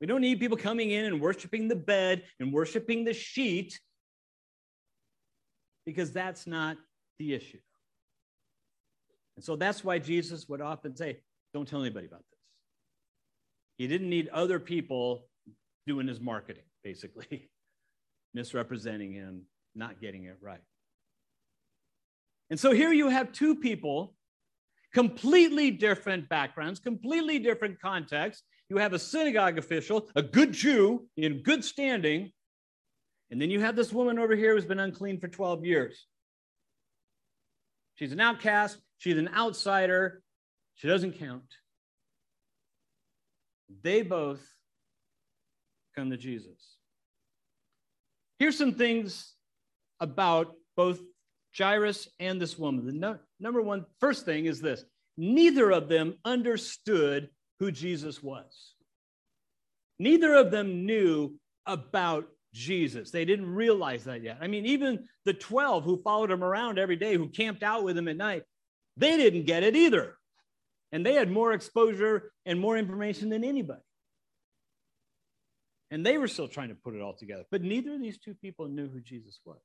We 0.00 0.06
don't 0.06 0.20
need 0.20 0.38
people 0.38 0.56
coming 0.56 0.92
in 0.92 1.06
and 1.06 1.20
worshiping 1.20 1.66
the 1.66 1.74
bed 1.74 2.22
and 2.38 2.52
worshiping 2.52 3.04
the 3.04 3.12
sheet 3.12 3.76
because 5.88 6.12
that's 6.12 6.46
not 6.46 6.76
the 7.18 7.32
issue. 7.32 7.56
And 9.36 9.42
so 9.42 9.56
that's 9.56 9.82
why 9.82 9.98
Jesus 9.98 10.46
would 10.46 10.60
often 10.60 10.94
say, 10.94 11.20
Don't 11.54 11.66
tell 11.66 11.80
anybody 11.80 12.06
about 12.06 12.24
this. 12.30 12.40
He 13.78 13.86
didn't 13.86 14.10
need 14.10 14.28
other 14.28 14.60
people 14.60 15.24
doing 15.86 16.06
his 16.06 16.20
marketing, 16.20 16.64
basically, 16.84 17.48
misrepresenting 18.34 19.14
him, 19.14 19.44
not 19.74 19.98
getting 19.98 20.24
it 20.24 20.36
right. 20.42 20.60
And 22.50 22.60
so 22.60 22.72
here 22.72 22.92
you 22.92 23.08
have 23.08 23.32
two 23.32 23.54
people, 23.54 24.14
completely 24.92 25.70
different 25.70 26.28
backgrounds, 26.28 26.80
completely 26.80 27.38
different 27.38 27.80
contexts. 27.80 28.44
You 28.68 28.76
have 28.76 28.92
a 28.92 28.98
synagogue 28.98 29.56
official, 29.56 30.10
a 30.14 30.22
good 30.22 30.52
Jew 30.52 31.06
in 31.16 31.42
good 31.42 31.64
standing, 31.64 32.30
and 33.30 33.40
then 33.40 33.50
you 33.50 33.60
have 33.60 33.76
this 33.76 33.92
woman 33.92 34.18
over 34.18 34.34
here 34.34 34.54
who's 34.54 34.64
been 34.64 34.80
unclean 34.80 35.20
for 35.20 35.28
12 35.28 35.64
years. 35.64 36.06
She's 37.96 38.12
an 38.12 38.20
outcast, 38.20 38.78
she's 38.98 39.18
an 39.18 39.28
outsider, 39.34 40.22
she 40.74 40.88
doesn't 40.88 41.18
count. 41.18 41.42
They 43.82 44.02
both 44.02 44.40
come 45.94 46.10
to 46.10 46.16
Jesus. 46.16 46.76
Here's 48.38 48.56
some 48.56 48.72
things 48.72 49.34
about 50.00 50.54
both 50.76 51.00
Jairus 51.56 52.08
and 52.20 52.40
this 52.40 52.56
woman. 52.56 52.86
The 52.86 52.92
no, 52.92 53.18
number 53.40 53.60
one, 53.60 53.84
first 54.00 54.24
thing 54.24 54.46
is 54.46 54.60
this 54.60 54.84
neither 55.16 55.72
of 55.72 55.88
them 55.88 56.14
understood 56.24 57.28
who 57.58 57.72
Jesus 57.72 58.22
was. 58.22 58.74
Neither 59.98 60.34
of 60.34 60.52
them 60.52 60.86
knew 60.86 61.34
about 61.66 62.28
Jesus. 62.58 63.10
They 63.10 63.24
didn't 63.24 63.54
realize 63.54 64.04
that 64.04 64.22
yet. 64.22 64.38
I 64.40 64.48
mean, 64.48 64.66
even 64.66 65.06
the 65.24 65.32
12 65.32 65.84
who 65.84 66.02
followed 66.02 66.30
him 66.30 66.42
around 66.42 66.78
every 66.78 66.96
day, 66.96 67.14
who 67.14 67.28
camped 67.28 67.62
out 67.62 67.84
with 67.84 67.96
him 67.96 68.08
at 68.08 68.16
night, 68.16 68.42
they 68.96 69.16
didn't 69.16 69.46
get 69.46 69.62
it 69.62 69.76
either. 69.76 70.16
And 70.90 71.06
they 71.06 71.14
had 71.14 71.30
more 71.30 71.52
exposure 71.52 72.32
and 72.44 72.58
more 72.58 72.76
information 72.76 73.28
than 73.28 73.44
anybody. 73.44 73.80
And 75.90 76.04
they 76.04 76.18
were 76.18 76.28
still 76.28 76.48
trying 76.48 76.68
to 76.68 76.74
put 76.74 76.94
it 76.94 77.00
all 77.00 77.14
together. 77.14 77.44
But 77.50 77.62
neither 77.62 77.94
of 77.94 78.02
these 78.02 78.18
two 78.18 78.34
people 78.34 78.68
knew 78.68 78.88
who 78.88 79.00
Jesus 79.00 79.40
was. 79.44 79.60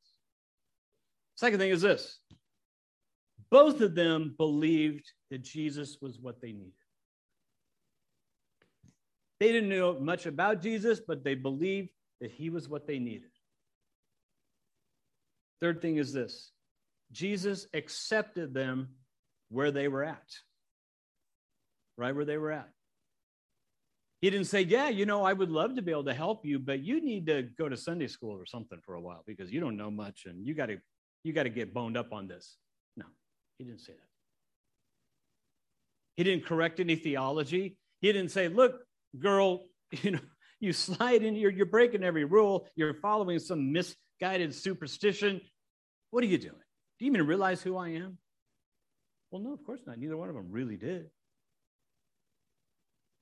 Second 1.35 1.59
thing 1.59 1.71
is 1.71 1.81
this 1.81 2.19
both 3.49 3.81
of 3.81 3.95
them 3.95 4.35
believed 4.37 5.11
that 5.31 5.43
Jesus 5.43 5.97
was 6.01 6.19
what 6.19 6.41
they 6.41 6.51
needed. 6.51 6.73
They 9.39 9.51
didn't 9.51 9.69
know 9.69 9.99
much 9.99 10.25
about 10.25 10.61
Jesus, 10.61 11.01
but 11.05 11.23
they 11.23 11.35
believed 11.35 11.89
that 12.23 12.31
he 12.31 12.49
was 12.49 12.69
what 12.69 12.87
they 12.87 12.99
needed. 12.99 13.29
Third 15.59 15.81
thing 15.81 15.97
is 15.97 16.13
this 16.13 16.51
Jesus 17.11 17.67
accepted 17.73 18.53
them 18.53 18.95
where 19.49 19.71
they 19.71 19.89
were 19.89 20.05
at, 20.05 20.29
right 21.97 22.15
where 22.15 22.23
they 22.23 22.37
were 22.37 22.53
at. 22.53 22.69
He 24.21 24.29
didn't 24.29 24.47
say, 24.47 24.61
Yeah, 24.61 24.87
you 24.87 25.05
know, 25.05 25.25
I 25.25 25.33
would 25.33 25.51
love 25.51 25.75
to 25.75 25.81
be 25.81 25.91
able 25.91 26.05
to 26.05 26.13
help 26.13 26.45
you, 26.45 26.59
but 26.59 26.79
you 26.81 27.01
need 27.01 27.25
to 27.25 27.43
go 27.57 27.67
to 27.67 27.75
Sunday 27.75 28.07
school 28.07 28.37
or 28.37 28.45
something 28.45 28.79
for 28.85 28.95
a 28.95 29.01
while 29.01 29.23
because 29.27 29.51
you 29.51 29.59
don't 29.59 29.75
know 29.75 29.91
much 29.91 30.23
and 30.25 30.47
you 30.47 30.53
got 30.53 30.67
to 30.67 30.77
you 31.25 31.33
got 31.33 31.43
to 31.43 31.49
get 31.49 31.73
boned 31.73 31.97
up 31.97 32.13
on 32.13 32.29
this. 32.29 32.55
No, 32.95 33.05
he 33.57 33.65
didn't 33.65 33.81
say 33.81 33.91
that. 33.91 34.09
He 36.15 36.23
didn't 36.23 36.45
correct 36.45 36.79
any 36.79 36.95
theology. 36.95 37.75
He 37.99 38.13
didn't 38.13 38.31
say, 38.31 38.47
Look, 38.47 38.79
girl, 39.19 39.65
you 39.91 40.11
know, 40.11 40.19
you 40.63 40.73
slide 40.73 41.23
in, 41.23 41.35
you're, 41.35 41.51
you're 41.51 41.65
breaking 41.65 42.03
every 42.03 42.25
rule, 42.25 42.67
you're 42.75 42.93
following 42.95 43.39
some 43.39 43.71
misguided 43.71 44.55
superstition. 44.55 45.41
What 46.11 46.23
are 46.23 46.27
you 46.27 46.37
doing? 46.37 46.53
Do 46.99 47.05
you 47.05 47.11
even 47.11 47.27
realize 47.27 47.61
who 47.61 47.77
I 47.77 47.89
am? 47.89 48.17
Well, 49.29 49.41
no, 49.41 49.53
of 49.53 49.63
course 49.65 49.81
not. 49.85 49.97
Neither 49.97 50.15
one 50.15 50.29
of 50.29 50.35
them 50.35 50.51
really 50.51 50.77
did. 50.77 51.09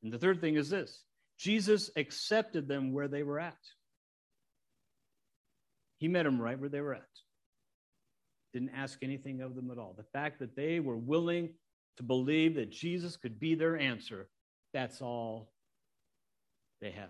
And 0.03 0.11
the 0.11 0.17
third 0.17 0.41
thing 0.41 0.55
is 0.55 0.69
this 0.69 1.03
Jesus 1.37 1.89
accepted 1.95 2.67
them 2.67 2.93
where 2.93 3.07
they 3.07 3.23
were 3.23 3.39
at. 3.39 3.57
He 5.97 6.07
met 6.07 6.23
them 6.23 6.41
right 6.41 6.59
where 6.59 6.69
they 6.69 6.81
were 6.81 6.95
at. 6.95 7.05
Didn't 8.53 8.71
ask 8.75 8.99
anything 9.01 9.41
of 9.41 9.55
them 9.55 9.71
at 9.71 9.77
all. 9.77 9.93
The 9.97 10.03
fact 10.11 10.39
that 10.39 10.55
they 10.55 10.79
were 10.79 10.97
willing 10.97 11.49
to 11.97 12.03
believe 12.03 12.55
that 12.55 12.71
Jesus 12.71 13.15
could 13.15 13.39
be 13.39 13.55
their 13.55 13.77
answer, 13.77 14.27
that's 14.73 15.01
all 15.01 15.53
they 16.81 16.91
had 16.91 17.09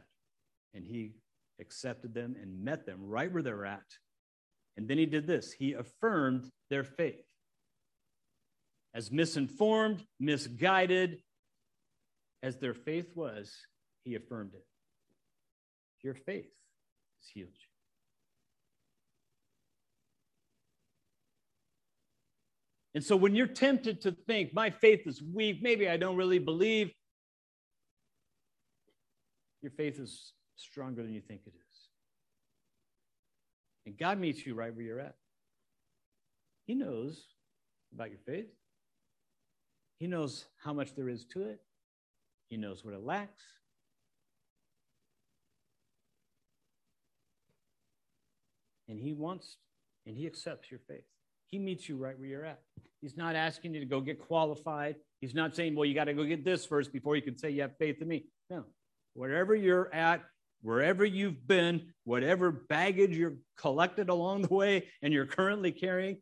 and 0.73 0.85
he 0.85 1.13
accepted 1.59 2.13
them 2.13 2.35
and 2.41 2.63
met 2.63 2.85
them 2.85 2.99
right 3.01 3.31
where 3.31 3.43
they're 3.43 3.65
at. 3.65 3.85
And 4.77 4.87
then 4.87 4.97
he 4.97 5.05
did 5.05 5.27
this 5.27 5.51
he 5.51 5.73
affirmed 5.73 6.49
their 6.69 6.83
faith. 6.83 7.25
As 8.93 9.11
misinformed, 9.11 10.03
misguided 10.19 11.19
as 12.43 12.57
their 12.57 12.73
faith 12.73 13.11
was, 13.15 13.53
he 14.03 14.15
affirmed 14.15 14.51
it. 14.53 14.65
Your 16.03 16.15
faith 16.15 16.45
has 16.45 17.29
healed 17.33 17.49
you. 17.53 17.67
And 22.93 23.03
so 23.03 23.15
when 23.15 23.35
you're 23.35 23.47
tempted 23.47 24.01
to 24.01 24.11
think, 24.11 24.53
my 24.53 24.69
faith 24.69 25.07
is 25.07 25.21
weak, 25.21 25.59
maybe 25.61 25.87
I 25.87 25.95
don't 25.95 26.17
really 26.17 26.39
believe, 26.39 26.91
your 29.61 29.71
faith 29.71 29.99
is 29.99 30.33
stronger 30.61 31.03
than 31.03 31.13
you 31.13 31.21
think 31.21 31.41
it 31.45 31.53
is. 31.55 31.77
And 33.85 33.97
God 33.97 34.19
meets 34.19 34.45
you 34.45 34.53
right 34.53 34.73
where 34.73 34.85
you're 34.85 34.99
at. 34.99 35.15
He 36.65 36.75
knows 36.75 37.25
about 37.93 38.09
your 38.09 38.19
faith, 38.25 38.47
He 39.99 40.07
knows 40.07 40.45
how 40.63 40.73
much 40.73 40.95
there 40.95 41.09
is 41.09 41.25
to 41.33 41.43
it, 41.43 41.61
He 42.49 42.57
knows 42.57 42.85
what 42.85 42.93
it 42.93 43.03
lacks. 43.03 43.43
And 48.87 48.99
He 48.99 49.13
wants 49.13 49.57
and 50.05 50.15
He 50.15 50.25
accepts 50.27 50.69
your 50.69 50.79
faith. 50.87 51.03
He 51.47 51.59
meets 51.59 51.89
you 51.89 51.97
right 51.97 52.17
where 52.17 52.27
you're 52.27 52.45
at. 52.45 52.61
He's 53.01 53.17
not 53.17 53.35
asking 53.35 53.73
you 53.73 53.79
to 53.79 53.85
go 53.85 53.99
get 53.99 54.19
qualified. 54.19 54.95
He's 55.19 55.33
not 55.33 55.55
saying, 55.55 55.75
well, 55.75 55.85
you 55.85 55.95
got 55.95 56.05
to 56.05 56.13
go 56.13 56.23
get 56.23 56.45
this 56.45 56.65
first 56.65 56.93
before 56.93 57.15
you 57.15 57.21
can 57.21 57.37
say 57.37 57.49
you 57.49 57.61
have 57.61 57.75
faith 57.77 58.01
in 58.01 58.07
me. 58.07 58.25
No. 58.49 58.63
Wherever 59.13 59.55
you're 59.55 59.93
at, 59.93 60.21
wherever 60.61 61.03
you've 61.03 61.47
been, 61.47 61.93
whatever 62.03 62.51
baggage 62.51 63.17
you're 63.17 63.37
collected 63.57 64.09
along 64.09 64.43
the 64.43 64.53
way 64.53 64.87
and 65.01 65.13
you're 65.13 65.25
currently 65.25 65.71
carrying, 65.71 66.17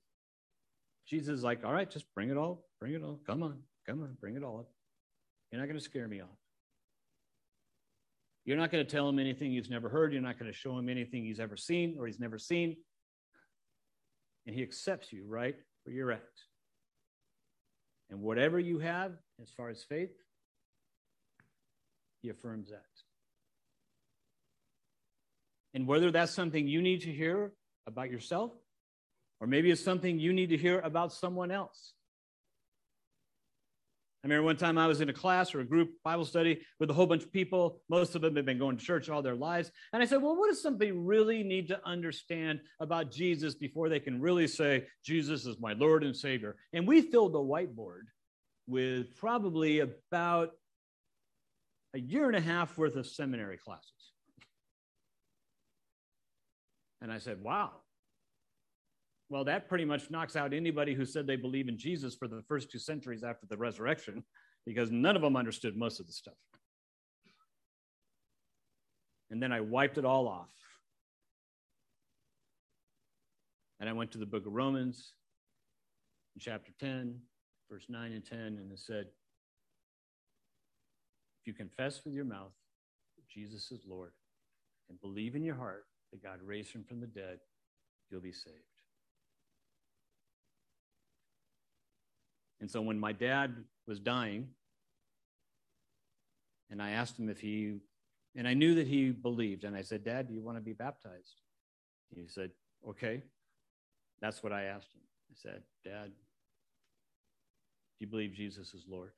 Jesus 1.08 1.40
is 1.40 1.44
like, 1.44 1.66
all 1.66 1.74
right, 1.74 1.90
just 1.90 2.06
bring 2.16 2.30
it 2.30 2.38
all, 2.38 2.66
bring 2.80 2.94
it 2.94 3.04
all. 3.04 3.20
Come 3.26 3.44
on, 3.44 3.60
come 3.88 4.02
on, 4.02 4.16
bring 4.20 4.36
it 4.36 4.44
all 4.44 4.60
up. 4.60 4.70
You're 5.52 5.60
not 5.60 5.68
going 5.68 5.80
to 5.80 5.84
scare 5.84 6.08
me 6.08 6.22
off. 6.22 6.30
You're 8.46 8.58
not 8.58 8.72
going 8.72 8.86
to 8.86 8.90
tell 8.90 9.08
him 9.10 9.20
anything 9.20 9.52
he's 9.52 9.70
never 9.70 9.90
heard. 9.90 10.14
You're 10.14 10.22
not 10.22 10.40
going 10.40 10.52
to 10.52 10.58
show 10.58 10.78
him 10.78 10.90
anything 10.90 11.24
he's 11.24 11.40
ever 11.40 11.58
seen 11.58 11.98
or 12.00 12.08
he's 12.08 12.20
never 12.20 12.38
seen. 12.38 12.78
And 14.48 14.56
he 14.56 14.64
accepts 14.64 15.12
you 15.12 15.26
right 15.28 15.56
where 15.84 15.96
you're 15.96 16.12
at. 16.12 16.24
And 18.10 18.22
whatever 18.22 18.60
you 18.60 18.80
have 18.80 19.14
as 19.42 19.52
far 19.52 19.70
as 19.70 19.84
faith, 19.84 20.16
he 22.22 22.30
affirms 22.30 22.70
that. 22.70 22.86
And 25.74 25.88
whether 25.88 26.12
that's 26.12 26.34
something 26.34 26.68
you 26.68 26.82
need 26.82 27.02
to 27.02 27.12
hear 27.12 27.52
about 27.88 28.10
yourself, 28.10 28.52
or 29.40 29.48
maybe 29.48 29.72
it's 29.72 29.84
something 29.84 30.20
you 30.20 30.34
need 30.34 30.50
to 30.50 30.58
hear 30.58 30.80
about 30.80 31.14
someone 31.14 31.52
else. 31.52 31.94
I 34.22 34.28
remember 34.28 34.44
one 34.48 34.58
time 34.58 34.78
I 34.78 34.88
was 34.88 35.00
in 35.00 35.08
a 35.08 35.14
class 35.14 35.56
or 35.56 35.62
a 35.62 35.66
group 35.66 35.92
Bible 36.04 36.26
study 36.26 36.60
with 36.78 36.90
a 36.90 36.94
whole 36.94 37.06
bunch 37.06 37.24
of 37.24 37.32
people. 37.32 37.80
Most 37.88 38.16
of 38.16 38.22
them 38.22 38.36
have 38.36 38.46
been 38.46 38.60
going 38.60 38.76
to 38.76 38.84
church 38.84 39.10
all 39.10 39.22
their 39.22 39.36
lives. 39.36 39.72
And 39.94 40.04
I 40.04 40.06
said, 40.06 40.22
Well, 40.22 40.36
what 40.36 40.50
does 40.50 40.62
somebody 40.62 40.92
really 40.92 41.42
need 41.42 41.70
to 41.70 41.80
understand 41.86 42.60
about 42.82 43.12
Jesus 43.12 43.56
before 43.56 43.88
they 43.88 44.02
can 44.02 44.20
really 44.20 44.48
say, 44.48 44.88
Jesus 45.06 45.46
is 45.46 45.58
my 45.62 45.72
Lord 45.72 46.04
and 46.04 46.14
Savior? 46.14 46.58
And 46.74 46.86
we 46.86 47.02
filled 47.02 47.34
the 47.34 47.40
whiteboard 47.40 48.08
with 48.68 49.16
probably 49.16 49.80
about 49.80 50.52
a 51.94 52.00
year 52.00 52.28
and 52.28 52.36
a 52.36 52.42
half 52.42 52.78
worth 52.78 52.98
of 52.98 53.08
seminary 53.08 53.58
classes. 53.58 53.99
And 57.02 57.12
I 57.12 57.18
said, 57.18 57.42
Wow. 57.42 57.72
Well, 59.30 59.44
that 59.44 59.70
pretty 59.70 59.86
much 59.86 60.10
knocks 60.10 60.36
out 60.36 60.54
anybody 60.54 60.96
who 60.96 61.06
said 61.06 61.28
they 61.28 61.36
believe 61.36 61.68
in 61.68 61.78
Jesus 61.78 62.16
for 62.16 62.28
the 62.28 62.42
first 62.48 62.72
two 62.72 62.80
centuries 62.80 63.24
after 63.24 63.46
the 63.46 63.58
resurrection, 63.58 64.24
because 64.66 64.90
none 64.90 65.16
of 65.16 65.22
them 65.22 65.36
understood 65.36 65.78
most 65.78 66.00
of 66.00 66.08
the 66.08 66.14
stuff. 66.14 66.34
And 69.30 69.42
then 69.42 69.52
I 69.52 69.62
wiped 69.62 70.00
it 70.00 70.06
all 70.06 70.28
off. 70.28 70.50
And 73.80 73.88
I 73.88 73.94
went 73.94 74.12
to 74.14 74.18
the 74.18 74.26
book 74.26 74.48
of 74.48 74.54
Romans, 74.54 75.14
chapter 76.40 76.72
10, 76.80 77.16
verse 77.70 77.86
9 77.88 78.12
and 78.12 78.26
10, 78.26 78.40
and 78.40 78.72
it 78.72 78.80
said, 78.80 79.06
If 81.42 81.48
you 81.48 81.54
confess 81.54 82.02
with 82.04 82.14
your 82.14 82.26
mouth 82.26 82.52
that 83.16 83.28
Jesus 83.30 83.72
is 83.72 83.82
Lord 83.88 84.12
and 84.90 85.00
believe 85.00 85.36
in 85.36 85.44
your 85.44 85.56
heart 85.56 85.86
that 86.12 86.24
God 86.24 86.40
raised 86.44 86.74
him 86.74 86.84
from 86.84 87.00
the 87.00 87.08
dead, 87.08 87.40
you'll 88.10 88.22
be 88.22 88.32
saved. 88.32 88.56
And 92.62 92.70
so 92.70 92.82
when 92.82 93.00
my 93.00 93.14
dad 93.14 93.56
was 93.88 94.00
dying, 94.00 94.50
and 96.70 96.82
I 96.82 96.92
asked 96.92 97.18
him 97.18 97.30
if 97.30 97.40
he, 97.40 97.78
and 98.36 98.48
I 98.48 98.54
knew 98.54 98.76
that 98.76 98.88
he 98.88 99.12
believed, 99.12 99.64
and 99.64 99.76
I 99.76 99.82
said, 99.82 100.04
Dad, 100.04 100.28
do 100.28 100.34
you 100.34 100.42
want 100.42 100.58
to 100.58 100.62
be 100.62 100.74
baptized? 100.74 101.42
He 102.14 102.28
said, 102.28 102.52
Okay. 102.88 103.24
That's 104.22 104.44
what 104.44 104.52
I 104.52 104.64
asked 104.64 104.94
him. 104.94 105.02
I 105.32 105.36
said, 105.36 105.64
Dad, 105.84 106.08
do 106.08 108.06
you 108.06 108.08
believe 108.08 108.34
Jesus 108.34 108.74
is 108.74 108.84
Lord? 108.88 109.12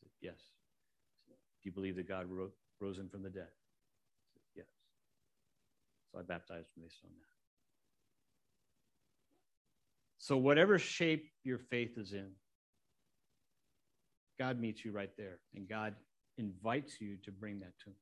He 0.00 0.08
said, 0.08 0.10
Yes. 0.20 0.38
Said, 1.26 1.36
do 1.62 1.68
you 1.68 1.72
believe 1.72 1.96
that 1.96 2.08
God 2.08 2.26
rose 2.80 2.98
him 2.98 3.08
from 3.08 3.22
the 3.22 3.30
dead? 3.30 3.48
So 6.14 6.20
I 6.20 6.22
baptized 6.22 6.68
based 6.80 7.00
on 7.04 7.10
that. 7.10 7.34
So, 10.18 10.36
whatever 10.36 10.78
shape 10.78 11.28
your 11.42 11.58
faith 11.58 11.98
is 11.98 12.12
in, 12.12 12.30
God 14.38 14.60
meets 14.60 14.84
you 14.84 14.92
right 14.92 15.10
there, 15.18 15.38
and 15.54 15.68
God 15.68 15.94
invites 16.38 17.00
you 17.00 17.16
to 17.24 17.32
bring 17.32 17.60
that 17.60 17.72
to 17.80 17.90
Him. 17.90 17.96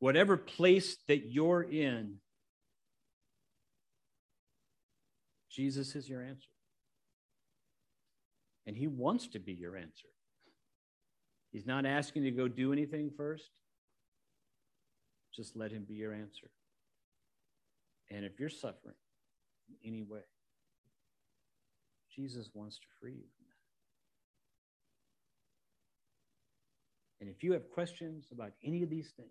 Whatever 0.00 0.36
place 0.36 0.96
that 1.06 1.30
you're 1.30 1.62
in, 1.62 2.16
Jesus 5.50 5.94
is 5.94 6.08
your 6.08 6.22
answer. 6.22 6.50
And 8.66 8.76
He 8.76 8.86
wants 8.86 9.28
to 9.28 9.38
be 9.38 9.52
your 9.52 9.76
answer. 9.76 10.08
He's 11.52 11.66
not 11.66 11.86
asking 11.86 12.24
you 12.24 12.30
to 12.32 12.36
go 12.36 12.48
do 12.48 12.72
anything 12.72 13.10
first. 13.16 13.50
Just 15.38 15.54
let 15.54 15.70
Him 15.70 15.84
be 15.86 15.94
your 15.94 16.12
answer. 16.12 16.50
And 18.10 18.24
if 18.24 18.40
you're 18.40 18.48
suffering 18.48 18.96
in 19.68 19.88
any 19.88 20.02
way, 20.02 20.22
Jesus 22.12 22.50
wants 22.54 22.78
to 22.78 22.86
free 23.00 23.12
you. 23.12 23.28
And 27.20 27.30
if 27.30 27.44
you 27.44 27.52
have 27.52 27.70
questions 27.70 28.26
about 28.32 28.50
any 28.64 28.82
of 28.82 28.90
these 28.90 29.12
things, 29.16 29.28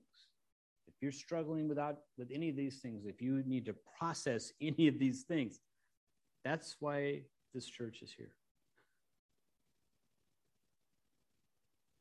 if 0.88 0.94
you're 1.02 1.12
struggling 1.12 1.68
without 1.68 1.98
with 2.18 2.30
any 2.34 2.48
of 2.48 2.56
these 2.56 2.78
things, 2.80 3.06
if 3.06 3.22
you 3.22 3.44
need 3.46 3.66
to 3.66 3.76
process 4.00 4.54
any 4.62 4.88
of 4.88 5.00
these 5.00 5.24
things, 5.24 5.60
that's 6.46 6.78
why 6.80 7.24
this 7.54 7.66
church 7.66 8.02
is 8.02 8.14
here. 8.16 8.32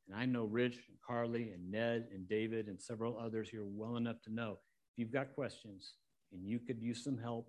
And 0.07 0.16
I 0.16 0.24
know 0.24 0.44
Rich 0.44 0.78
and 0.88 0.96
Carly 1.07 1.50
and 1.52 1.70
Ned 1.70 2.09
and 2.14 2.28
David 2.28 2.68
and 2.68 2.80
several 2.80 3.18
others 3.18 3.48
here 3.48 3.64
well 3.64 3.96
enough 3.96 4.20
to 4.22 4.32
know 4.32 4.59
if 4.92 4.98
you've 4.98 5.12
got 5.12 5.34
questions 5.34 5.94
and 6.32 6.46
you 6.46 6.59
could 6.59 6.80
use 6.80 7.02
some 7.02 7.18
help 7.18 7.48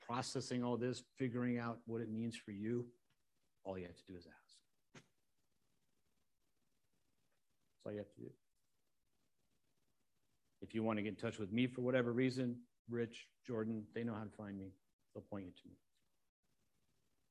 processing 0.00 0.64
all 0.64 0.76
this, 0.76 1.02
figuring 1.18 1.58
out 1.58 1.78
what 1.86 2.00
it 2.00 2.10
means 2.10 2.36
for 2.36 2.52
you, 2.52 2.86
all 3.64 3.78
you 3.78 3.84
have 3.84 3.96
to 3.96 4.02
do 4.08 4.16
is 4.16 4.26
ask. 4.26 4.58
That's 7.74 7.86
all 7.86 7.92
you 7.92 7.98
have 7.98 8.12
to 8.14 8.20
do. 8.20 8.30
If 10.62 10.74
you 10.74 10.82
want 10.82 10.98
to 10.98 11.02
get 11.02 11.10
in 11.10 11.16
touch 11.16 11.38
with 11.38 11.52
me 11.52 11.66
for 11.66 11.80
whatever 11.80 12.12
reason, 12.12 12.56
Rich, 12.88 13.26
Jordan, 13.46 13.84
they 13.94 14.04
know 14.04 14.14
how 14.14 14.24
to 14.24 14.36
find 14.36 14.58
me. 14.58 14.72
They'll 15.14 15.22
point 15.22 15.44
you 15.46 15.52
to 15.52 15.68
me. 15.68 15.74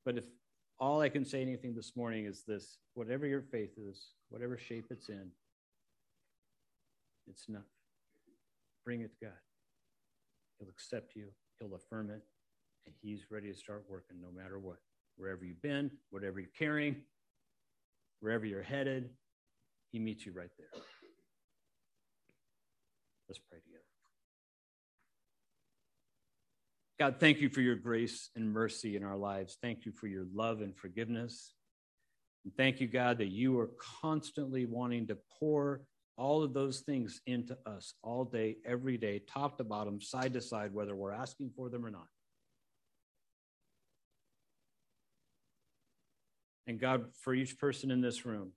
But 0.04 0.18
if 0.18 0.24
all 0.80 1.00
I 1.00 1.10
can 1.10 1.24
say 1.24 1.42
anything 1.42 1.74
this 1.74 1.94
morning 1.94 2.24
is 2.24 2.42
this 2.48 2.78
whatever 2.94 3.26
your 3.26 3.42
faith 3.42 3.76
is, 3.76 4.12
whatever 4.30 4.56
shape 4.56 4.86
it's 4.90 5.10
in, 5.10 5.30
it's 7.28 7.48
enough. 7.48 7.68
Bring 8.84 9.02
it 9.02 9.12
to 9.12 9.26
God. 9.26 9.34
He'll 10.58 10.70
accept 10.70 11.14
you, 11.14 11.26
He'll 11.58 11.74
affirm 11.74 12.10
it, 12.10 12.22
and 12.86 12.94
He's 13.02 13.30
ready 13.30 13.52
to 13.52 13.58
start 13.58 13.84
working 13.88 14.16
no 14.20 14.28
matter 14.34 14.58
what. 14.58 14.78
Wherever 15.16 15.44
you've 15.44 15.60
been, 15.60 15.90
whatever 16.08 16.40
you're 16.40 16.48
carrying, 16.58 16.96
wherever 18.20 18.46
you're 18.46 18.62
headed, 18.62 19.10
he 19.92 19.98
meets 19.98 20.24
you 20.24 20.32
right 20.32 20.50
there. 20.56 20.82
Let's 23.28 23.38
pray 23.38 23.58
together. 23.58 23.84
God, 27.00 27.16
thank 27.18 27.40
you 27.40 27.48
for 27.48 27.62
your 27.62 27.76
grace 27.76 28.28
and 28.36 28.52
mercy 28.52 28.94
in 28.94 29.02
our 29.02 29.16
lives. 29.16 29.56
Thank 29.62 29.86
you 29.86 29.92
for 29.92 30.06
your 30.06 30.26
love 30.34 30.60
and 30.60 30.76
forgiveness. 30.76 31.54
And 32.44 32.54
thank 32.54 32.78
you, 32.78 32.88
God, 32.88 33.16
that 33.18 33.30
you 33.30 33.58
are 33.58 33.70
constantly 34.02 34.66
wanting 34.66 35.06
to 35.06 35.16
pour 35.38 35.80
all 36.18 36.42
of 36.42 36.52
those 36.52 36.80
things 36.80 37.22
into 37.24 37.56
us 37.64 37.94
all 38.02 38.26
day, 38.26 38.58
every 38.66 38.98
day, 38.98 39.22
top 39.26 39.56
to 39.56 39.64
bottom, 39.64 39.98
side 40.02 40.34
to 40.34 40.42
side, 40.42 40.74
whether 40.74 40.94
we're 40.94 41.14
asking 41.14 41.52
for 41.56 41.70
them 41.70 41.86
or 41.86 41.90
not. 41.90 42.06
And 46.66 46.78
God, 46.78 47.06
for 47.22 47.32
each 47.32 47.58
person 47.58 47.90
in 47.90 48.02
this 48.02 48.26
room, 48.26 48.52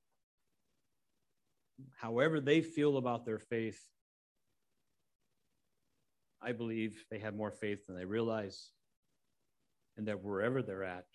however 1.96 2.42
they 2.42 2.62
feel 2.62 2.98
about 2.98 3.26
their 3.26 3.40
faith, 3.40 3.80
I 6.44 6.52
believe 6.52 7.06
they 7.10 7.20
have 7.20 7.36
more 7.36 7.52
faith 7.52 7.88
than 7.88 7.96
they 7.96 8.06
realize. 8.06 8.72
And 9.98 10.08
that 10.08 10.24
wherever 10.24 10.62
they're 10.62 10.84
at, 10.84 11.06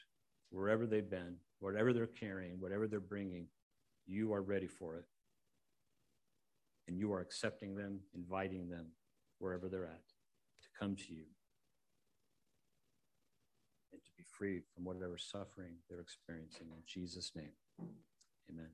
wherever 0.50 0.86
they've 0.86 1.08
been, 1.08 1.36
whatever 1.58 1.92
they're 1.92 2.06
carrying, 2.06 2.60
whatever 2.60 2.86
they're 2.86 3.00
bringing, 3.00 3.46
you 4.06 4.32
are 4.32 4.42
ready 4.42 4.68
for 4.68 4.96
it. 4.96 5.04
And 6.86 6.96
you 6.96 7.12
are 7.12 7.20
accepting 7.20 7.74
them, 7.74 8.00
inviting 8.14 8.68
them 8.68 8.86
wherever 9.38 9.68
they're 9.68 9.84
at 9.84 10.06
to 10.62 10.68
come 10.78 10.96
to 10.96 11.12
you 11.12 11.24
and 13.92 14.02
to 14.02 14.10
be 14.16 14.24
free 14.24 14.60
from 14.74 14.84
whatever 14.84 15.18
suffering 15.18 15.74
they're 15.88 16.00
experiencing. 16.00 16.68
In 16.70 16.82
Jesus' 16.86 17.32
name, 17.34 17.52
amen. 18.50 18.70